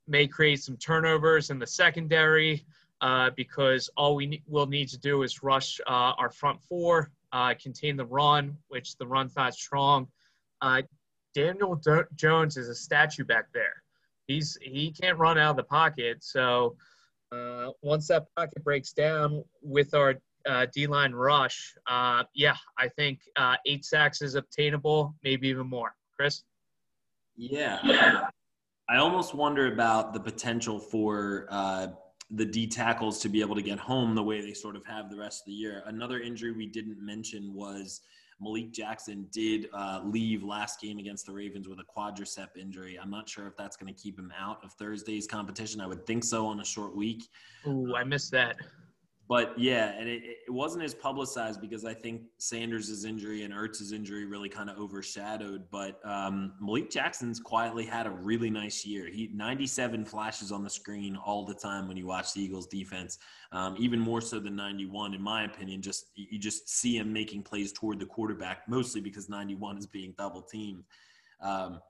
[0.07, 2.65] may create some turnovers in the secondary
[3.01, 7.11] uh, because all we ne- will need to do is rush uh, our front four,
[7.33, 10.07] uh, contain the run, which the run's not strong.
[10.63, 10.83] Uh,
[11.35, 11.81] Daniel
[12.15, 13.83] Jones is a statue back there.
[14.27, 16.19] He's he can't run out of the pocket.
[16.21, 16.77] So
[17.35, 20.15] uh, once that pocket breaks down with our
[20.47, 21.75] uh, D line rush,
[22.35, 23.21] yeah, I think
[23.67, 25.95] eight sacks is obtainable, maybe even more.
[26.17, 26.43] Chris.
[27.37, 28.29] Yeah.
[28.89, 31.89] I almost wonder about the potential for uh,
[32.31, 35.11] the D tackles to be able to get home the way they sort of have
[35.11, 35.83] the rest of the year.
[35.87, 38.03] Another injury we didn't mention was
[38.45, 42.99] Malik Jackson did uh, leave last game against the Ravens with a quadricep injury.
[43.01, 45.81] I'm not sure if that's going to keep him out of Thursday's competition.
[45.81, 47.29] I would think so on a short week.
[47.67, 48.57] Ooh, I missed that
[49.27, 53.93] but yeah, and it, it wasn't as publicized because I think Sanders' injury and Ertz's
[53.93, 55.65] injury really kind of overshadowed.
[55.71, 59.07] But um, Malik Jackson's quietly had a really nice year.
[59.07, 63.19] He 97 flashes on the screen all the time when you watch the Eagles defense,
[63.53, 65.81] um, even more so than 91 in my opinion.
[65.81, 70.15] Just you just see him making plays toward the quarterback, mostly because 91 is being
[70.19, 70.85] double teamed.
[71.41, 71.81] Um,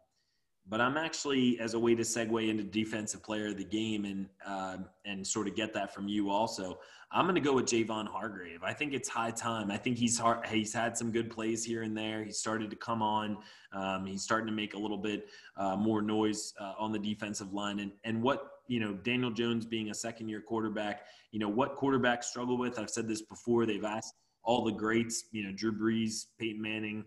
[0.67, 4.27] but I'm actually, as a way to segue into defensive player of the game and
[4.47, 6.79] uh, and sort of get that from you also,
[7.13, 8.63] I'm going to go with Javon Hargrave.
[8.63, 9.71] I think it's high time.
[9.71, 12.25] I think he's hard, he's had some good plays here and there.
[12.25, 13.39] He's started to come on.
[13.73, 17.53] Um, he's starting to make a little bit uh, more noise uh, on the defensive
[17.53, 17.81] line.
[17.81, 21.77] And and what you know, Daniel Jones being a second year quarterback, you know, what
[21.77, 22.79] quarterbacks struggle with.
[22.79, 23.67] I've said this before.
[23.67, 27.05] They've asked all the greats, you know, Drew Brees, Peyton Manning,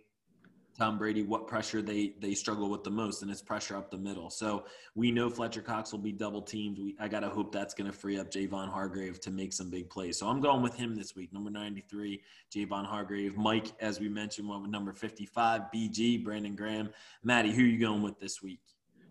[0.78, 3.98] Tom Brady what pressure they they struggle with the most, and it's pressure up the
[3.98, 4.30] middle.
[4.30, 6.78] So we know Fletcher Cox will be double teamed.
[6.78, 10.20] We, I gotta hope that's gonna free up Javon Hargrave to make some big plays.
[10.20, 12.22] So I'm going with him this week, number 93,
[12.56, 13.36] Javon Hargrave.
[13.38, 16.90] Mike, as we mentioned, went with number 55, BG, Brandon Graham.
[17.24, 18.60] Maddie, who are you going with this week?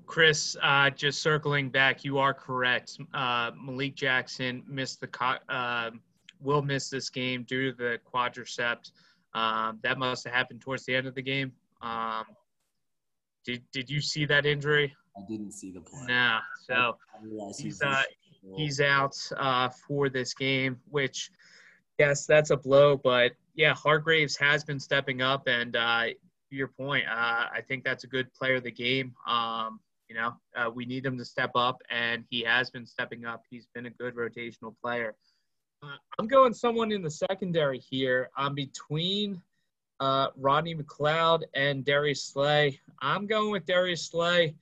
[0.07, 2.99] Chris, uh, just circling back, you are correct.
[3.13, 5.91] Uh, Malik Jackson missed the co- uh,
[6.41, 8.89] will miss this game due to the quadricep.
[9.37, 11.53] Um, that must have happened towards the end of the game.
[11.83, 12.25] Um,
[13.45, 14.95] did Did you see that injury?
[15.17, 16.07] I didn't see the play.
[16.09, 16.41] Nah.
[16.65, 16.97] So
[17.59, 18.03] he's uh,
[18.57, 21.31] he's out uh, for this game, which
[21.99, 22.97] yes, that's a blow.
[22.97, 27.85] But yeah, Hargreaves has been stepping up, and uh, to your point, uh, I think
[27.85, 29.15] that's a good player of the game.
[29.27, 33.27] Um, you know, uh, we need him to step up, and he has been stepping
[33.27, 33.43] up.
[33.51, 35.15] He's been a good rotational player.
[36.19, 38.31] I'm going someone in the secondary here.
[38.37, 39.41] I'm between
[40.01, 42.81] uh, Rodney McLeod and Darius Slay.
[43.01, 44.55] I'm going with Darius Slay,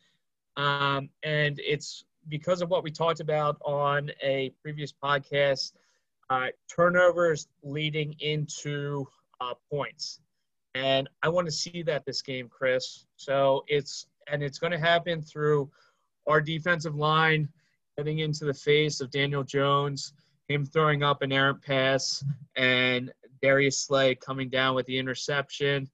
[0.56, 5.72] um, and it's because of what we talked about on a previous podcast.
[6.30, 9.06] Uh, turnovers leading into
[9.40, 10.20] uh, points,
[10.74, 13.06] and I want to see that this game, Chris.
[13.16, 15.70] So it's and it's going to happen through
[16.26, 17.48] our defensive line
[17.96, 20.14] getting into the face of Daniel Jones,
[20.48, 22.24] him throwing up an errant pass,
[22.56, 23.12] and
[23.42, 25.88] Darius Slay coming down with the interception,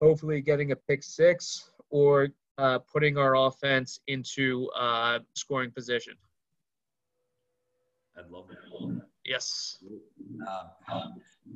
[0.00, 2.28] hopefully getting a pick six or
[2.58, 6.14] uh, putting our offense into uh, scoring position.
[8.16, 9.00] I'd love that.
[9.24, 9.78] Yes.
[10.46, 11.00] Uh,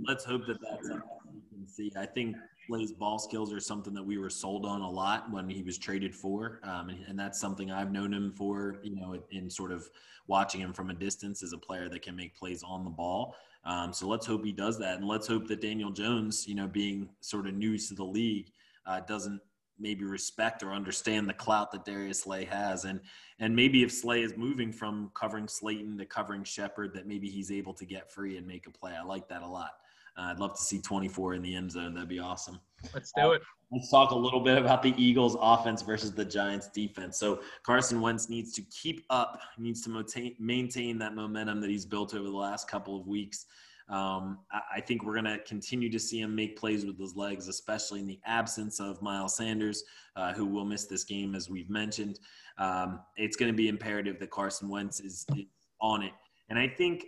[0.06, 1.92] let's hope that that's you can see.
[1.96, 5.48] I think Slay's ball skills are something that we were sold on a lot when
[5.48, 8.76] he was traded for, um, and, and, that's something I've known him for.
[8.82, 9.88] You know, in sort of
[10.26, 13.36] watching him from a distance as a player that can make plays on the ball.
[13.64, 16.66] Um, so let's hope he does that, and let's hope that Daniel Jones, you know,
[16.66, 18.50] being sort of new to the league,
[18.86, 19.40] uh, doesn't
[19.78, 23.00] maybe respect or understand the clout that Darius Slay has, and
[23.40, 27.50] and maybe if Slay is moving from covering Slayton to covering Shepard, that maybe he's
[27.50, 28.92] able to get free and make a play.
[28.92, 29.72] I like that a lot.
[30.16, 31.94] Uh, I'd love to see 24 in the end zone.
[31.94, 32.60] That'd be awesome.
[32.92, 33.42] Let's do it.
[33.72, 37.18] Let's talk a little bit about the Eagles' offense versus the Giants' defense.
[37.18, 41.70] So Carson Wentz needs to keep up, he needs to maintain, maintain that momentum that
[41.70, 43.46] he's built over the last couple of weeks.
[43.88, 44.38] Um,
[44.74, 48.00] I, think we're going to continue to see him make plays with his legs, especially
[48.00, 49.84] in the absence of Miles Sanders,
[50.16, 52.18] uh, who will miss this game, as we've mentioned.
[52.56, 55.44] Um, it's going to be imperative that Carson Wentz is, is
[55.82, 56.12] on it.
[56.48, 57.04] And I think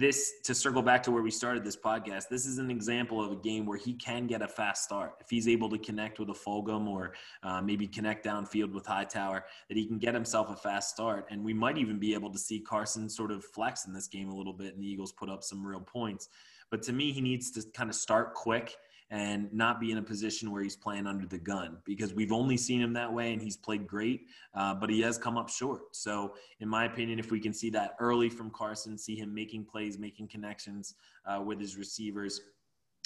[0.00, 3.32] this to circle back to where we started this podcast this is an example of
[3.32, 5.16] a game where he can get a fast start.
[5.20, 7.12] If he's able to connect with a fulgham or
[7.42, 11.26] uh, maybe connect downfield with hightower that he can get himself a fast start.
[11.30, 14.30] And we might even be able to see carson sort of flex in this game
[14.30, 16.30] a little bit and the eagles put up some real points.
[16.70, 18.76] But to me he needs to kind of start quick
[19.10, 22.56] and not be in a position where he's playing under the gun because we've only
[22.56, 25.96] seen him that way and he's played great, uh, but he has come up short.
[25.96, 29.64] So, in my opinion, if we can see that early from Carson, see him making
[29.64, 30.94] plays, making connections
[31.26, 32.40] uh, with his receivers,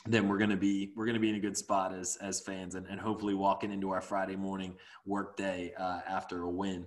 [0.06, 2.86] then we're gonna be we're gonna be in a good spot as as fans and,
[2.86, 4.76] and hopefully walking into our Friday morning
[5.06, 6.86] work day uh, after a win.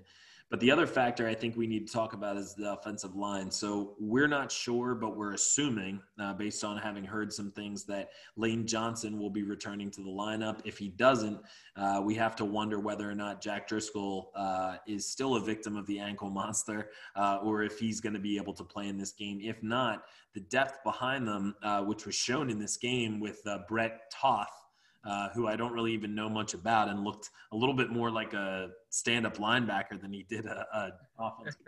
[0.50, 3.52] But the other factor I think we need to talk about is the offensive line.
[3.52, 8.12] So we're not sure, but we're assuming, uh, based on having heard some things, that
[8.38, 10.62] Lane Johnson will be returning to the lineup.
[10.64, 11.42] If he doesn't,
[11.76, 15.76] uh, we have to wonder whether or not Jack Driscoll uh, is still a victim
[15.76, 18.98] of the ankle monster uh, or if he's going to be able to play in
[18.98, 19.42] this game.
[19.44, 23.60] If not, the depth behind them, uh, which was shown in this game with uh,
[23.68, 24.67] Brett Toth
[25.08, 28.12] uh, who I don't really even know much about, and looked a little bit more
[28.12, 31.62] like a stand-up linebacker than he did a, a offensive.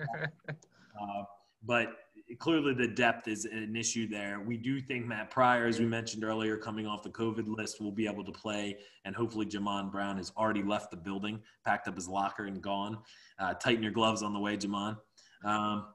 [0.50, 1.24] uh,
[1.64, 1.94] but
[2.38, 4.42] clearly, the depth is an issue there.
[4.42, 7.92] We do think Matt Pryor, as we mentioned earlier, coming off the COVID list, will
[7.92, 11.96] be able to play, and hopefully, Jamon Brown has already left the building, packed up
[11.96, 12.98] his locker, and gone.
[13.40, 14.98] Uh, tighten your gloves on the way, Jamon.
[15.46, 15.86] Um,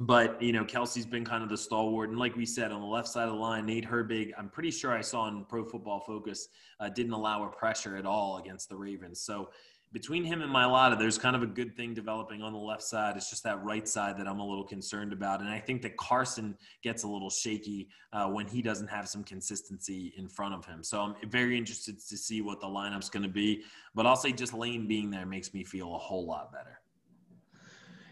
[0.00, 2.86] but you know, Kelce's been kind of the stalwart, and like we said, on the
[2.86, 6.00] left side of the line, Nate Herbig, I'm pretty sure I saw in Pro Football
[6.00, 6.48] Focus,
[6.80, 9.20] uh, didn't allow a pressure at all against the Ravens.
[9.20, 9.50] So
[9.92, 13.16] between him and Mailata, there's kind of a good thing developing on the left side.
[13.16, 15.98] It's just that right side that I'm a little concerned about, and I think that
[15.98, 20.64] Carson gets a little shaky uh, when he doesn't have some consistency in front of
[20.64, 20.82] him.
[20.82, 23.64] So I'm very interested to see what the lineup's going to be.
[23.94, 26.79] But I'll say just Lane being there makes me feel a whole lot better.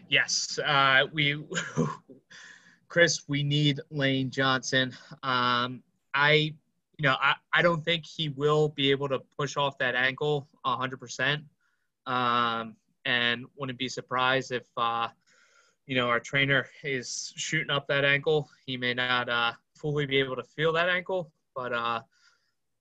[0.09, 1.45] Yes, uh, we,
[2.87, 4.91] Chris, we need Lane Johnson.
[5.21, 5.83] Um,
[6.15, 6.55] I,
[6.97, 10.47] you know, I, I don't think he will be able to push off that ankle
[10.65, 11.43] 100%.
[12.07, 12.75] Um,
[13.05, 15.09] and wouldn't be surprised if, uh,
[15.85, 18.49] you know, our trainer is shooting up that ankle.
[18.65, 22.01] He may not uh, fully be able to feel that ankle, but uh,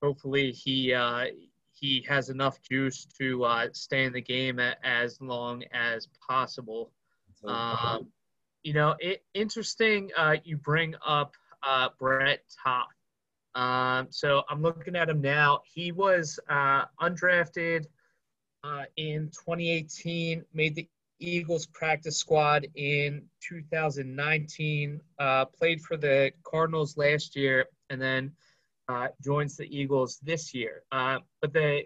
[0.02, 1.26] hopefully he uh,
[1.72, 6.90] he has enough juice to uh, stay in the game as long as possible.
[7.44, 8.08] Um,
[8.62, 10.10] you know, it, interesting.
[10.16, 12.86] Uh, you bring up uh, Brett Toth.
[13.54, 15.60] Um, so I'm looking at him now.
[15.72, 17.86] He was uh, undrafted
[18.62, 20.88] uh, in 2018, made the
[21.20, 28.30] Eagles practice squad in 2019, uh, played for the Cardinals last year, and then
[28.88, 30.82] uh, joins the Eagles this year.
[30.92, 31.82] Uh, but the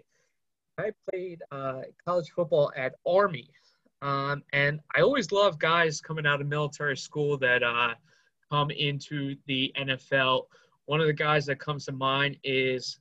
[0.77, 3.49] I played uh, college football at Army,
[4.03, 7.93] um, and I always love guys coming out of military school that uh,
[8.51, 10.43] come into the NFL.
[10.85, 12.99] One of the guys that comes to mind is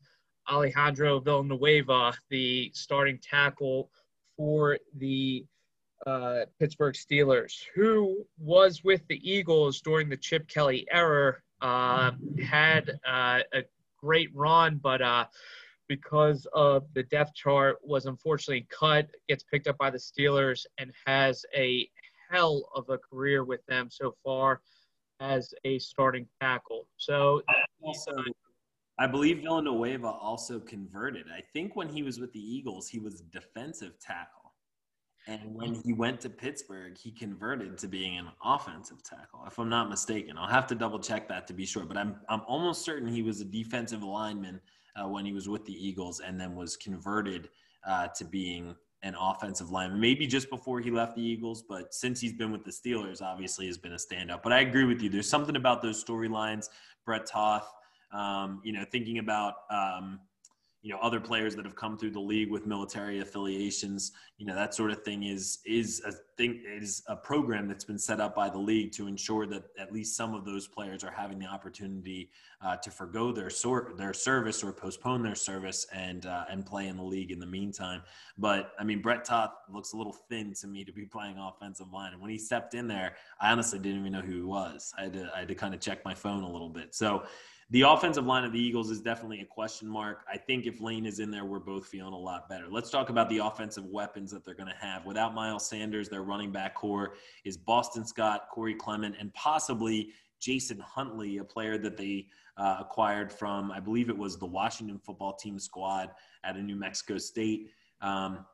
[0.48, 3.90] Alejandro Villanueva, the starting tackle
[4.36, 5.44] for the
[6.06, 12.12] uh, Pittsburgh Steelers, who was with the Eagles during the Chip Kelly era, uh,
[12.44, 13.62] had uh, a
[14.00, 15.24] great run, but uh,
[15.96, 20.90] because of the depth chart, was unfortunately cut, gets picked up by the Steelers, and
[21.06, 21.86] has a
[22.30, 24.62] hell of a career with them so far
[25.20, 26.88] as a starting tackle.
[26.96, 27.42] So
[27.82, 28.12] also
[28.98, 31.26] I believe Villanueva also converted.
[31.30, 34.54] I think when he was with the Eagles, he was defensive tackle.
[35.26, 39.68] And when he went to Pittsburgh, he converted to being an offensive tackle, if I'm
[39.68, 40.38] not mistaken.
[40.38, 43.22] I'll have to double check that to be sure, but I'm, I'm almost certain he
[43.22, 44.60] was a defensive lineman
[44.96, 47.48] uh, when he was with the Eagles and then was converted
[47.86, 50.00] uh, to being an offensive lineman.
[50.00, 53.66] Maybe just before he left the Eagles, but since he's been with the Steelers, obviously
[53.66, 54.42] has been a standout.
[54.42, 55.08] But I agree with you.
[55.10, 56.68] There's something about those storylines.
[57.04, 57.68] Brett Toth,
[58.12, 60.20] um, you know, thinking about um,
[60.82, 64.54] you know other players that have come through the league with military affiliations you know
[64.54, 68.34] that sort of thing is is a thing is a program that's been set up
[68.34, 71.46] by the league to ensure that at least some of those players are having the
[71.46, 72.30] opportunity
[72.62, 76.88] uh, to forego their sort their service or postpone their service and uh, and play
[76.88, 78.02] in the league in the meantime.
[78.36, 81.92] But i mean brett toth looks a little thin to me to be playing offensive
[81.92, 82.12] line.
[82.12, 84.92] And when he stepped in there i honestly didn't even know who he was.
[84.98, 86.94] I had to, I had to kind of check my phone a little bit.
[86.94, 87.24] So
[87.72, 90.26] the offensive line of the Eagles is definitely a question mark.
[90.30, 92.66] I think if Lane is in there, we're both feeling a lot better.
[92.70, 95.06] Let's talk about the offensive weapons that they're going to have.
[95.06, 97.14] Without Miles Sanders, their running back core
[97.46, 102.26] is Boston Scott, Corey Clement, and possibly Jason Huntley, a player that they
[102.58, 106.10] uh, acquired from, I believe it was the Washington football team squad
[106.44, 107.70] at a New Mexico State.
[108.02, 108.44] Um,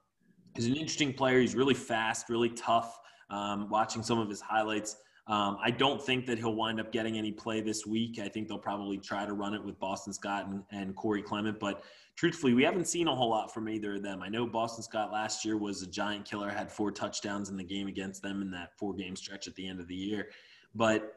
[0.54, 1.40] he's an interesting player.
[1.40, 2.96] He's really fast, really tough.
[3.30, 4.96] Um, watching some of his highlights,
[5.28, 8.18] um, I don't think that he'll wind up getting any play this week.
[8.18, 11.60] I think they'll probably try to run it with Boston Scott and, and Corey Clement.
[11.60, 11.84] But
[12.16, 14.22] truthfully, we haven't seen a whole lot from either of them.
[14.22, 17.64] I know Boston Scott last year was a giant killer, had four touchdowns in the
[17.64, 20.30] game against them in that four game stretch at the end of the year.
[20.74, 21.16] But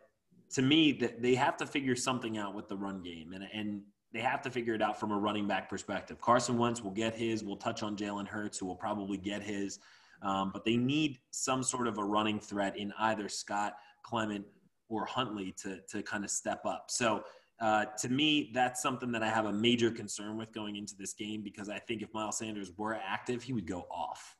[0.55, 3.31] to me, they have to figure something out with the run game.
[3.31, 3.81] And, and
[4.13, 6.19] they have to figure it out from a running back perspective.
[6.19, 7.45] Carson Wentz will get his.
[7.45, 9.79] We'll touch on Jalen Hurts, who will probably get his.
[10.21, 13.73] Um, but they need some sort of a running threat in either Scott
[14.03, 14.45] Clement
[14.89, 16.85] or Huntley to to kind of step up.
[16.89, 17.23] So
[17.61, 21.13] uh, to me, that's something that I have a major concern with going into this
[21.13, 24.35] game because I think if Miles Sanders were active, he would go off.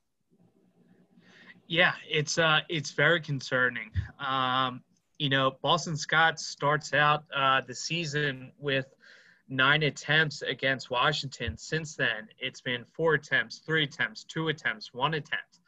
[1.68, 3.92] Yeah, it's uh, it's very concerning.
[4.20, 4.82] Um,
[5.20, 8.88] you know, Boston Scott starts out uh, the season with
[9.48, 11.56] nine attempts against Washington.
[11.58, 15.60] Since then, it's been four attempts, three attempts, two attempts, one attempt.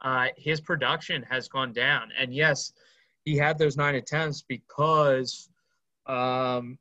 [0.00, 2.72] Uh, his production has gone down, and yes,
[3.24, 5.48] he had those nine attempts because
[6.06, 6.78] um,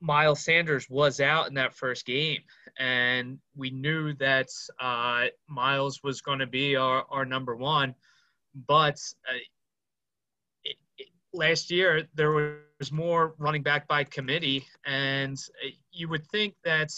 [0.00, 2.40] Miles Sanders was out in that first game,
[2.78, 4.48] and we knew that
[4.80, 7.94] uh, Miles was going to be our, our number one.
[8.66, 9.38] But uh,
[10.64, 12.32] it, it, last year there
[12.78, 16.90] was more running back by committee, and uh, you would think that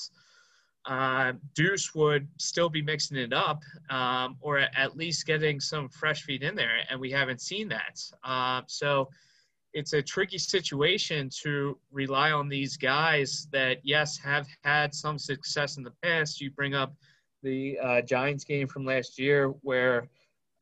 [0.86, 6.23] uh, Duce would still be mixing it up, um, or at least getting some fresh
[6.23, 8.02] feet in there, and we haven't seen that.
[8.24, 9.09] Uh, so
[9.73, 15.77] it's a tricky situation to rely on these guys that, yes, have had some success
[15.77, 16.40] in the past.
[16.40, 16.94] You bring up
[17.43, 20.09] the uh, Giants game from last year where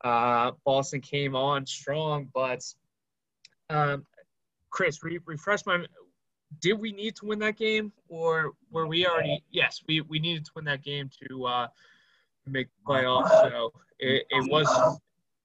[0.03, 2.63] uh, Boston came on strong, but
[3.69, 4.05] um,
[4.69, 5.85] Chris, re- refresh my
[6.61, 10.43] did we need to win that game or were we already yes we, we needed
[10.45, 11.67] to win that game to uh
[12.47, 13.29] make the playoffs.
[13.29, 14.67] So it, it was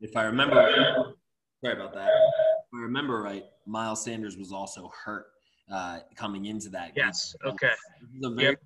[0.01, 1.15] if i remember
[1.63, 2.09] sorry about that.
[2.09, 5.27] If i remember right miles sanders was also hurt
[5.71, 7.05] uh coming into that game.
[7.07, 7.73] yes okay.
[8.23, 8.63] A very yep.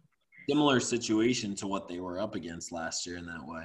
[0.48, 3.64] similar situation to what they were up against last year in that way.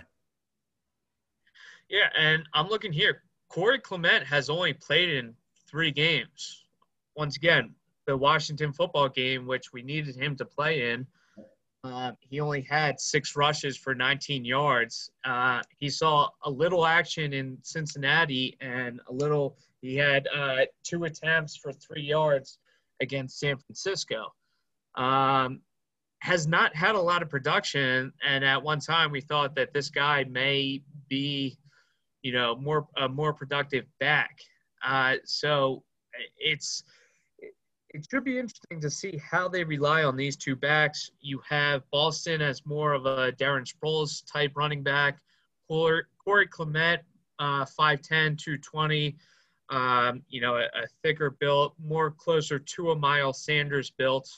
[1.89, 3.23] Yeah and i'm looking here.
[3.49, 5.35] Corey clement has only played in
[5.69, 6.65] three games.
[7.15, 7.75] Once again
[8.05, 11.07] the Washington football game, which we needed him to play in,
[11.83, 15.11] uh, he only had six rushes for 19 yards.
[15.25, 21.03] Uh, he saw a little action in Cincinnati and a little, he had uh, two
[21.03, 22.59] attempts for three yards
[23.01, 24.33] against San Francisco.
[24.95, 25.61] Um,
[26.23, 28.13] has not had a lot of production.
[28.25, 31.57] And at one time, we thought that this guy may be,
[32.21, 34.39] you know, more a more productive back.
[34.85, 35.83] Uh, so
[36.37, 36.83] it's
[37.93, 41.11] it should be interesting to see how they rely on these two backs.
[41.21, 45.19] You have Boston as more of a Darren Sproles type running back,
[45.67, 47.01] Corey, Clement,
[47.39, 49.15] uh, 5'10, 220,
[49.69, 54.29] um, you know, a, a, thicker built, more closer to a Miles Sanders built.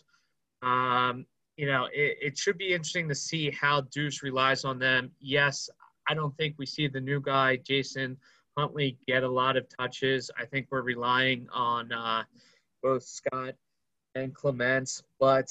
[0.62, 1.26] Um,
[1.58, 5.12] you know, it, it should be interesting to see how Duce relies on them.
[5.20, 5.70] Yes,
[6.08, 8.18] I don't think we see the new guy, Jason
[8.58, 10.30] Huntley, get a lot of touches.
[10.38, 12.24] I think we're relying on uh,
[12.86, 13.56] both Scott
[14.14, 15.50] and Clements, but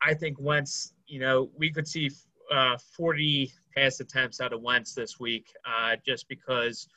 [0.00, 2.08] I think Wentz, you know, we could see
[2.52, 6.88] uh, 40 pass attempts out of Wentz this week uh, just because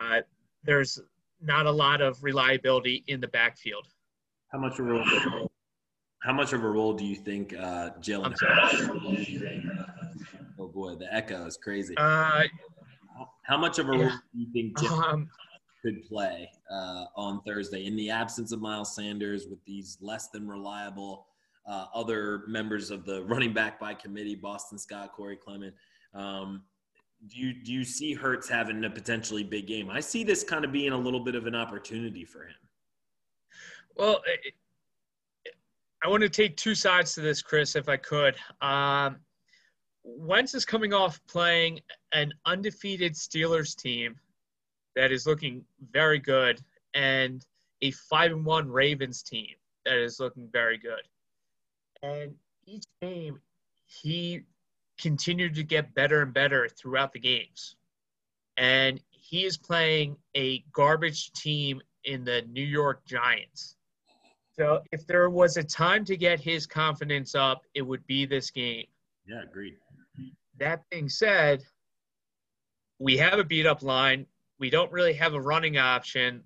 [0.00, 0.20] uh,
[0.64, 1.00] there's
[1.40, 3.86] not a lot of reliability in the backfield.
[4.50, 5.50] How much of a role?
[6.24, 8.34] How much of a role do you think uh, Jalen?
[10.58, 11.94] Oh boy, the echo is crazy.
[11.96, 12.42] Uh,
[13.44, 15.30] how much of a role do you think Jalen um,
[15.82, 20.46] could play uh, on Thursday in the absence of Miles Sanders with these less than
[20.46, 21.26] reliable
[21.66, 25.74] uh, other members of the running back by committee, Boston Scott, Corey Clement.
[26.14, 26.62] Um,
[27.28, 29.88] do you do you see Hurts having a potentially big game?
[29.90, 32.56] I see this kind of being a little bit of an opportunity for him.
[33.96, 34.22] Well,
[36.04, 38.34] I want to take two sides to this, Chris, if I could.
[38.60, 39.18] Um,
[40.02, 41.78] Wentz is coming off playing
[42.12, 44.16] an undefeated Steelers team
[44.96, 46.60] that is looking very good
[46.94, 47.46] and
[47.80, 49.54] a five and one Ravens team
[49.84, 51.02] that is looking very good.
[52.02, 52.34] And
[52.66, 53.40] each game,
[53.86, 54.42] he
[55.00, 57.76] continued to get better and better throughout the games.
[58.56, 63.76] And he is playing a garbage team in the New York Giants.
[64.54, 68.50] So if there was a time to get his confidence up, it would be this
[68.50, 68.86] game.
[69.26, 69.76] Yeah, agreed.
[70.58, 71.64] That being said,
[72.98, 74.26] we have a beat up line.
[74.62, 76.40] We don't really have a running option.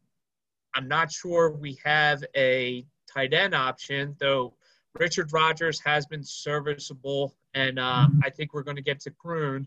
[0.74, 4.54] I'm not sure we have a tight end option, though
[4.98, 9.66] Richard Rodgers has been serviceable, and uh, I think we're going to get to Croom,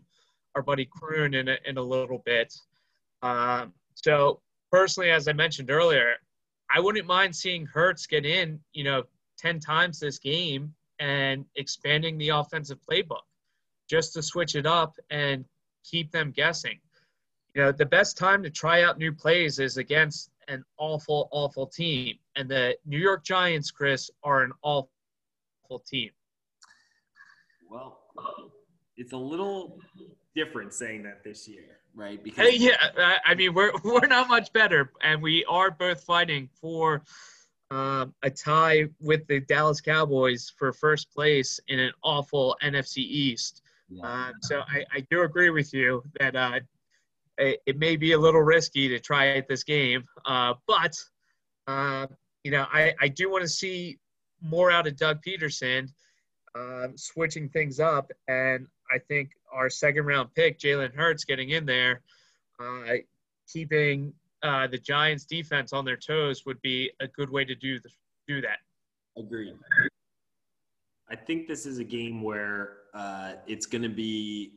[0.56, 2.52] our buddy Croom, in a, in a little bit.
[3.22, 4.40] Um, so
[4.72, 6.16] personally, as I mentioned earlier,
[6.74, 9.04] I wouldn't mind seeing Hurts get in, you know,
[9.38, 13.22] 10 times this game and expanding the offensive playbook
[13.88, 15.44] just to switch it up and
[15.84, 16.80] keep them guessing
[17.54, 21.66] you know, the best time to try out new plays is against an awful, awful
[21.66, 22.16] team.
[22.36, 24.88] And the New York Giants, Chris, are an awful
[25.86, 26.10] team.
[27.70, 28.00] Well,
[28.96, 29.78] it's a little
[30.34, 32.22] different saying that this year, right?
[32.22, 32.76] Because yeah,
[33.24, 37.02] I mean we're we're not much better, and we are both fighting for
[37.70, 43.62] um, a tie with the Dallas Cowboys for first place in an awful NFC East.
[43.88, 44.04] Yeah.
[44.04, 46.60] Uh, so I, I do agree with you that uh,
[47.40, 50.94] it, may be a little risky to try at this game, uh, but
[51.66, 52.06] uh,
[52.44, 53.98] you know I, I do want to see
[54.42, 55.88] more out of Doug Pederson,
[56.54, 61.66] uh, switching things up, and I think our second round pick Jalen Hurts getting in
[61.66, 62.02] there,
[62.60, 62.94] uh,
[63.50, 64.12] keeping
[64.42, 67.90] uh, the Giants defense on their toes would be a good way to do the,
[68.26, 68.58] do that.
[69.16, 69.54] Agreed.
[71.10, 74.52] I think this is a game where uh, it's going to be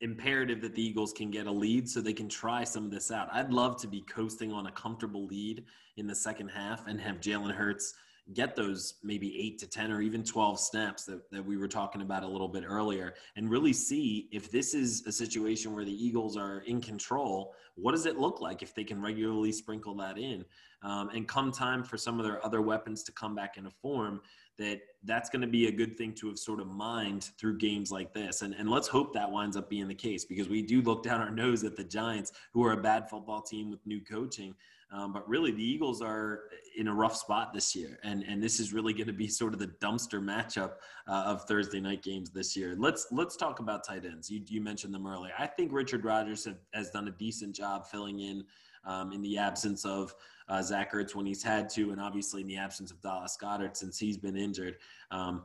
[0.00, 3.10] imperative that the Eagles can get a lead so they can try some of this
[3.10, 3.28] out.
[3.32, 5.64] I'd love to be coasting on a comfortable lead
[5.96, 7.94] in the second half and have Jalen Hurts
[8.34, 12.02] get those maybe eight to 10 or even 12 snaps that, that we were talking
[12.02, 16.04] about a little bit earlier and really see if this is a situation where the
[16.04, 20.18] Eagles are in control, what does it look like if they can regularly sprinkle that
[20.18, 20.44] in?
[20.82, 24.20] Um, and come time for some of their other weapons to come back into form,
[24.58, 27.90] that that's going to be a good thing to have sort of mined through games
[27.90, 28.42] like this.
[28.42, 31.20] And, and let's hope that winds up being the case because we do look down
[31.20, 34.54] our nose at the Giants, who are a bad football team with new coaching.
[34.92, 36.44] Um, but really, the Eagles are
[36.76, 39.52] in a rough spot this year, and and this is really going to be sort
[39.52, 40.74] of the dumpster matchup
[41.08, 42.76] uh, of Thursday night games this year.
[42.78, 44.30] Let's let's talk about tight ends.
[44.30, 45.32] You you mentioned them earlier.
[45.36, 48.44] I think Richard Rodgers have, has done a decent job filling in
[48.86, 50.14] um, in the absence of
[50.48, 53.76] uh, Zach Ertz when he's had to, and obviously in the absence of Dallas Goedert
[53.76, 54.76] since he's been injured.
[55.10, 55.42] Um,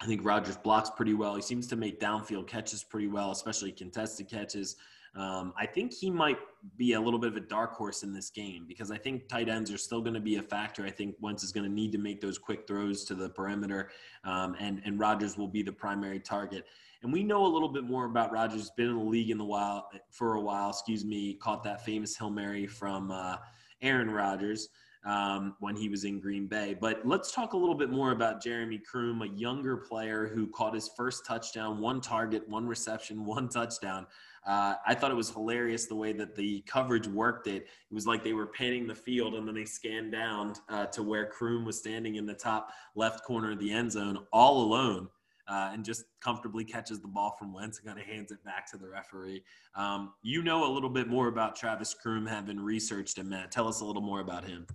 [0.00, 1.36] I think Rodgers blocks pretty well.
[1.36, 4.76] He seems to make downfield catches pretty well, especially contested catches.
[5.14, 6.38] Um, I think he might
[6.76, 9.48] be a little bit of a dark horse in this game because I think tight
[9.48, 10.84] ends are still going to be a factor.
[10.84, 13.90] I think Wentz is going to need to make those quick throws to the perimeter,
[14.24, 16.66] um, and and Rodgers will be the primary target.
[17.02, 18.70] And we know a little bit more about Rodgers.
[18.76, 20.70] Been in the league in the while for a while.
[20.70, 21.34] Excuse me.
[21.34, 23.36] Caught that famous hail mary from uh,
[23.80, 24.68] Aaron Rodgers.
[25.04, 26.76] um, when he was in Green Bay.
[26.78, 30.74] But let's talk a little bit more about Jeremy Croom, a younger player who caught
[30.74, 34.06] his first touchdown, one target, one reception, one touchdown.
[34.46, 37.62] Uh, I thought it was hilarious the way that the coverage worked it.
[37.62, 41.02] It was like they were panning the field and then they scanned down uh, to
[41.02, 45.08] where Croom was standing in the top left corner of the end zone all alone.
[45.48, 48.70] Uh, and just comfortably catches the ball from Wentz and kind of hands it back
[48.70, 49.42] to the referee.
[49.74, 53.50] Um, you know a little bit more about Travis Croom, having researched him, Matt.
[53.50, 54.66] Tell us a little more about him.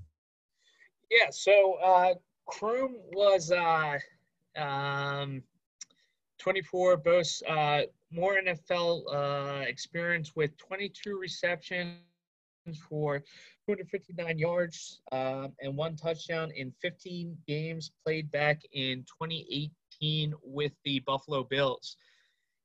[1.10, 2.16] Yeah, so uh,
[2.48, 3.98] Croom was uh,
[4.62, 5.42] um,
[6.40, 11.98] 24, boasts uh, more NFL uh, experience with 22 receptions
[12.90, 13.20] for
[13.68, 19.70] 259 yards um, and one touchdown in 15 games played back in 2018
[20.44, 21.98] with the Buffalo Bills.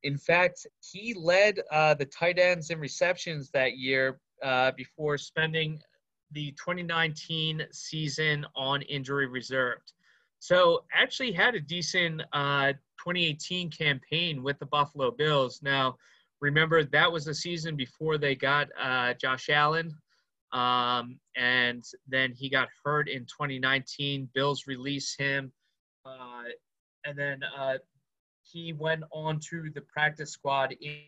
[0.02, 5.80] In fact, he led uh, the tight ends in receptions that year uh, before spending
[6.32, 9.92] the 2019 season on injury reserved.
[10.38, 15.60] So actually had a decent uh, 2018 campaign with the Buffalo Bills.
[15.62, 15.96] Now,
[16.40, 19.94] remember that was the season before they got uh, Josh Allen,
[20.52, 24.28] um, and then he got hurt in 2019.
[24.34, 25.52] Bills release him,
[26.04, 26.44] uh,
[27.04, 27.78] and then uh,
[28.42, 31.00] he went on to the practice squad in,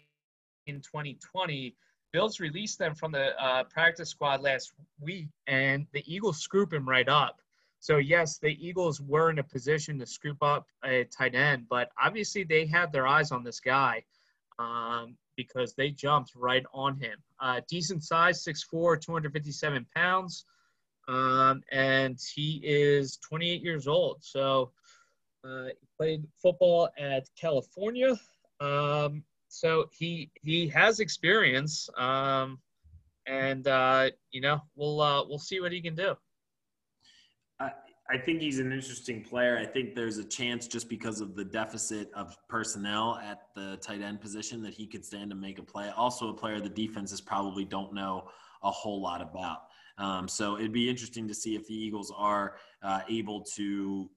[0.66, 1.74] in 2020
[2.14, 6.88] Bills released them from the uh, practice squad last week, and the Eagles scoop him
[6.88, 7.40] right up.
[7.80, 11.90] So yes, the Eagles were in a position to scoop up a tight end, but
[12.00, 14.04] obviously they had their eyes on this guy
[14.60, 17.18] um, because they jumped right on him.
[17.40, 20.44] Uh, decent size, 6'4", 257 pounds,
[21.08, 24.18] um, and he is 28 years old.
[24.20, 24.70] So
[25.44, 28.18] uh, he played football at California.
[28.60, 32.58] Um, so he he has experience, um,
[33.26, 36.16] and uh, you know we'll uh, we'll see what he can do.
[37.60, 37.70] I,
[38.10, 39.58] I think he's an interesting player.
[39.58, 44.02] I think there's a chance just because of the deficit of personnel at the tight
[44.02, 45.90] end position that he could stand and make a play.
[45.96, 48.28] Also, a player the defenses probably don't know
[48.62, 49.58] a whole lot about.
[49.96, 54.10] Um, so it'd be interesting to see if the Eagles are uh, able to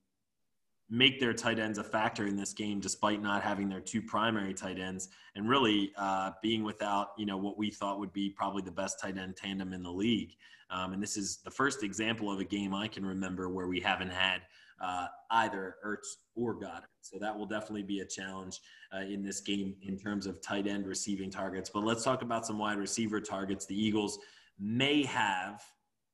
[0.90, 4.54] make their tight ends a factor in this game despite not having their two primary
[4.54, 8.62] tight ends and really uh, being without you know what we thought would be probably
[8.62, 10.36] the best tight end tandem in the league
[10.70, 13.80] um, and this is the first example of a game i can remember where we
[13.80, 14.42] haven't had
[14.82, 18.62] uh, either ertz or goedert so that will definitely be a challenge
[18.96, 22.46] uh, in this game in terms of tight end receiving targets but let's talk about
[22.46, 24.20] some wide receiver targets the eagles
[24.60, 25.62] may have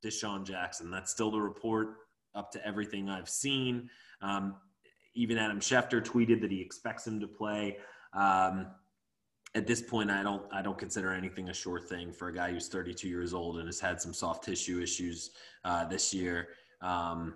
[0.03, 0.91] DeSean Jackson.
[0.91, 1.95] That's still the report
[2.35, 3.89] up to everything I've seen.
[4.23, 4.55] Um,
[5.13, 7.77] even Adam Schefter tweeted that he expects him to play.
[8.13, 8.67] Um,
[9.55, 12.51] at this point, I don't I don't consider anything a sure thing for a guy
[12.51, 15.31] who's 32 years old and has had some soft tissue issues
[15.63, 16.49] uh, this year.
[16.81, 17.35] Um,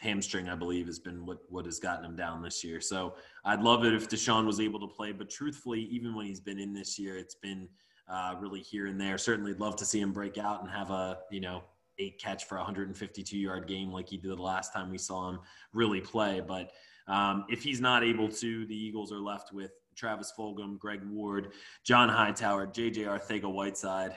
[0.00, 2.80] hamstring, I believe, has been what what has gotten him down this year.
[2.80, 6.40] So I'd love it if DeSean was able to play, but truthfully, even when he's
[6.40, 7.68] been in this year, it's been
[8.08, 9.16] uh, really here and there.
[9.16, 11.62] Certainly, love to see him break out and have a you know
[11.98, 15.38] eight catch for 152 yard game like he did the last time we saw him
[15.72, 16.40] really play.
[16.40, 16.70] But
[17.06, 21.52] um, if he's not able to, the Eagles are left with Travis Fulgham, Greg Ward,
[21.84, 23.02] John Hightower, J.J.
[23.02, 24.16] Arcega-Whiteside,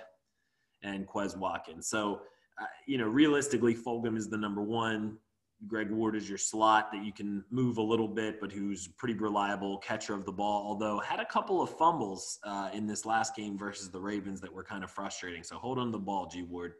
[0.83, 1.87] and Quez Watkins.
[1.87, 2.21] So,
[2.61, 5.17] uh, you know, realistically, Fulgham is the number one.
[5.65, 9.15] Greg Ward is your slot that you can move a little bit, but who's pretty
[9.15, 10.63] reliable catcher of the ball.
[10.67, 14.53] Although had a couple of fumbles uh, in this last game versus the Ravens that
[14.53, 15.43] were kind of frustrating.
[15.43, 16.73] So hold on the ball, G Ward.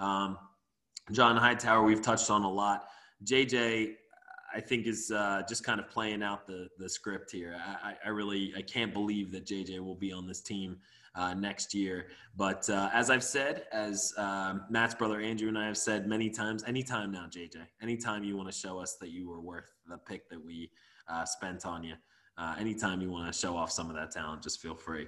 [0.00, 0.38] Um,
[1.12, 2.86] John Hightower, we've touched on a lot.
[3.24, 3.94] JJ,
[4.52, 7.56] I think is uh, just kind of playing out the the script here.
[7.82, 10.78] I, I, really I can't believe that JJ will be on this team
[11.14, 12.08] uh, next year.
[12.36, 16.30] But uh, as I've said, as um, Matt's brother Andrew and I have said many
[16.30, 19.98] times, anytime now, JJ, anytime you want to show us that you were worth the
[19.98, 20.70] pick that we
[21.08, 21.94] uh, spent on you,
[22.38, 25.06] uh, anytime you want to show off some of that talent, just feel free.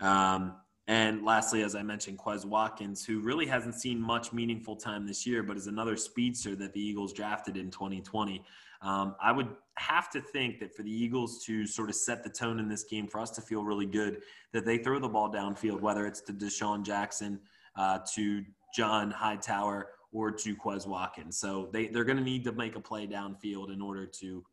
[0.00, 0.54] Um,
[0.88, 5.26] and lastly, as I mentioned, Quez Watkins, who really hasn't seen much meaningful time this
[5.26, 8.42] year, but is another speedster that the Eagles drafted in 2020.
[8.80, 12.30] Um, I would have to think that for the Eagles to sort of set the
[12.30, 14.22] tone in this game, for us to feel really good,
[14.54, 17.38] that they throw the ball downfield, whether it's to DeSean Jackson,
[17.76, 18.42] uh, to
[18.74, 21.36] John Hightower, or to Quez Watkins.
[21.36, 24.44] So they, they're going to need to make a play downfield in order to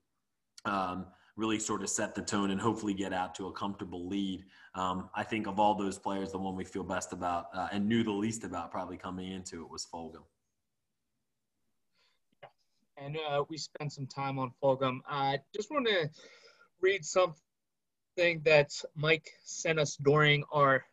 [0.66, 1.06] um,
[1.36, 4.46] really sort of set the tone and hopefully get out to a comfortable lead.
[4.74, 7.88] Um, I think of all those players, the one we feel best about uh, and
[7.88, 10.24] knew the least about probably coming into it was Fulgham
[12.98, 15.00] and uh, we spent some time on Fulgham.
[15.08, 16.10] I just want to
[16.82, 20.84] read something that Mike sent us during our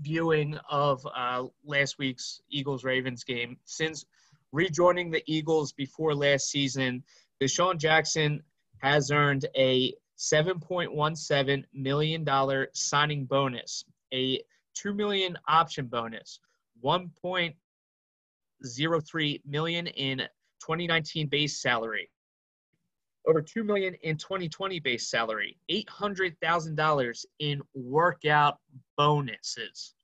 [0.00, 3.56] viewing of uh, last week's Eagles Ravens game.
[3.64, 4.04] Since
[4.52, 7.02] rejoining the Eagles before last season,
[7.42, 8.42] DeSean Jackson
[8.78, 12.26] has earned a $7.17 million
[12.72, 14.40] signing bonus, a
[14.74, 16.40] 2 million option bonus,
[16.84, 20.18] 1.03 million in
[20.60, 22.10] 2019 base salary,
[23.26, 28.58] over 2 million in 2020 base salary, $800,000 in workout
[28.96, 29.94] bonuses,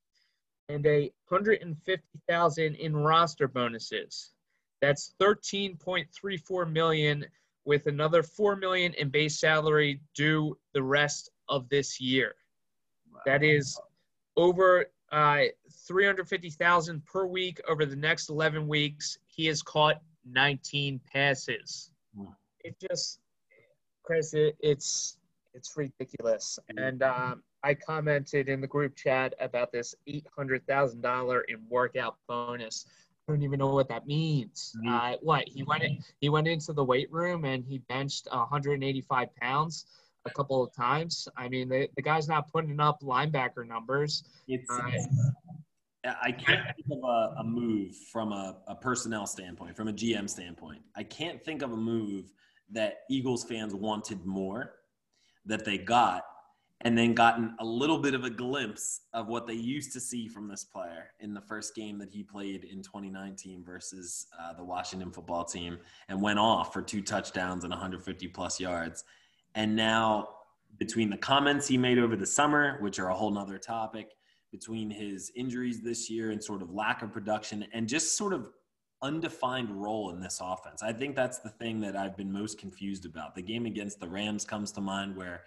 [0.69, 4.33] and a 150,000 in roster bonuses.
[4.81, 7.25] That's 13.34 million
[7.65, 12.35] with another 4 million in base salary due the rest of this year.
[13.13, 13.21] Wow.
[13.27, 13.79] That is
[14.37, 15.43] over uh,
[15.87, 19.19] 350,000 per week over the next 11 weeks.
[19.27, 21.91] He has caught 19 passes.
[22.15, 22.37] Wow.
[22.65, 23.21] It just,
[24.03, 25.19] Chris, it, it's
[25.55, 26.59] it's ridiculous.
[26.77, 32.87] And um, I commented in the group chat about this $800,000 in workout bonus.
[33.33, 34.77] I don't even know what that means.
[34.77, 34.89] Mm-hmm.
[34.89, 39.35] Uh, what he went in, he went into the weight room and he benched 185
[39.37, 39.87] pounds
[40.27, 41.29] a couple of times.
[41.35, 44.25] I mean, the, the guy's not putting up linebacker numbers.
[44.49, 49.89] It's, uh, I can't think of a, a move from a, a, personnel standpoint, from
[49.89, 50.83] a GM standpoint.
[50.95, 52.33] I can't think of a move
[52.71, 54.75] that Eagles fans wanted more
[55.47, 56.25] that they got
[56.83, 60.29] and then gotten a little bit of a glimpse of what they used to see
[60.29, 64.65] from this player in the first game that he played in 2019 versus uh, the
[64.65, 65.79] Washington football team
[66.09, 69.05] and went off for two touchdowns and 150 plus yards.
[69.55, 70.29] And now,
[70.79, 74.11] between the comments he made over the summer, which are a whole nother topic,
[74.51, 78.51] between his injuries this year and sort of lack of production and just sort of
[79.03, 80.83] undefined role in this offense.
[80.83, 83.35] I think that's the thing that I've been most confused about.
[83.35, 85.43] The game against the Rams comes to mind where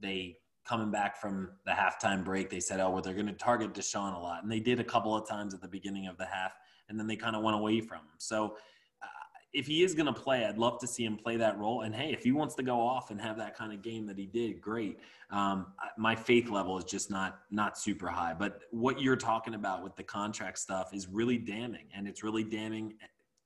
[0.00, 3.72] they coming back from the halftime break, they said, oh, well, they're going to target
[3.72, 4.42] DeSean a lot.
[4.42, 6.52] And they did a couple of times at the beginning of the half,
[6.88, 8.18] and then they kind of went away from him.
[8.18, 8.56] So
[9.02, 9.06] uh,
[9.52, 11.82] if he is going to play, I'd love to see him play that role.
[11.82, 14.18] And hey, if he wants to go off and have that kind of game that
[14.18, 14.98] he did, great.
[15.30, 18.34] Um, my faith level is just not not super high.
[18.34, 22.44] But what you're talking about with the contract stuff is really damning, and it's really
[22.44, 22.94] damning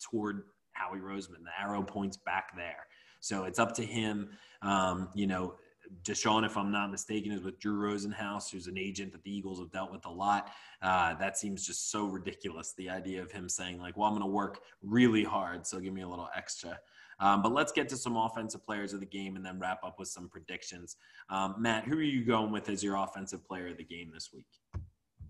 [0.01, 1.44] toward Howie Roseman.
[1.44, 2.86] The arrow points back there.
[3.20, 4.30] So it's up to him.
[4.62, 5.55] Um, you know,
[6.03, 9.59] DeSean, if I'm not mistaken, is with Drew Rosenhaus, who's an agent that the Eagles
[9.59, 10.51] have dealt with a lot.
[10.83, 12.75] Uh, that seems just so ridiculous.
[12.77, 15.93] The idea of him saying, like, well, I'm going to work really hard, so give
[15.93, 16.79] me a little extra.
[17.21, 19.99] Um, but let's get to some offensive players of the game and then wrap up
[19.99, 20.97] with some predictions.
[21.29, 24.31] Um, Matt, who are you going with as your offensive player of the game this
[24.33, 24.47] week?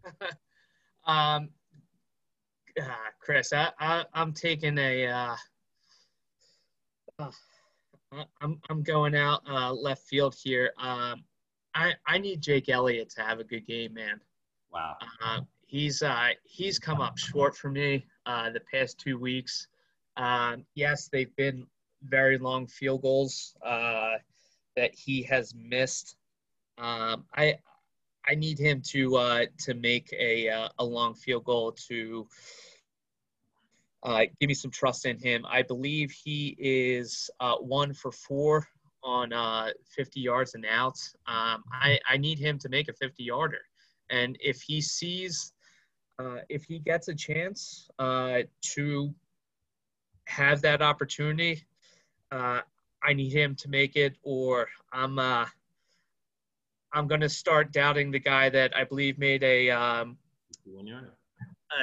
[1.05, 1.49] um,
[2.81, 5.07] ah, Chris, I, am taking a.
[5.07, 5.37] Uh,
[7.19, 7.31] uh,
[8.41, 10.73] I'm I'm going out uh, left field here.
[10.78, 11.24] Um,
[11.74, 14.20] I I need Jake Elliott to have a good game, man.
[14.73, 14.97] Wow.
[15.24, 19.69] Uh, he's uh, he's come up short for me uh, the past two weeks.
[20.16, 21.66] Um, yes, they've been
[22.03, 24.15] very long field goals uh,
[24.77, 26.16] that he has missed.
[26.78, 27.59] Um, I
[28.27, 32.27] I need him to uh, to make a uh, a long field goal to
[34.02, 35.44] uh, give me some trust in him.
[35.48, 38.66] I believe he is uh, one for four
[39.02, 41.14] on uh, 50 yards and outs.
[41.27, 43.60] Um, I, I need him to make a 50 yarder.
[44.10, 45.52] And if he sees,
[46.18, 48.40] uh, if he gets a chance uh,
[48.74, 49.14] to
[50.27, 51.64] have that opportunity,
[52.32, 52.60] uh,
[53.02, 55.18] I need him to make it, or I'm
[56.93, 60.18] I'm going to start doubting the guy that I believe made a um,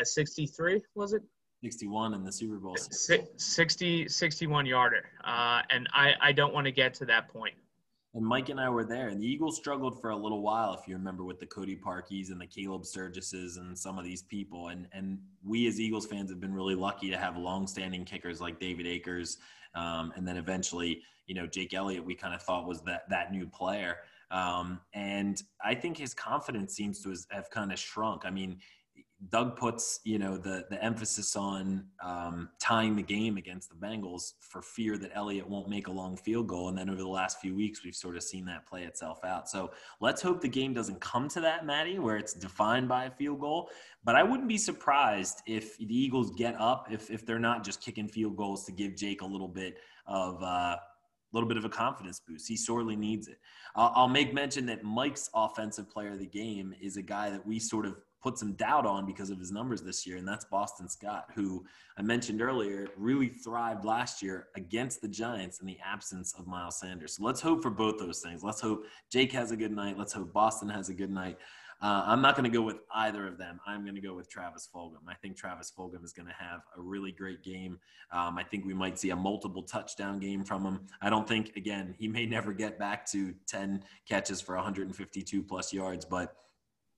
[0.04, 1.24] 63 was it
[1.68, 2.78] 61 in the Super Bowl.
[2.78, 5.04] 60, 61 yarder.
[5.26, 7.56] Uh, and I, I don't want to get to that point.
[8.14, 10.88] And Mike and I were there, and the Eagles struggled for a little while, if
[10.88, 14.70] you remember, with the Cody Parkeys and the Caleb Sturgises and some of these people.
[14.70, 18.62] And and we as Eagles fans have been really lucky to have long-standing kickers like
[18.62, 19.40] David Akers,
[19.76, 22.04] um, and then eventually, you know, Jake Elliott.
[22.04, 23.98] We kind of thought was that that new player.
[24.32, 28.24] Um, and I think his confidence seems to have kind of shrunk.
[28.26, 28.58] I mean,
[29.30, 34.34] Doug puts, you know, the the emphasis on um, tying the game against the Bengals
[34.40, 36.70] for fear that Elliott won't make a long field goal.
[36.70, 39.50] And then over the last few weeks, we've sort of seen that play itself out.
[39.50, 39.72] So
[40.02, 43.40] let's hope the game doesn't come to that, Maddie, where it's defined by a field
[43.40, 43.72] goal.
[44.04, 47.82] But I wouldn't be surprised if the Eagles get up if if they're not just
[47.82, 50.42] kicking field goals to give Jake a little bit of.
[50.44, 50.78] Uh,
[51.34, 52.48] a little bit of a confidence boost.
[52.48, 53.38] He sorely needs it.
[53.76, 57.60] I'll make mention that Mike's offensive player of the game is a guy that we
[57.60, 57.98] sort of
[58.28, 61.64] put some doubt on because of his numbers this year, and that's Boston Scott, who
[61.98, 66.78] I mentioned earlier really thrived last year against the Giants in the absence of Miles
[66.78, 67.16] Sanders.
[67.16, 68.44] So let's hope for both those things.
[68.44, 69.98] Let's hope Jake has a good night.
[69.98, 71.38] Let's hope Boston has a good night.
[71.82, 73.62] Uh, I'm not going to go with either of them.
[73.66, 75.08] I'm going to go with Travis Fulgham.
[75.08, 77.80] I think Travis Fulgham is going to have a really great game.
[78.12, 80.82] Um, I think we might see a multiple touchdown game from him.
[81.02, 85.72] I don't think, again, he may never get back to 10 catches for 152 plus
[85.72, 86.36] yards, but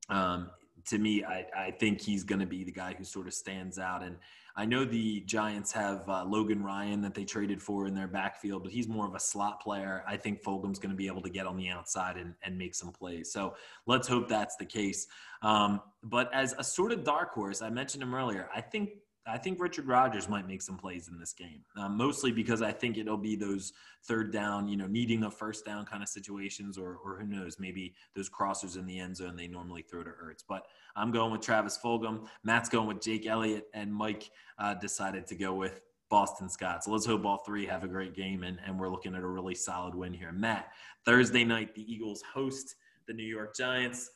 [0.10, 0.50] um,
[0.90, 3.78] to me, I, I think he's going to be the guy who sort of stands
[3.78, 4.04] out.
[4.04, 4.18] And
[4.56, 8.64] I know the Giants have uh, Logan Ryan that they traded for in their backfield,
[8.64, 10.04] but he's more of a slot player.
[10.08, 12.76] I think Fulgham's going to be able to get on the outside and, and make
[12.76, 13.32] some plays.
[13.32, 13.56] So
[13.86, 15.08] let's hope that's the case.
[15.42, 18.50] Um, but as a sort of dark horse, I mentioned him earlier.
[18.54, 18.90] I think
[19.32, 22.72] I think Richard Rodgers might make some plays in this game, um, mostly because I
[22.72, 23.74] think it'll be those
[24.04, 27.60] third down, you know, needing a first down kind of situations, or, or who knows,
[27.60, 30.44] maybe those crossers in the end zone they normally throw to Ertz.
[30.48, 32.28] But I'm going with Travis Fulgham.
[32.44, 36.84] Matt's going with Jake Elliott, and Mike uh, decided to go with Boston Scott.
[36.84, 39.28] So let's hope all three have a great game, and, and we're looking at a
[39.28, 40.32] really solid win here.
[40.32, 40.72] Matt,
[41.06, 42.76] Thursday night, the Eagles host
[43.08, 44.12] the New York Giants.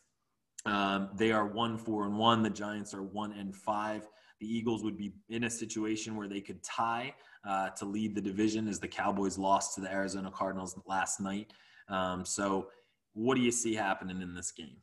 [0.66, 2.42] Um, they are one, four, and one.
[2.42, 4.08] The Giants are one and five
[4.44, 7.14] the Eagles would be in a situation where they could tie
[7.48, 11.54] uh, to lead the division as the Cowboys lost to the Arizona Cardinals last night.
[11.88, 12.68] Um, so,
[13.14, 14.76] what do you see happening in this game?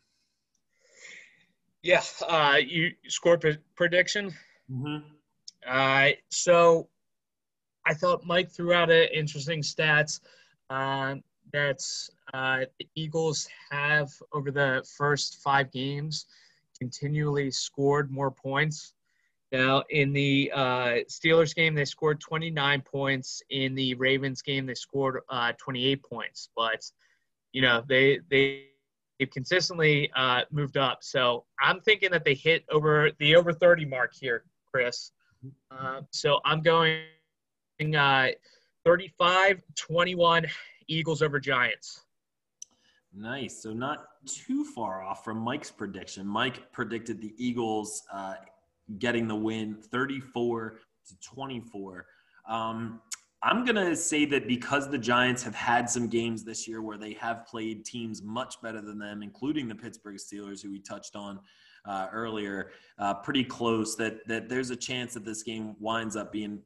[1.82, 4.32] Yeah, uh, you score pre- prediction.
[4.72, 4.98] Mm-hmm.
[5.68, 6.88] Uh, so,
[7.86, 10.20] I thought Mike threw out an interesting stats.
[10.70, 11.16] Uh,
[11.52, 16.24] that's uh, the Eagles have over the first five games
[16.78, 18.94] continually scored more points
[19.52, 23.43] now, in the uh, Steelers game, they scored 29 points.
[23.51, 26.51] In the Ravens game, they scored uh, 28 points.
[26.56, 26.85] But,
[27.52, 28.66] you know, they they
[29.18, 30.98] they've consistently uh, moved up.
[31.02, 35.10] So I'm thinking that they hit over the over 30 mark here, Chris.
[35.70, 37.01] Uh, so I'm going
[37.97, 38.28] uh,
[38.85, 40.47] 35 21
[40.86, 42.02] Eagles over Giants.
[43.12, 43.60] Nice.
[43.60, 46.24] So not too far off from Mike's prediction.
[46.24, 48.35] Mike predicted the Eagles uh,
[48.98, 52.06] getting the win 34 to 24.
[52.48, 53.00] Um,
[53.42, 56.98] I'm going to say that because the Giants have had some games this year where
[56.98, 61.16] they have played teams much better than them, including the Pittsburgh Steelers, who we touched
[61.16, 61.40] on
[61.86, 66.32] uh, earlier, uh, pretty close, that, that there's a chance that this game winds up
[66.32, 66.60] being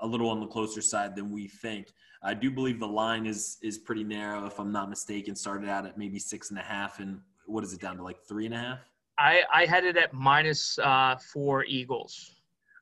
[0.00, 1.88] a little on the closer side than we think.
[2.22, 5.34] I do believe the line is is pretty narrow, if I'm not mistaken.
[5.34, 8.18] Started out at maybe six and a half, and what is it down to like
[8.28, 8.91] three and a half?
[9.18, 12.34] I, I had it at minus uh, four Eagles.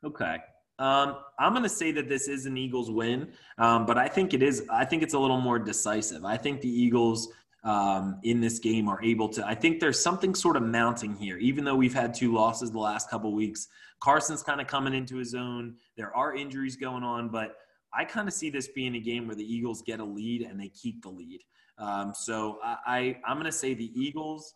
[0.05, 0.37] Okay.
[0.79, 4.33] Um, I'm going to say that this is an Eagles win, um, but I think
[4.33, 4.65] it is.
[4.71, 6.25] I think it's a little more decisive.
[6.25, 7.29] I think the Eagles
[7.65, 9.47] um, in this game are able to.
[9.47, 12.79] I think there's something sort of mounting here, even though we've had two losses the
[12.79, 13.69] last couple weeks.
[14.01, 15.77] Carson's kind of coming into his own.
[15.99, 17.57] There are injuries going on, but
[17.93, 20.59] I kind of see this being a game where the Eagles get a lead and
[20.59, 21.43] they keep the lead.
[21.77, 24.55] Um, so I, I I'm going to say the Eagles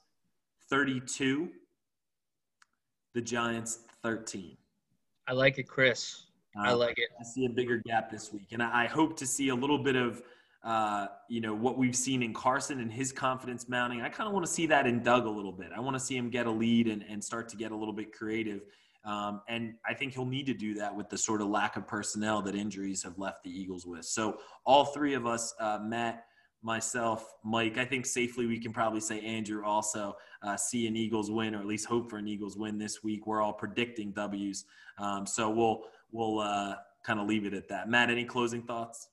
[0.71, 1.51] 32
[3.15, 4.57] the Giants 13.
[5.27, 6.25] I like it, Chris.
[6.57, 7.09] I uh, like it.
[7.19, 9.97] I see a bigger gap this week, and I, hope to see a little bit
[9.97, 10.23] of,
[10.63, 14.03] uh, you know, what we've seen in Carson and his confidence mounting.
[14.03, 15.69] I kind of want to see that in Doug a little bit.
[15.75, 17.95] I want to see him get a lead and, and start to get a little
[17.95, 18.63] bit creative.
[19.05, 21.87] Um, and I think he'll need to do that with the sort of lack of
[21.87, 24.05] personnel that injuries have left the Eagles with.
[24.05, 26.25] So all three of us, uh, Matt,
[26.65, 31.31] myself, Mike, I think safely we can probably say Andrew also uh, see an Eagles
[31.31, 33.27] win, or at least hope for an Eagles win this week.
[33.27, 34.65] We're all predicting W's,
[34.99, 37.89] um, so we'll we'll uh, kind of leave it at that.
[37.89, 39.09] Matt, any closing thoughts?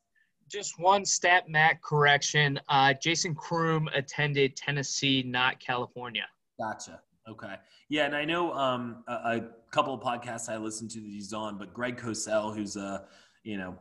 [0.49, 2.59] Just one stat, Matt correction.
[2.69, 6.25] Uh, Jason Croom attended Tennessee, not California.
[6.59, 7.01] Gotcha.
[7.29, 7.55] Okay.
[7.89, 9.41] Yeah, and I know um, a, a,
[9.71, 13.05] couple of podcasts I listened to that he's on, but Greg Cosell, who's a
[13.43, 13.77] you know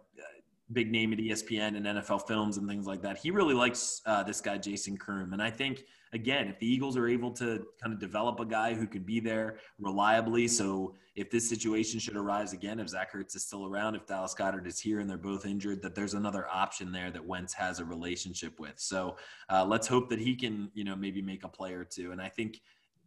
[0.73, 3.19] big name at ESPN and NFL Films and things like that.
[3.19, 6.97] He really likes uh, this guy Jason Croom, and I think again, if the Eagles
[6.97, 11.31] are able to kind of develop a guy who could be there reliably, so if
[11.31, 14.79] this situation should arise again, if Zach Ertz is still around, if Dallas Goedert is
[14.81, 18.59] here and they're both injured, that there's another option there that Wentz has a relationship
[18.59, 18.75] with.
[18.77, 19.17] So
[19.49, 22.13] uh, let's hope that he can, you know, maybe make a play or two.
[22.13, 22.61] And I think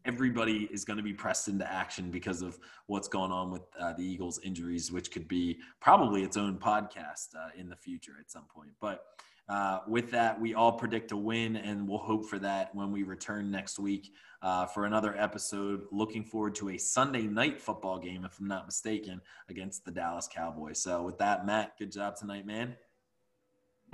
[0.06, 3.94] everybody is going to be pressed into action because of what's going on with uh,
[3.94, 8.30] the Eagles' injuries, which could be probably its own podcast uh, in the future at
[8.30, 8.72] some point.
[8.82, 9.06] But
[9.50, 13.04] uh, with that, we all predict a win, and we'll hope for that when we
[13.04, 15.84] return next week uh, for another episode.
[15.92, 20.30] Looking forward to a Sunday night football game, if I'm not mistaken, against the Dallas
[20.34, 20.82] Cowboys.
[20.82, 22.76] So, with that, Matt, good job tonight, man.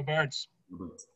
[0.06, 0.48] Birds.
[0.70, 1.08] Birds.